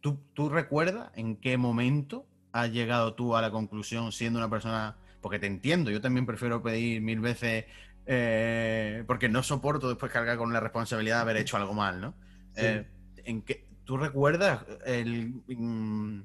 ¿Tú, 0.00 0.18
¿Tú 0.34 0.48
recuerdas 0.48 1.10
en 1.14 1.36
qué 1.36 1.56
momento 1.56 2.26
has 2.52 2.70
llegado 2.70 3.14
tú 3.14 3.36
a 3.36 3.42
la 3.42 3.50
conclusión 3.50 4.12
siendo 4.12 4.38
una 4.38 4.50
persona... 4.50 4.96
Porque 5.20 5.38
te 5.38 5.46
entiendo, 5.46 5.90
yo 5.90 6.00
también 6.00 6.26
prefiero 6.26 6.62
pedir 6.62 7.00
mil 7.02 7.18
veces 7.20 7.64
eh, 8.10 9.04
porque 9.06 9.28
no 9.28 9.42
soporto 9.42 9.88
después 9.88 10.10
cargar 10.10 10.38
con 10.38 10.50
la 10.52 10.60
responsabilidad 10.60 11.16
de 11.16 11.22
haber 11.22 11.36
hecho 11.36 11.58
algo 11.58 11.74
mal, 11.74 12.00
¿no? 12.00 12.14
Eh, 12.56 12.86
¿en 13.24 13.42
qué, 13.42 13.66
¿Tú 13.84 13.96
recuerdas 13.98 14.64
el, 14.86 15.34
mm, 15.46 16.20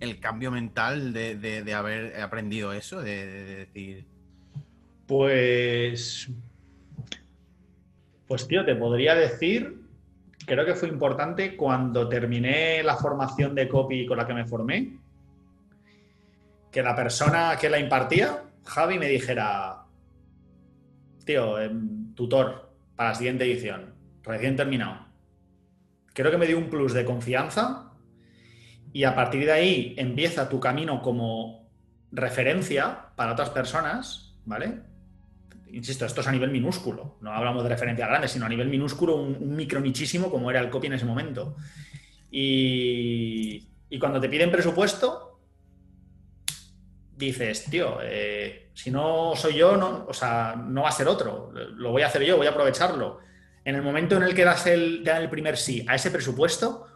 el 0.00 0.20
cambio 0.20 0.50
mental 0.50 1.12
de, 1.12 1.74
haber 1.74 2.20
aprendido 2.20 2.72
eso? 2.72 3.00
De, 3.00 3.66
decir. 3.66 4.06
Pues. 5.06 6.30
Pues, 8.26 8.46
tío, 8.46 8.64
te 8.64 8.74
podría 8.76 9.14
decir. 9.14 9.83
Creo 10.46 10.64
que 10.64 10.74
fue 10.74 10.88
importante 10.88 11.56
cuando 11.56 12.08
terminé 12.08 12.82
la 12.82 12.96
formación 12.96 13.54
de 13.54 13.68
copy 13.68 14.06
con 14.06 14.18
la 14.18 14.26
que 14.26 14.34
me 14.34 14.44
formé. 14.44 14.98
Que 16.70 16.82
la 16.82 16.94
persona 16.94 17.56
que 17.58 17.70
la 17.70 17.78
impartía, 17.78 18.42
Javi, 18.64 18.98
me 18.98 19.08
dijera. 19.08 19.84
Tío, 21.24 21.58
em, 21.58 22.14
tutor 22.14 22.72
para 22.96 23.10
la 23.10 23.14
siguiente 23.14 23.44
edición, 23.44 23.94
recién 24.22 24.56
terminado. 24.56 25.06
Creo 26.12 26.30
que 26.30 26.38
me 26.38 26.46
dio 26.46 26.58
un 26.58 26.68
plus 26.68 26.92
de 26.92 27.04
confianza 27.04 27.92
y 28.92 29.04
a 29.04 29.14
partir 29.14 29.46
de 29.46 29.52
ahí 29.52 29.94
empieza 29.96 30.48
tu 30.48 30.60
camino 30.60 31.02
como 31.02 31.68
referencia 32.12 33.08
para 33.16 33.32
otras 33.32 33.50
personas, 33.50 34.36
¿vale? 34.44 34.82
Insisto, 35.74 36.06
esto 36.06 36.20
es 36.20 36.26
a 36.28 36.32
nivel 36.32 36.50
minúsculo, 36.50 37.16
no 37.20 37.32
hablamos 37.32 37.64
de 37.64 37.68
referencia 37.68 38.06
grande, 38.06 38.28
sino 38.28 38.46
a 38.46 38.48
nivel 38.48 38.68
minúsculo, 38.68 39.16
un, 39.16 39.56
micro 39.56 39.80
nichísimo 39.80 40.30
como 40.30 40.48
era 40.48 40.60
el 40.60 40.70
copy 40.70 40.86
en 40.86 40.92
ese 40.92 41.04
momento. 41.04 41.56
Y, 42.30 43.68
cuando 43.98 44.20
te 44.20 44.28
piden 44.28 44.52
presupuesto, 44.52 45.40
dices, 47.16 47.64
tío, 47.64 47.98
eh, 48.02 48.70
si 48.72 48.90
no 48.90 49.34
soy 49.34 49.54
yo, 49.54 49.76
no, 49.76 50.06
o 50.08 50.12
sea, 50.12 50.54
no 50.56 50.82
va 50.82 50.90
a 50.90 50.92
ser 50.92 51.08
otro, 51.08 51.52
lo 51.52 51.90
voy 51.90 52.02
a 52.02 52.06
hacer 52.06 52.22
yo, 52.22 52.36
voy 52.36 52.46
a 52.46 52.50
aprovecharlo. 52.50 53.18
En 53.64 53.74
el 53.74 53.82
momento 53.82 54.16
en 54.16 54.24
el 54.24 54.34
que 54.34 54.44
das 54.44 54.66
el, 54.66 55.02
te 55.02 55.10
dan 55.10 55.22
el 55.22 55.30
primer 55.30 55.56
sí 55.56 55.84
a 55.88 55.96
ese 55.96 56.10
presupuesto, 56.10 56.86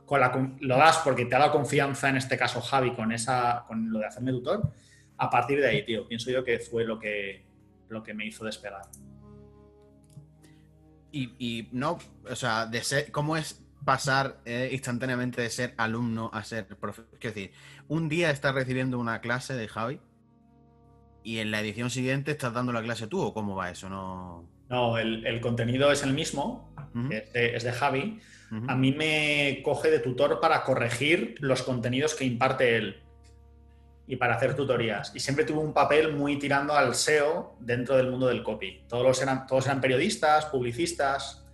lo 0.61 0.77
das 0.77 0.99
porque 0.99 1.25
te 1.25 1.35
ha 1.35 1.41
dado 1.41 1.53
confianza, 1.53 2.09
en 2.09 2.17
este 2.17 2.39
caso 2.39 2.61
Javi, 2.61 2.95
con, 2.95 3.11
esa, 3.11 3.65
con 3.67 3.91
lo 3.91 3.99
de 3.99 4.07
hacerme 4.07 4.33
tutor, 4.33 4.71
a 5.17 5.31
partir 5.31 5.61
de 5.61 5.69
ahí, 5.69 5.85
tío, 5.85 6.07
pienso 6.07 6.31
yo 6.31 6.45
que 6.45 6.61
fue 6.61 6.85
lo 6.85 6.99
que, 6.99 7.48
lo 7.89 8.03
que 8.03 8.15
me 8.15 8.27
hizo 8.27 8.45
despegar. 8.45 8.83
Y, 11.11 11.69
no, 11.73 11.99
o 12.31 12.37
sea, 12.37 12.67
de 12.67 12.83
ser, 12.85 13.11
¿cómo 13.11 13.37
es 13.37 13.65
pasar 13.85 14.39
eh, 14.45 14.69
instantáneamente 14.73 15.41
de 15.41 15.51
ser 15.51 15.75
alumno 15.77 16.31
a 16.33 16.45
ser 16.45 16.67
profesor? 16.67 17.09
Es 17.15 17.35
decir, 17.35 17.53
un 17.89 18.09
día 18.09 18.31
estás 18.31 18.55
recibiendo 18.55 18.99
una 18.99 19.21
clase 19.21 19.55
de 19.55 19.69
Javi 19.69 20.01
y 21.25 21.39
en 21.39 21.51
la 21.51 21.61
edición 21.61 21.91
siguiente 21.91 22.33
estás 22.33 22.53
dando 22.53 22.73
la 22.73 22.83
clase 22.83 23.07
tú, 23.07 23.21
¿o 23.21 23.35
cómo 23.35 23.57
va 23.57 23.71
eso? 23.71 23.89
No, 23.89 24.49
no 24.69 24.99
el, 24.99 25.41
contenido 25.41 25.91
es 25.91 26.03
el 26.03 26.13
mismo, 26.13 26.75
es 27.35 27.65
de 27.65 27.73
Javi, 27.73 28.21
a 28.69 28.77
mí 28.77 28.93
me 28.93 29.63
coge 29.65 29.91
de 29.91 29.99
tutor 29.99 30.41
para 30.41 30.63
corregir 30.63 31.37
los 31.41 31.63
contenidos 31.63 32.15
que 32.15 32.27
imparte 32.27 32.77
él 32.77 33.08
y 34.09 34.17
para 34.17 34.35
hacer 34.35 34.55
tutorías. 34.55 35.15
Y 35.15 35.21
siempre 35.21 35.45
tuve 35.45 35.59
un 35.59 35.73
papel 35.73 36.17
muy 36.17 36.39
tirando 36.39 36.75
al 36.75 36.95
SEO 36.95 37.57
dentro 37.61 37.97
del 37.97 38.11
mundo 38.11 38.27
del 38.27 38.43
copy. 38.43 38.85
Todos, 38.89 39.21
eran, 39.23 39.47
todos 39.47 39.67
eran 39.67 39.81
periodistas, 39.81 40.47
publicistas. 40.47 41.47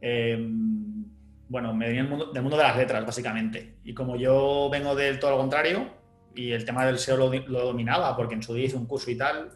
Em, 0.00 1.04
bueno, 1.48 1.74
me 1.74 1.86
venía 1.86 2.02
del 2.02 2.10
mundo, 2.10 2.32
del 2.32 2.42
mundo, 2.42 2.56
de 2.56 2.62
las 2.62 2.76
letras, 2.76 3.04
básicamente. 3.04 3.74
Y 3.84 3.92
como 3.92 4.16
yo 4.16 4.68
vengo 4.70 4.94
del 4.94 5.18
todo 5.18 5.32
lo 5.32 5.38
contrario, 5.38 5.90
y 6.34 6.52
el 6.52 6.64
tema 6.64 6.86
del 6.86 6.98
SEO 6.98 7.16
lo, 7.16 7.28
dominaba, 7.64 8.16
porque 8.16 8.34
en 8.34 8.42
su 8.42 8.54
día 8.54 8.66
hice 8.66 8.76
un 8.76 8.86
curso 8.86 9.10
y 9.10 9.16
tal, 9.16 9.50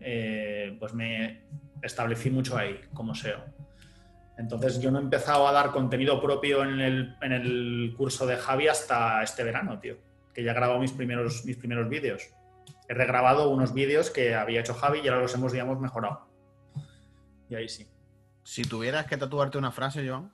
eh, 0.00 0.76
pues 0.78 0.92
me 0.92 1.44
establecí 1.82 2.30
mucho 2.30 2.56
ahí 2.56 2.78
como 2.92 3.14
SEO. 3.14 3.40
Entonces 4.36 4.80
yo 4.80 4.90
no 4.90 4.98
he 4.98 5.02
empezado 5.02 5.46
a 5.46 5.52
dar 5.52 5.70
contenido 5.70 6.20
propio 6.20 6.62
en 6.62 6.80
el, 6.80 7.94
curso 7.96 8.26
de 8.26 8.36
Javi 8.36 8.68
hasta 8.68 9.22
este 9.22 9.44
verano, 9.44 9.78
tío. 9.78 9.96
Que 10.34 10.42
ya 10.42 10.50
he 10.50 10.54
grabado 10.54 10.80
mis 10.80 10.92
primeros, 10.92 11.44
mis 11.44 11.56
primeros 11.56 11.88
vídeos. 11.88 12.34
He 12.88 12.94
regrabado 12.94 13.50
unos 13.50 13.72
vídeos 13.72 14.10
que 14.10 14.34
había 14.34 14.60
hecho 14.60 14.74
Javi 14.74 15.00
y 15.00 15.08
ahora 15.08 15.22
los 15.22 15.34
hemos, 15.34 15.52
digamos, 15.52 15.80
mejorado. 15.80 16.28
Y 17.48 17.54
ahí 17.54 17.68
sí. 17.68 17.88
Si 18.42 18.62
tuvieras 18.62 19.06
que 19.06 19.16
tatuarte 19.16 19.56
una 19.56 19.70
frase, 19.70 20.06
Joan, 20.06 20.32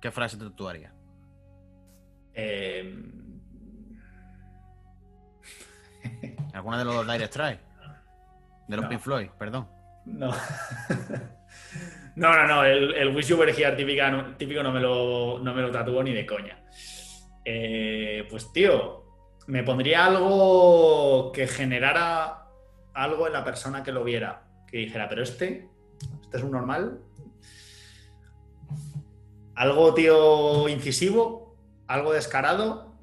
¿qué 0.00 0.10
frase 0.10 0.36
te 0.36 0.44
tatuaría? 0.44 0.92
Em, 2.34 3.40
¿Alguna 6.52 6.78
de 6.78 6.84
los 6.84 7.06
Dire 7.06 7.24
Strike? 7.24 7.60
De 8.68 8.76
los 8.76 8.86
Pink 8.86 9.00
Floyd, 9.00 9.28
perdón. 9.38 9.68
No. 10.04 10.32
No, 12.16 12.32
no, 12.32 12.46
no, 12.46 12.64
el, 12.64 13.08
Wish 13.14 13.26
You 13.26 13.36
Were 13.36 13.52
Here 13.52 13.74
típico 13.74 14.62
no 14.62 14.70
me 14.70 14.78
lo, 14.78 15.40
no 15.40 15.52
me 15.52 15.62
lo 15.62 15.70
tatúo 15.72 16.00
ni 16.02 16.12
de 16.12 16.24
coña. 16.24 16.56
Eh, 17.44 18.26
pues 18.30 18.52
tío, 18.52 19.04
me 19.46 19.62
pondría 19.62 20.06
algo 20.06 21.32
que 21.32 21.46
generara 21.46 22.44
algo 22.94 23.26
en 23.26 23.32
la 23.32 23.44
persona 23.44 23.82
que 23.82 23.92
lo 23.92 24.04
viera. 24.04 24.44
Que 24.66 24.78
dijera, 24.78 25.08
pero 25.08 25.22
este, 25.22 25.68
este 26.22 26.36
es 26.36 26.42
un 26.42 26.52
normal. 26.52 27.00
Algo, 29.54 29.94
tío, 29.94 30.68
incisivo, 30.68 31.56
algo 31.86 32.12
descarado. 32.12 32.94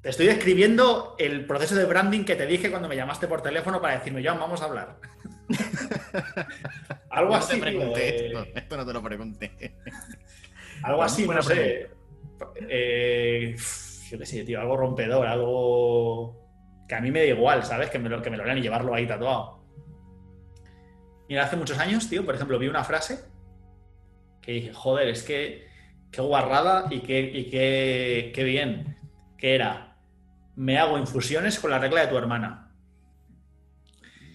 Te 0.00 0.08
estoy 0.08 0.26
describiendo 0.26 1.14
el 1.18 1.46
proceso 1.46 1.74
de 1.74 1.84
branding 1.84 2.24
que 2.24 2.34
te 2.34 2.46
dije 2.46 2.70
cuando 2.70 2.88
me 2.88 2.96
llamaste 2.96 3.28
por 3.28 3.42
teléfono 3.42 3.80
para 3.80 3.98
decirme, 3.98 4.22
John, 4.26 4.38
vamos 4.38 4.62
a 4.62 4.64
hablar. 4.64 4.98
algo 7.10 7.34
así. 7.34 7.60
Eh, 7.62 8.32
esto, 8.54 8.76
no 8.76 8.86
te 8.86 8.92
lo 8.92 9.02
pregunté. 9.02 9.76
algo 10.82 11.02
así, 11.02 11.26
no 11.26 11.42
sé. 11.42 11.90
Eh, 12.68 13.56
yo 14.10 14.18
qué 14.18 14.26
sé, 14.26 14.44
tío, 14.44 14.60
algo 14.60 14.76
rompedor, 14.76 15.26
algo 15.26 16.42
que 16.88 16.94
a 16.94 17.00
mí 17.00 17.10
me 17.10 17.20
da 17.20 17.26
igual, 17.26 17.64
¿sabes? 17.64 17.90
Que 17.90 17.98
me 17.98 18.08
lo, 18.08 18.20
que 18.20 18.30
me 18.30 18.36
lo 18.36 18.44
lean 18.44 18.58
y 18.58 18.62
llevarlo 18.62 18.94
ahí 18.94 19.06
tatuado. 19.06 19.62
Mira, 21.28 21.44
hace 21.44 21.56
muchos 21.56 21.78
años, 21.78 22.08
tío, 22.08 22.24
por 22.24 22.34
ejemplo, 22.34 22.58
vi 22.58 22.68
una 22.68 22.84
frase 22.84 23.24
que 24.42 24.52
dije, 24.52 24.72
joder, 24.74 25.08
es 25.08 25.22
que 25.22 25.66
qué 26.10 26.20
guarrada 26.20 26.86
y 26.90 27.00
qué, 27.00 27.20
y 27.20 27.48
qué, 27.48 28.32
qué 28.34 28.44
bien. 28.44 28.98
Que 29.38 29.54
era, 29.54 29.96
me 30.56 30.78
hago 30.78 30.98
infusiones 30.98 31.58
con 31.58 31.70
la 31.70 31.78
regla 31.78 32.02
de 32.02 32.08
tu 32.08 32.18
hermana. 32.18 32.74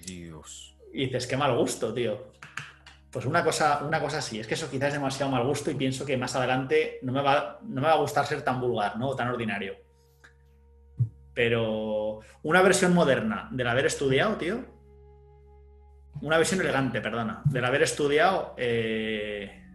Dios. 0.06 0.76
Y 0.94 1.06
dices, 1.06 1.28
qué 1.28 1.38
mal 1.38 1.56
gusto, 1.56 1.94
tío. 1.94 2.32
Pues 3.18 3.26
una 3.26 3.44
cosa, 3.44 3.84
una 3.84 4.00
cosa 4.00 4.22
sí, 4.22 4.40
es 4.40 4.46
que 4.46 4.54
eso 4.54 4.70
quizás 4.70 4.90
es 4.90 4.94
demasiado 4.94 5.32
mal 5.32 5.44
gusto 5.44 5.72
y 5.72 5.74
pienso 5.74 6.06
que 6.06 6.18
más 6.18 6.36
adelante 6.36 7.00
no 7.02 7.12
me 7.12 7.24
va, 7.24 7.58
no 7.64 7.82
me 7.82 7.88
va 7.88 7.94
a 7.94 7.98
gustar 7.98 8.28
ser 8.28 8.44
tan 8.44 8.62
vulgar, 8.62 8.96
¿no? 9.00 9.08
O 9.08 9.16
tan 9.16 9.28
ordinario. 9.28 9.76
Pero 11.34 12.20
una 12.44 12.62
versión 12.62 12.94
moderna 12.94 13.48
del 13.50 13.70
haber 13.70 13.88
estudiado, 13.88 14.36
tío. 14.36 14.64
Una 16.22 16.38
versión 16.38 16.62
elegante, 16.62 17.02
perdona. 17.02 17.42
Del 17.46 17.66
haber 17.66 17.82
estudiado. 17.82 18.54
eh, 18.56 19.66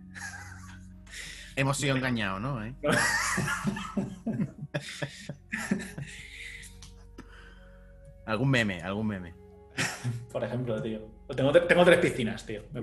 Hemos 1.57 1.79
sido 1.79 1.97
engañados, 2.03 2.41
¿no? 2.41 2.65
¿Eh? 2.65 2.77
algún 8.25 8.51
meme, 8.51 8.83
algún 8.83 9.09
meme. 9.09 9.35
Por 10.31 10.45
ejemplo, 10.45 10.81
tío. 10.81 11.01
Tengo, 11.37 11.53
tengo 11.53 11.85
tres 11.85 11.99
piscinas, 11.99 12.45
tío. 12.47 12.63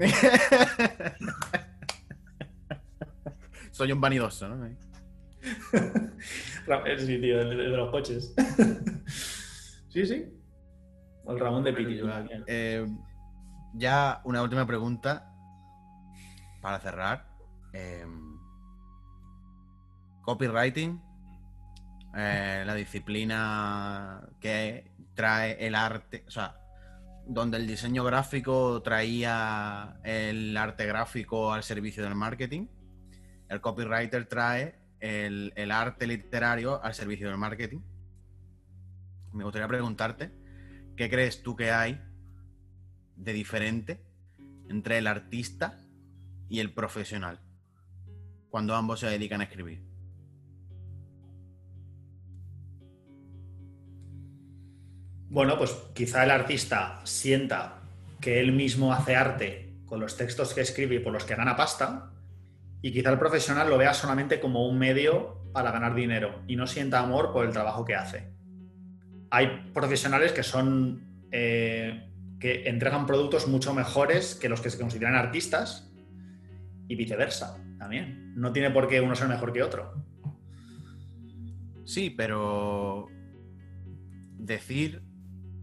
Soy 3.72 3.92
un 3.92 4.02
vanidoso, 4.02 4.50
¿no? 4.50 4.66
¿Eh? 4.66 4.78
Sí, 7.00 7.20
tío, 7.20 7.38
de, 7.38 7.56
de 7.56 7.68
los 7.70 7.90
coches. 7.92 8.34
sí, 9.90 10.06
sí. 10.06 10.26
El 11.28 11.40
Ramón 11.40 11.64
de 11.64 11.74
Piqui. 11.74 12.02
Eh, 12.48 12.86
ya 13.74 14.22
una 14.24 14.42
última 14.42 14.66
pregunta 14.66 15.32
para 16.62 16.80
cerrar. 16.80 17.28
Eh, 17.74 18.06
copywriting, 20.22 21.02
eh, 22.16 22.64
la 22.66 22.74
disciplina 22.76 24.22
que 24.40 24.92
trae 25.14 25.66
el 25.66 25.76
arte, 25.76 26.24
o 26.28 26.32
sea, 26.32 26.56
donde 27.30 27.58
el 27.58 27.68
diseño 27.68 28.04
gráfico 28.04 28.82
traía 28.82 30.00
el 30.04 30.58
arte 30.58 30.88
gráfico 30.88 31.54
al 31.54 31.62
servicio 31.62 32.04
del 32.04 32.16
marketing, 32.16 32.66
el 33.50 33.62
copywriter 33.62 34.28
trae 34.28 34.80
el, 35.00 35.54
el 35.56 35.72
arte 35.72 36.08
literario 36.08 36.84
al 36.84 36.96
servicio 36.96 37.30
del 37.30 37.38
marketing. 37.38 37.82
Me 39.32 39.44
gustaría 39.44 39.68
preguntarte, 39.68 40.32
¿qué 40.98 41.08
crees 41.08 41.44
tú 41.44 41.56
que 41.56 41.70
hay 41.70 42.02
de 43.16 43.34
diferente 43.34 44.04
entre 44.68 44.98
el 44.98 45.06
artista 45.06 45.80
y 46.50 46.60
el 46.62 46.74
profesional 46.74 47.40
cuando 48.50 48.76
ambos 48.76 49.02
se 49.02 49.08
dedican 49.08 49.42
a 49.42 49.44
escribir? 49.44 49.89
Bueno, 55.30 55.58
pues 55.58 55.72
quizá 55.94 56.24
el 56.24 56.32
artista 56.32 57.02
sienta 57.04 57.82
que 58.20 58.40
él 58.40 58.52
mismo 58.52 58.92
hace 58.94 59.16
arte 59.16 59.74
con 59.86 60.00
los 60.00 60.18
textos 60.18 60.54
que 60.54 60.62
escribe 60.62 60.96
y 60.96 61.00
por 61.00 61.14
los 61.14 61.24
que 61.24 61.36
gana 61.36 61.56
pasta, 61.56 62.12
y 62.82 62.92
quizá 62.92 63.12
el 63.12 63.20
profesional 63.20 63.70
lo 63.70 63.78
vea 63.78 63.94
solamente 63.94 64.40
como 64.40 64.68
un 64.68 64.80
medio 64.80 65.38
para 65.52 65.72
ganar 65.72 65.96
dinero 65.96 66.44
y 66.48 66.56
no 66.56 66.68
sienta 66.68 67.00
amor 67.00 67.32
por 67.34 67.46
el 67.46 67.52
trabajo 67.52 67.86
que 67.86 67.96
hace. 67.96 68.32
Hay 69.32 69.72
profesionales 69.74 70.32
que 70.32 70.44
son 70.44 71.28
eh, 71.32 72.10
que 72.40 72.70
entregan 72.70 73.06
productos 73.06 73.48
mucho 73.48 73.74
mejores 73.74 74.36
que 74.36 74.50
los 74.50 74.62
que 74.62 74.70
se 74.70 74.80
consideran 74.80 75.16
artistas 75.16 75.92
y 76.88 76.96
viceversa 76.96 77.58
también. 77.78 78.34
No 78.36 78.54
tiene 78.54 78.72
por 78.72 78.88
qué 78.88 79.02
uno 79.02 79.16
ser 79.16 79.28
mejor 79.28 79.52
que 79.52 79.62
otro. 79.62 79.94
Sí, 81.84 82.10
pero 82.10 83.08
decir 84.38 85.09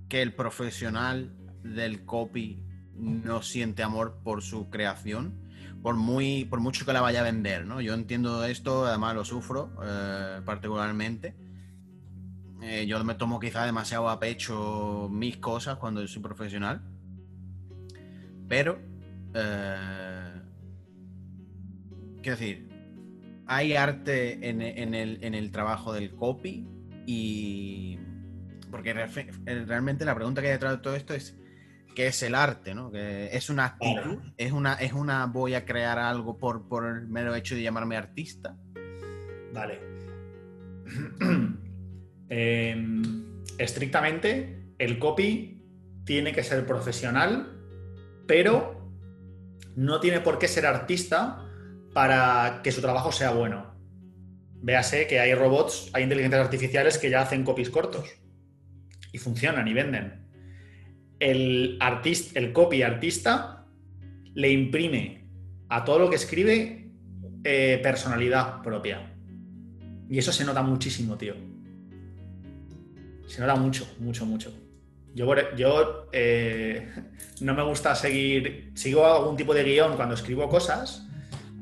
que 0.08 0.22
el 0.22 0.34
profesional 0.34 1.32
del 1.62 2.04
copy 2.04 2.62
no 2.94 3.42
siente 3.42 3.82
amor 3.82 4.20
por 4.22 4.42
su 4.42 4.70
creación, 4.70 5.34
por 5.82 5.96
muy, 5.96 6.44
por 6.44 6.60
mucho 6.60 6.84
que 6.84 6.92
la 6.92 7.00
vaya 7.00 7.20
a 7.20 7.24
vender, 7.24 7.66
¿no? 7.66 7.80
Yo 7.80 7.94
entiendo 7.94 8.44
esto, 8.44 8.86
además 8.86 9.14
lo 9.14 9.24
sufro 9.24 9.72
eh, 9.84 10.40
particularmente. 10.44 11.36
Eh, 12.62 12.86
yo 12.86 13.02
me 13.04 13.14
tomo 13.14 13.38
quizá 13.38 13.64
demasiado 13.64 14.08
a 14.08 14.18
pecho 14.18 15.08
mis 15.10 15.36
cosas 15.36 15.76
cuando 15.76 16.06
soy 16.06 16.22
profesional. 16.22 16.82
Pero, 18.48 18.78
eh, 19.34 20.42
quiero 22.22 22.38
decir, 22.38 22.68
hay 23.46 23.74
arte 23.74 24.48
en, 24.48 24.62
en 24.62 24.94
el, 24.94 25.22
en 25.22 25.34
el 25.34 25.50
trabajo 25.50 25.92
del 25.92 26.14
copy 26.14 26.66
y... 27.06 27.98
Porque 28.70 28.94
refe- 28.94 29.30
realmente 29.66 30.04
la 30.04 30.14
pregunta 30.14 30.40
que 30.40 30.48
hay 30.48 30.54
detrás 30.54 30.72
de 30.72 30.78
todo 30.82 30.96
esto 30.96 31.14
es 31.14 31.36
¿qué 31.94 32.08
es 32.08 32.22
el 32.22 32.34
arte? 32.34 32.74
¿no? 32.74 32.90
Que 32.90 33.28
es 33.34 33.48
una 33.48 33.64
actitud, 33.66 33.94
Claro. 34.02 34.22
es 34.36 34.52
una, 34.52 34.74
es 34.74 34.92
una 34.92 35.26
voy 35.26 35.54
a 35.54 35.64
crear 35.64 35.98
algo 35.98 36.36
por, 36.38 36.68
por 36.68 36.84
el 36.86 37.08
mero 37.08 37.34
hecho 37.34 37.54
de 37.54 37.62
llamarme 37.62 37.96
artista. 37.96 38.56
Vale. 39.52 39.80
Em, 42.28 43.42
estrictamente, 43.58 44.72
el 44.78 44.98
copy 44.98 45.62
tiene 46.04 46.32
que 46.32 46.42
ser 46.42 46.66
profesional, 46.66 47.52
pero 48.26 48.90
no 49.76 50.00
tiene 50.00 50.20
por 50.20 50.38
qué 50.38 50.48
ser 50.48 50.66
artista 50.66 51.44
para 51.94 52.60
que 52.64 52.72
su 52.72 52.80
trabajo 52.80 53.12
sea 53.12 53.30
bueno. 53.30 53.74
Véase 54.60 55.06
que 55.06 55.20
hay 55.20 55.34
robots, 55.34 55.90
hay 55.92 56.02
inteligencias 56.02 56.42
artificiales 56.44 56.98
que 56.98 57.10
ya 57.10 57.20
hacen 57.22 57.44
copies 57.44 57.70
cortos 57.70 58.10
y 59.16 59.18
funcionan 59.18 59.66
y 59.66 59.72
venden. 59.72 60.26
El, 61.18 61.78
artista, 61.80 62.38
el 62.38 62.52
copy 62.52 62.82
artista 62.82 63.64
le 64.34 64.50
imprime 64.52 65.24
a 65.70 65.84
todo 65.84 65.98
lo 66.00 66.10
que 66.10 66.16
escribe 66.16 66.90
eh, 67.42 67.80
personalidad 67.82 68.60
propia. 68.62 69.14
Y 70.10 70.18
eso 70.18 70.32
se 70.32 70.44
nota 70.44 70.62
muchísimo, 70.62 71.16
tío. 71.16 71.34
Se 73.26 73.40
nota 73.40 73.56
mucho, 73.56 73.88
mucho, 74.00 74.26
mucho. 74.26 74.52
Yo, 75.14 75.24
por- 75.24 75.56
yo 75.56 76.08
eh, 76.12 76.86
no 77.40 77.54
me 77.54 77.62
gusta 77.62 77.94
seguir. 77.94 78.72
Sigo 78.74 79.06
algún 79.06 79.34
tipo 79.34 79.54
de 79.54 79.64
guion 79.64 79.96
cuando 79.96 80.14
escribo 80.14 80.46
cosas, 80.50 81.08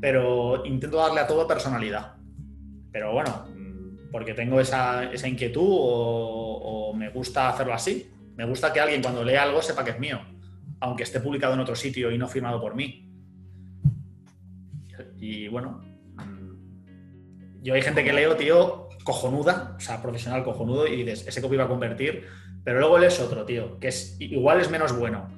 pero 0.00 0.66
intento 0.66 0.96
darle 0.96 1.20
a 1.20 1.26
todo 1.28 1.46
personalidad. 1.46 2.16
Pero 2.90 3.12
bueno, 3.12 3.46
mm, 3.54 4.10
porque 4.10 4.34
tengo 4.34 4.60
esa, 4.60 5.04
esa 5.12 5.28
inquietud 5.28 5.62
o 5.68 6.83
me 6.94 7.10
gusta 7.10 7.48
hacerlo 7.48 7.74
así. 7.74 8.10
Me 8.36 8.44
gusta 8.44 8.72
que 8.72 8.80
alguien 8.80 9.02
cuando 9.02 9.24
lea 9.24 9.42
algo 9.42 9.62
sepa 9.62 9.84
que 9.84 9.92
es 9.92 9.98
mío, 9.98 10.20
aunque 10.80 11.04
esté 11.04 11.20
publicado 11.20 11.54
en 11.54 11.60
otro 11.60 11.76
sitio 11.76 12.10
y 12.10 12.18
no 12.18 12.28
firmado 12.28 12.60
por 12.60 12.74
mí. 12.74 13.12
Y 15.18 15.48
bueno, 15.48 15.82
mm, 16.16 17.62
yo 17.62 17.74
hay 17.74 17.82
gente 17.82 18.02
que 18.02 18.12
leo, 18.12 18.36
tío, 18.36 18.88
cojonuda, 19.04 19.74
o 19.76 19.80
sea, 19.80 20.02
profesional 20.02 20.42
cojonudo, 20.42 20.86
y 20.86 20.96
dices, 20.96 21.26
ese 21.26 21.40
copy 21.40 21.56
va 21.56 21.64
a 21.64 21.68
convertir, 21.68 22.26
pero 22.64 22.80
luego 22.80 22.98
lees 22.98 23.20
otro, 23.20 23.44
tío, 23.44 23.78
que 23.78 23.88
es 23.88 24.16
igual 24.18 24.60
es 24.60 24.70
menos 24.70 24.96
bueno, 24.96 25.28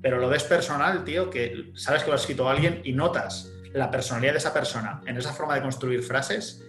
pero 0.00 0.18
lo 0.18 0.28
ves 0.28 0.44
personal, 0.44 1.04
tío, 1.04 1.30
que 1.30 1.72
sabes 1.74 2.02
que 2.02 2.08
lo 2.08 2.12
ha 2.12 2.16
escrito 2.16 2.48
alguien 2.48 2.80
y 2.84 2.92
notas 2.92 3.50
la 3.72 3.90
personalidad 3.90 4.32
de 4.32 4.38
esa 4.38 4.54
persona 4.54 5.00
en 5.06 5.16
esa 5.16 5.32
forma 5.32 5.54
de 5.56 5.62
construir 5.62 6.02
frases, 6.02 6.64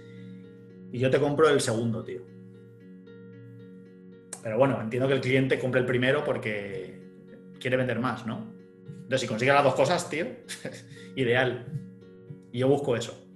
y 0.92 1.00
yo 1.00 1.10
te 1.10 1.20
compro 1.20 1.50
el 1.50 1.60
segundo, 1.60 2.04
tío. 2.04 2.35
Pero 4.46 4.60
bueno, 4.60 4.80
entiendo 4.80 5.08
que 5.08 5.16
el 5.16 5.22
cliente 5.22 5.58
compre 5.58 5.82
el 5.82 5.88
primero 5.88 6.24
porque 6.24 7.02
quiere 7.60 7.78
vender 7.78 8.00
más, 8.00 8.28
¿no? 8.28 8.54
Entonces, 8.88 9.22
si 9.22 9.28
consigue 9.28 9.52
las 9.52 9.64
dos 9.64 9.74
cosas, 9.74 10.08
tío, 10.08 10.28
ideal. 11.16 11.66
Y 12.52 12.60
yo 12.60 12.68
busco 12.68 12.96
eso. 12.96 13.28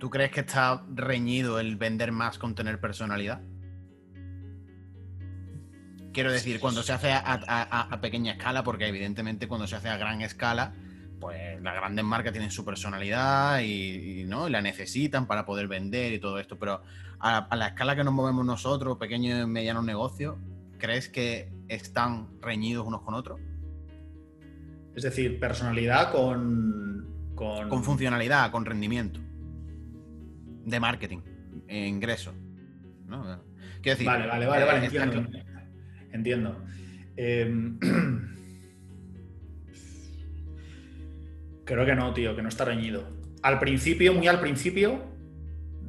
¿Tú 0.00 0.10
crees 0.10 0.32
que 0.32 0.40
está 0.40 0.84
reñido 0.92 1.60
el 1.60 1.76
vender 1.76 2.10
más 2.10 2.36
con 2.36 2.56
tener 2.56 2.80
personalidad? 2.80 3.42
Quiero 6.12 6.32
decir, 6.32 6.58
cuando 6.58 6.82
se 6.82 6.92
hace 6.92 7.12
a, 7.12 7.98
pequeña 8.02 8.32
escala, 8.32 8.64
porque 8.64 8.88
evidentemente 8.88 9.46
cuando 9.46 9.68
se 9.68 9.76
hace 9.76 9.88
a 9.88 9.98
gran 9.98 10.20
escala, 10.22 10.74
pues 11.20 11.62
las 11.62 11.76
grandes 11.76 12.04
marcas 12.04 12.32
tienen 12.32 12.50
su 12.50 12.64
personalidad 12.64 13.60
y, 13.60 14.24
¿no? 14.26 14.48
y 14.48 14.50
la 14.50 14.60
necesitan 14.60 15.28
para 15.28 15.46
poder 15.46 15.68
vender 15.68 16.12
y 16.12 16.18
todo 16.18 16.40
esto. 16.40 16.58
Pero 16.58 16.82
a, 17.22 17.38
a 17.38 17.56
la 17.56 17.68
escala 17.68 17.96
que 17.96 18.04
nos 18.04 18.12
movemos 18.12 18.44
nosotros, 18.44 18.98
pequeños 18.98 19.42
y 19.42 19.46
medianos 19.46 19.84
negocios, 19.84 20.36
¿crees 20.78 21.08
que 21.08 21.50
están 21.68 22.28
reñidos 22.40 22.86
unos 22.86 23.02
con 23.02 23.14
otros? 23.14 23.40
Es 24.94 25.04
decir, 25.04 25.40
personalidad 25.40 26.12
con. 26.12 27.06
con, 27.34 27.68
Con 27.68 27.84
funcionalidad, 27.84 28.50
con 28.50 28.66
rendimiento. 28.66 29.20
De 30.64 30.78
marketing, 30.78 31.20
eh, 31.68 31.86
ingresos. 31.86 32.34
¿no? 33.06 33.22
Quiero 33.80 33.98
decir, 33.98 34.06
Vale, 34.06 34.26
vale, 34.26 34.46
vale, 34.46 34.64
vale, 34.64 34.80
eh, 34.80 34.84
entiendo. 34.84 35.24
Entiendo. 36.12 36.64
Eh, 37.16 37.74
creo 41.64 41.86
que 41.86 41.94
no, 41.94 42.12
tío, 42.12 42.36
que 42.36 42.42
no 42.42 42.48
está 42.48 42.64
reñido. 42.64 43.08
Al 43.42 43.58
principio, 43.58 44.14
muy 44.14 44.28
al 44.28 44.40
principio, 44.40 45.11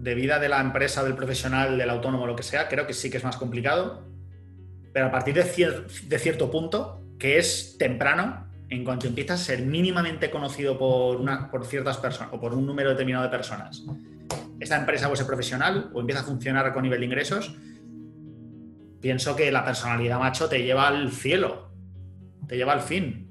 de 0.04 0.16
vida 0.16 0.38
de 0.38 0.50
la 0.50 0.60
empresa, 0.60 1.02
del 1.04 1.16
profesional, 1.16 1.78
del 1.78 1.90
autónomo, 1.90 2.28
lo 2.28 2.36
que 2.36 2.44
sea, 2.44 2.68
creo 2.68 2.86
que 2.86 2.94
sí 2.94 3.10
que 3.10 3.18
es 3.18 3.24
más 3.24 3.38
complicado. 3.38 4.04
Pero 4.92 5.08
a 5.08 5.12
partir 5.12 5.34
de, 5.34 6.20
cierto 6.20 6.52
punto, 6.52 7.02
que 7.18 7.38
es 7.38 7.78
temprano, 7.80 8.48
en 8.70 8.84
cuanto 8.84 9.08
empiezas 9.08 9.42
a 9.42 9.44
ser 9.46 9.62
mínimamente 9.62 10.30
conocido 10.30 10.78
por, 10.78 11.16
una, 11.16 11.50
por 11.50 11.66
ciertas 11.66 11.98
personas 11.98 12.34
o 12.34 12.40
por 12.40 12.54
un 12.54 12.66
número 12.66 12.90
determinado 12.90 13.24
de 13.24 13.30
personas, 13.30 13.84
esta 14.60 14.78
empresa 14.78 15.08
o 15.08 15.14
ese 15.14 15.26
profesional 15.26 15.90
o 15.94 16.02
empieza 16.02 16.22
a 16.22 16.26
funcionar 16.26 16.74
con 16.74 16.84
nivel 16.84 17.00
de 17.00 17.06
ingresos, 17.06 17.56
pienso 19.00 19.36
que 19.36 19.52
la 19.52 19.64
personalidad 19.64 20.20
macho 20.20 20.50
te 20.50 20.64
lleva 20.64 20.88
al 20.88 21.12
cielo, 21.12 21.72
te 22.48 22.58
lleva 22.58 22.74
al 22.74 22.82
fin. 22.82 23.30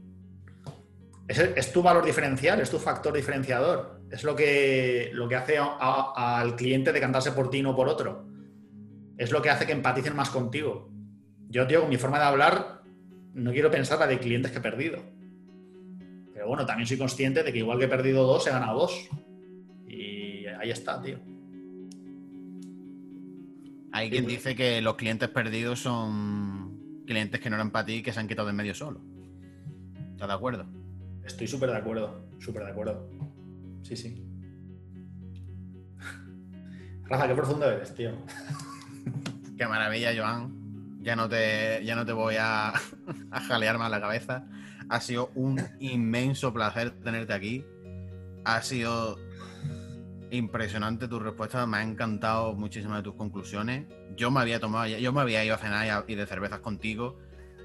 Es, 1.28 1.72
tu 1.72 1.82
valor 1.82 2.04
diferencial, 2.04 2.60
es 2.60 2.70
tu 2.70 2.78
factor 2.78 3.12
diferenciador. 3.12 4.01
Es 4.12 4.24
lo 4.24 4.36
que, 4.36 5.10
lo 5.14 5.26
que 5.26 5.36
hace 5.36 5.56
al 5.58 6.54
cliente 6.54 6.92
decantarse 6.92 7.32
por 7.32 7.48
ti 7.48 7.58
y 7.58 7.62
no 7.62 7.74
por 7.74 7.88
otro. 7.88 8.26
Es 9.16 9.32
lo 9.32 9.40
que 9.40 9.48
hace 9.48 9.64
que 9.64 9.72
empaticen 9.72 10.14
más 10.14 10.28
contigo. 10.28 10.90
Yo, 11.48 11.66
tío, 11.66 11.80
con 11.80 11.88
mi 11.88 11.96
forma 11.96 12.18
de 12.18 12.26
hablar, 12.26 12.82
no 13.32 13.52
quiero 13.52 13.70
pensar 13.70 13.98
la 13.98 14.06
de 14.06 14.18
clientes 14.18 14.52
que 14.52 14.58
he 14.58 14.60
perdido. 14.60 14.98
Pero 16.34 16.46
bueno, 16.46 16.66
también 16.66 16.86
soy 16.86 16.98
consciente 16.98 17.42
de 17.42 17.52
que 17.54 17.60
igual 17.60 17.78
que 17.78 17.86
he 17.86 17.88
perdido 17.88 18.26
dos, 18.26 18.46
he 18.46 18.50
ganado 18.50 18.80
dos. 18.80 19.08
Y 19.88 20.44
ahí 20.46 20.70
está, 20.70 21.00
tío. 21.00 21.18
Hay 23.92 24.10
quien 24.10 24.26
dice 24.26 24.54
que 24.54 24.82
los 24.82 24.96
clientes 24.96 25.30
perdidos 25.30 25.78
son 25.80 27.02
clientes 27.06 27.40
que 27.40 27.48
no 27.48 27.56
eran 27.56 27.70
para 27.70 27.86
ti 27.86 27.94
y 27.94 28.02
que 28.02 28.12
se 28.12 28.20
han 28.20 28.28
quitado 28.28 28.48
de 28.48 28.52
medio 28.52 28.74
solo. 28.74 29.00
¿Estás 30.12 30.28
de 30.28 30.34
acuerdo? 30.34 30.66
Estoy 31.24 31.46
súper 31.46 31.70
de 31.70 31.78
acuerdo, 31.78 32.28
súper 32.38 32.64
de 32.64 32.70
acuerdo. 32.70 33.08
Sí, 33.82 33.96
sí. 33.96 34.24
Rafa, 37.04 37.28
qué 37.28 37.34
profundo 37.34 37.70
eres, 37.70 37.94
tío. 37.94 38.12
Qué 39.58 39.66
maravilla, 39.66 40.12
Joan. 40.16 41.00
Ya 41.02 41.14
no 41.14 41.28
te, 41.28 41.84
ya 41.84 41.94
no 41.94 42.06
te 42.06 42.12
voy 42.12 42.36
a, 42.38 42.70
a 43.30 43.40
jalear 43.40 43.78
más 43.78 43.90
la 43.90 44.00
cabeza. 44.00 44.46
Ha 44.88 45.00
sido 45.00 45.30
un 45.34 45.60
inmenso 45.78 46.52
placer 46.52 46.90
tenerte 47.02 47.32
aquí. 47.32 47.64
Ha 48.44 48.62
sido 48.62 49.18
impresionante 50.30 51.06
tu 51.06 51.20
respuesta. 51.20 51.66
Me 51.66 51.76
ha 51.76 51.82
encantado 51.82 52.54
muchísimas 52.54 52.98
de 52.98 53.02
tus 53.04 53.14
conclusiones. 53.14 53.86
Yo 54.16 54.30
me 54.30 54.40
había 54.40 54.58
tomado, 54.58 54.86
yo 54.86 55.12
me 55.12 55.20
había 55.20 55.44
ido 55.44 55.54
a 55.54 55.58
cenar 55.58 56.04
y 56.08 56.14
de 56.14 56.26
cervezas 56.26 56.60
contigo, 56.60 57.18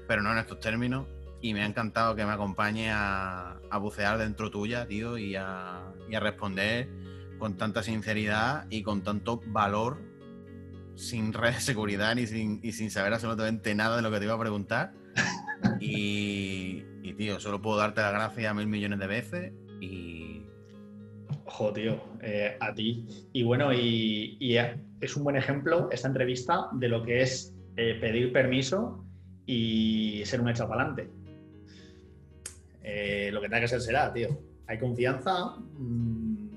pero 0.06 0.22
no 0.22 0.30
en 0.32 0.38
estos 0.38 0.60
términos 0.60 1.06
y 1.40 1.54
me 1.54 1.62
ha 1.62 1.66
encantado 1.66 2.14
que 2.14 2.24
me 2.24 2.32
acompañe 2.32 2.90
a, 2.90 3.60
bucear 3.80 4.18
dentro 4.18 4.50
tuya, 4.50 4.86
tío, 4.86 5.18
y 5.18 5.36
a, 5.36 5.92
responder 6.20 6.88
con 7.38 7.56
tanta 7.56 7.82
sinceridad 7.82 8.66
y 8.70 8.82
con 8.82 9.02
tanto 9.02 9.40
valor, 9.46 10.02
sin 10.96 11.32
red 11.32 11.54
de 11.54 11.60
seguridad 11.60 12.14
ni 12.14 12.26
sin, 12.26 12.60
y 12.62 12.72
sin 12.72 12.90
saber 12.90 13.12
absolutamente 13.12 13.74
nada 13.74 13.96
de 13.96 14.02
lo 14.02 14.10
que 14.10 14.18
te 14.18 14.24
iba 14.24 14.34
a 14.34 14.40
preguntar. 14.40 14.92
Y, 15.80 16.84
tío, 17.14 17.40
solo 17.40 17.60
puedo 17.60 17.78
darte 17.78 18.00
las 18.00 18.12
gracias 18.12 18.54
mil 18.54 18.68
millones 18.68 18.98
de 18.98 19.06
veces 19.06 19.52
y... 19.80 20.46
Ojo, 21.46 21.72
tío, 21.72 22.00
eh, 22.20 22.56
a 22.60 22.72
ti. 22.74 23.06
Y 23.32 23.42
bueno, 23.42 23.72
y, 23.72 24.56
es 25.00 25.16
un 25.16 25.24
buen 25.24 25.36
ejemplo 25.36 25.88
esta 25.90 26.06
entrevista 26.06 26.68
de 26.72 26.88
lo 26.88 27.02
que 27.02 27.22
es 27.22 27.54
eh, 27.76 27.98
pedir 28.00 28.32
permiso 28.32 29.04
y 29.46 30.22
ser 30.26 30.40
un 30.40 30.48
hecho 30.50 30.68
para 30.68 30.82
adelante. 30.82 31.17
Eh, 32.90 33.30
lo 33.32 33.42
que 33.42 33.48
tenga 33.48 33.60
que 33.60 33.68
ser 33.68 33.82
será, 33.82 34.10
tío. 34.12 34.28
Hay 34.66 34.78
confianza. 34.78 35.56
Mm, 35.76 36.48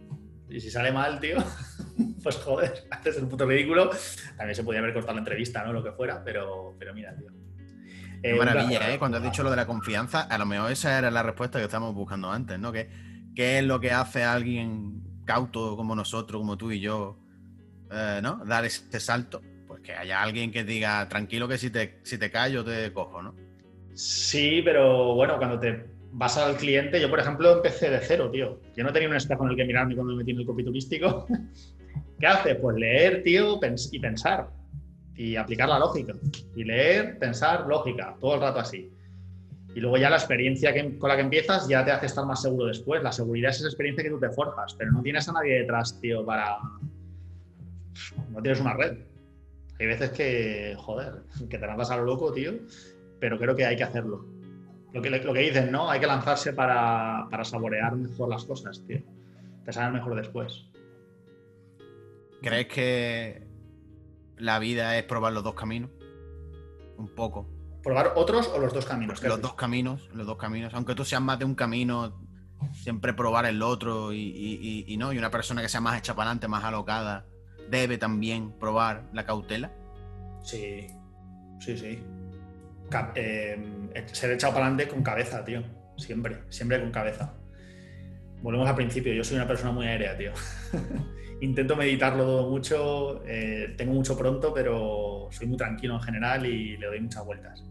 y 0.50 0.62
si 0.62 0.72
sale 0.72 0.92
mal, 0.92 1.20
tío, 1.20 1.38
pues 2.24 2.38
joder, 2.38 2.86
haces 2.92 3.18
el 3.18 3.28
puto 3.28 3.46
ridículo. 3.46 3.90
También 4.38 4.56
se 4.56 4.64
podría 4.64 4.80
haber 4.80 4.94
cortado 4.94 5.16
la 5.16 5.20
entrevista, 5.20 5.64
¿no? 5.66 5.74
Lo 5.74 5.84
que 5.84 5.92
fuera, 5.92 6.24
pero, 6.24 6.76
pero 6.80 6.94
mira, 6.94 7.14
tío. 7.16 7.32
Qué 8.22 8.32
eh, 8.32 8.36
maravilla, 8.36 8.94
¿eh? 8.94 8.98
Cuando 8.98 9.18
has 9.18 9.24
dicho 9.24 9.44
lo 9.44 9.50
de 9.50 9.58
la 9.58 9.66
confianza, 9.66 10.22
a 10.22 10.38
lo 10.38 10.46
mejor 10.46 10.72
esa 10.72 10.98
era 10.98 11.12
la 11.12 11.22
respuesta 11.22 11.60
que 11.60 11.66
estábamos 11.66 11.96
buscando 11.96 12.32
antes, 12.32 12.58
¿no? 12.58 12.72
¿Qué, 12.72 12.90
qué 13.36 13.60
es 13.60 13.66
lo 13.66 13.82
que 13.82 13.92
hace 13.92 14.24
a 14.24 14.34
alguien 14.34 15.04
cauto 15.26 15.76
como 15.76 15.96
nosotros, 15.96 16.40
como 16.40 16.58
tú 16.58 16.72
y 16.72 16.80
yo, 16.80 17.18
eh, 17.92 18.22
¿no? 18.24 18.46
Dar 18.46 18.64
ese 18.64 19.00
salto. 19.02 19.42
Pues 19.68 19.82
que 19.82 19.94
haya 19.94 20.22
alguien 20.22 20.52
que 20.52 20.64
diga, 20.64 21.10
tranquilo 21.10 21.48
que 21.48 21.58
si 21.58 21.70
te, 21.72 22.00
si 22.04 22.18
te 22.18 22.32
callo 22.32 22.64
te 22.64 22.94
cojo, 22.94 23.22
¿no? 23.22 23.36
Sí, 23.94 24.62
pero 24.64 25.16
bueno, 25.16 25.38
cuando 25.38 25.60
te 25.60 26.01
vas 26.12 26.38
al 26.38 26.58
cliente. 26.58 27.00
Yo, 27.00 27.10
por 27.10 27.20
ejemplo, 27.20 27.58
empecé 27.58 27.90
de 27.90 28.00
cero, 28.00 28.30
tío. 28.32 28.60
Yo 28.76 28.84
no 28.84 28.92
tenía 28.92 29.10
un 29.10 29.16
espejo 29.16 29.44
en 29.46 29.52
el 29.52 29.56
que 29.56 29.66
mirarme 29.66 29.96
cuando 29.96 30.14
me 30.14 30.20
metí 30.20 30.32
en 30.32 30.40
el 30.40 30.46
copy 30.46 30.64
turístico. 30.64 31.26
¿Qué 32.20 32.28
hace? 32.28 32.56
Pues 32.56 32.78
leer, 32.78 33.24
tío, 33.24 33.60
y 33.92 34.00
pensar. 34.00 34.50
Y 35.16 35.36
aplicar 35.36 35.70
la 35.70 35.80
lógica. 35.80 36.14
Y 36.56 36.64
leer, 36.64 37.18
pensar, 37.18 37.68
lógica. 37.68 38.16
Todo 38.20 38.36
el 38.36 38.42
rato 38.42 38.60
así. 38.60 38.92
Y 39.74 39.80
luego 39.80 39.98
ya 39.98 40.10
la 40.10 40.18
experiencia 40.18 40.74
con 41.00 41.10
la 41.10 41.16
que 41.16 41.22
empiezas 41.22 41.68
ya 41.68 41.86
te 41.86 41.92
hace 41.92 42.08
estar 42.08 42.26
más 42.26 42.42
seguro 42.42 42.66
después. 42.66 43.02
La 43.02 43.12
seguridad 43.12 43.52
es 43.52 43.60
esa 43.60 43.68
experiencia 43.68 44.04
que 44.04 44.10
tú 44.10 44.20
te 44.20 44.30
forjas, 44.30 44.76
pero 44.78 44.92
no 44.92 45.02
tienes 45.02 45.28
a 45.30 45.34
nadie 45.34 45.60
detrás, 45.60 46.00
tío, 46.02 46.26
para... 46.26 46.58
No 48.30 48.42
tienes 48.42 48.60
una 48.60 48.74
red. 48.74 48.98
Hay 49.80 49.88
veces 49.88 50.12
que, 50.12 50.76
joder, 50.78 51.24
que 51.50 51.58
te 51.58 51.66
lanzas 51.66 51.92
a 51.92 51.98
lo 51.98 52.04
loco, 52.04 52.32
tío, 52.34 52.54
pero 53.20 53.40
creo 53.40 53.56
que 53.56 53.66
hay 53.66 53.78
que 53.78 53.84
hacerlo 53.84 54.41
lo 54.94 55.02
que, 55.02 55.10
lo 55.10 55.34
que 55.34 55.40
dicen, 55.40 55.72
¿no? 55.72 55.90
Hay 55.90 56.00
que 56.00 56.08
lanzarse 56.08 56.54
para, 56.54 57.28
saborear 57.44 57.96
mejor 57.96 58.30
las 58.30 58.44
cosas, 58.46 58.82
tío. 58.86 59.00
Te 59.66 59.72
salen 59.72 59.94
mejor 59.94 60.16
después. 60.16 60.66
¿Crees 62.42 62.68
que 62.68 63.48
la 64.38 64.60
vida 64.60 64.98
es 64.98 65.04
probar 65.04 65.34
los 65.34 65.44
dos 65.44 65.54
caminos? 65.54 65.92
Un 66.98 67.08
poco. 67.08 67.48
¿Probar 67.84 68.14
otros 68.16 68.48
o 68.50 68.60
los 68.60 68.74
dos 68.74 68.86
caminos? 68.86 69.24
Los 69.24 69.42
dos 69.42 69.54
caminos, 69.54 70.10
los 70.14 70.28
dos 70.28 70.38
caminos. 70.38 70.74
Aunque 70.74 70.94
tú 70.94 71.06
seas 71.06 71.22
más 71.22 71.40
de 71.40 71.46
un 71.46 71.56
camino, 71.56 72.20
siempre 72.74 73.14
probar 73.14 73.46
el 73.46 73.62
otro 73.62 74.12
y, 74.14 74.86
y 74.88 74.98
no. 74.98 75.14
Y 75.14 75.18
una 75.18 75.32
persona 75.32 75.62
que 75.62 75.70
sea 75.70 75.82
más 75.82 75.98
hecha 75.98 76.16
para 76.16 76.32
adelante, 76.32 76.48
más 76.48 76.64
alocada, 76.64 77.26
debe 77.70 77.98
también 77.98 78.52
probar 78.60 79.10
la 79.14 79.26
cautela. 79.26 79.72
Sí, 80.44 80.88
sí, 81.60 81.78
sí. 81.78 82.04
Em, 83.16 83.90
ser 84.12 84.32
echado 84.32 84.54
para 84.54 84.66
adelante 84.66 84.88
con 84.88 85.04
cabeza, 85.04 85.44
tío. 85.46 85.64
Siempre, 85.98 86.44
siempre 86.50 86.80
con 86.80 86.92
cabeza. 86.92 87.34
Volvemos 88.42 88.68
al 88.68 88.76
principio, 88.76 89.14
yo 89.14 89.24
soy 89.24 89.38
una 89.38 89.48
persona 89.48 89.72
muy 89.72 89.86
aérea, 89.86 90.18
tío. 90.18 90.32
Intento 91.42 91.76
meditarlo 91.76 92.24
todo 92.24 92.50
mucho, 92.50 93.24
eh, 93.26 93.74
tengo 93.78 93.94
mucho 93.94 94.18
pronto, 94.18 94.54
pero 94.54 95.28
soy 95.32 95.48
muy 95.48 95.58
tranquilo 95.58 95.96
en 95.96 96.02
general 96.02 96.46
y 96.46 96.78
le 96.78 96.88
doy 96.88 97.02
muchas 97.02 97.26
vueltas. 97.26 97.64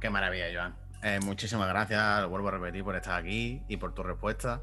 Qué 0.00 0.10
maravilla, 0.10 0.46
Joan. 0.52 0.74
Eh, 1.02 1.18
muchísimas 1.24 1.68
gracias, 1.68 2.26
vuelvo 2.28 2.48
a 2.48 2.52
repetir, 2.52 2.84
por 2.84 2.96
estar 2.96 3.20
aquí 3.20 3.62
y 3.68 3.76
por 3.76 3.94
tu 3.94 4.02
respuesta. 4.02 4.62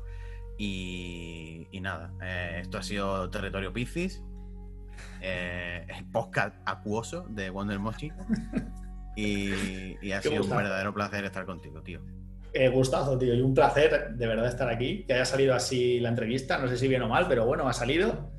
Y, 0.57 1.67
nada, 1.81 2.13
eh, 2.21 2.59
esto 2.61 2.77
ha 2.77 2.83
sido 2.83 3.29
Territorio 3.29 3.73
Piscis 3.73 4.23
eh, 5.21 5.85
el 5.87 6.05
podcast 6.05 6.55
acuoso 6.65 7.25
de 7.29 7.49
Wonder 7.49 7.79
Mochi. 7.79 8.11
Y, 9.15 10.11
ha 10.11 10.21
sido 10.21 10.43
un 10.43 10.49
verdadero 10.49 10.93
placer 10.93 11.23
estar 11.25 11.45
contigo, 11.45 11.81
tío. 11.81 12.01
Eh, 12.53 12.69
gustazo, 12.69 13.17
tío, 13.17 13.33
y 13.33 13.41
un 13.41 13.53
placer 13.53 14.13
de 14.15 14.27
verdad 14.27 14.47
estar 14.47 14.69
aquí. 14.69 15.05
Que 15.05 15.13
haya 15.13 15.25
salido 15.25 15.55
así 15.55 15.99
la 15.99 16.09
entrevista, 16.09 16.57
no 16.57 16.67
sé 16.67 16.77
si 16.77 16.87
bien 16.87 17.01
o 17.01 17.07
mal, 17.07 17.27
pero 17.27 17.45
bueno, 17.45 17.67
ha 17.67 17.73
salido. 17.73 18.31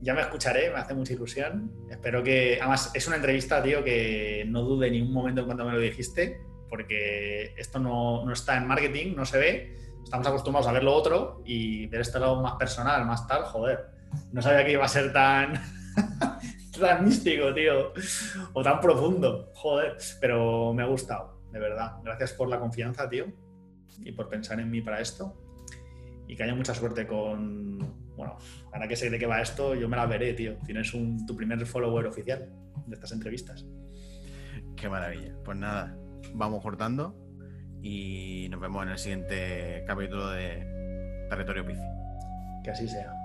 Ya 0.00 0.14
me 0.14 0.20
escucharé, 0.20 0.70
me 0.70 0.76
hace 0.76 0.94
mucha 0.94 1.12
ilusión. 1.12 1.72
Espero 1.90 2.22
que. 2.22 2.58
Además, 2.60 2.90
es 2.94 3.06
una 3.06 3.16
entrevista, 3.16 3.62
tío, 3.62 3.84
que 3.84 4.44
no 4.48 4.62
dude 4.62 4.90
ni 4.90 5.00
un 5.00 5.12
momento 5.12 5.42
en 5.42 5.46
cuanto 5.46 5.64
me 5.64 5.72
lo 5.72 5.78
dijiste, 5.78 6.40
porque 6.68 7.54
esto 7.56 7.78
no, 7.78 8.24
no 8.24 8.32
está 8.32 8.56
en 8.56 8.66
marketing, 8.66 9.14
no 9.14 9.24
se 9.24 9.38
ve. 9.38 9.76
Estamos 10.02 10.26
acostumbrados 10.26 10.68
a 10.68 10.72
ver 10.72 10.82
lo 10.82 10.94
otro 10.94 11.42
y 11.46 11.86
ver 11.86 12.00
este 12.00 12.18
lado 12.18 12.42
más 12.42 12.54
personal, 12.54 13.06
más 13.06 13.26
tal, 13.28 13.44
joder. 13.44 13.86
No 14.32 14.42
sabía 14.42 14.64
que 14.64 14.72
iba 14.72 14.84
a 14.84 14.88
ser 14.88 15.12
tan 15.12 15.54
tan 16.80 17.04
místico, 17.04 17.52
tío. 17.54 17.92
O 18.52 18.62
tan 18.62 18.80
profundo. 18.80 19.50
Joder. 19.54 19.96
Pero 20.20 20.72
me 20.74 20.82
ha 20.82 20.86
gustado, 20.86 21.40
de 21.50 21.58
verdad. 21.58 21.96
Gracias 22.04 22.32
por 22.32 22.48
la 22.48 22.58
confianza, 22.58 23.08
tío. 23.08 23.26
Y 24.00 24.12
por 24.12 24.28
pensar 24.28 24.60
en 24.60 24.70
mí 24.70 24.80
para 24.80 25.00
esto. 25.00 25.36
Y 26.26 26.36
que 26.36 26.42
haya 26.42 26.54
mucha 26.54 26.74
suerte 26.74 27.06
con. 27.06 27.78
Bueno, 28.16 28.36
ahora 28.72 28.86
que 28.86 28.96
sé 28.96 29.10
de 29.10 29.18
qué 29.18 29.26
va 29.26 29.40
esto, 29.40 29.74
yo 29.74 29.88
me 29.88 29.96
la 29.96 30.06
veré, 30.06 30.34
tío. 30.34 30.56
Tienes 30.64 30.92
un, 30.94 31.24
tu 31.26 31.36
primer 31.36 31.64
follower 31.66 32.06
oficial 32.06 32.52
de 32.86 32.94
estas 32.94 33.12
entrevistas. 33.12 33.64
Qué 34.76 34.88
maravilla. 34.88 35.34
Pues 35.44 35.56
nada, 35.56 35.96
vamos 36.34 36.62
cortando 36.62 37.16
y 37.82 38.48
nos 38.50 38.60
vemos 38.60 38.84
en 38.84 38.90
el 38.90 38.98
siguiente 38.98 39.84
capítulo 39.86 40.30
de 40.30 41.26
Territorio 41.28 41.66
Pifi. 41.66 41.80
Que 42.62 42.70
así 42.70 42.88
sea. 42.88 43.21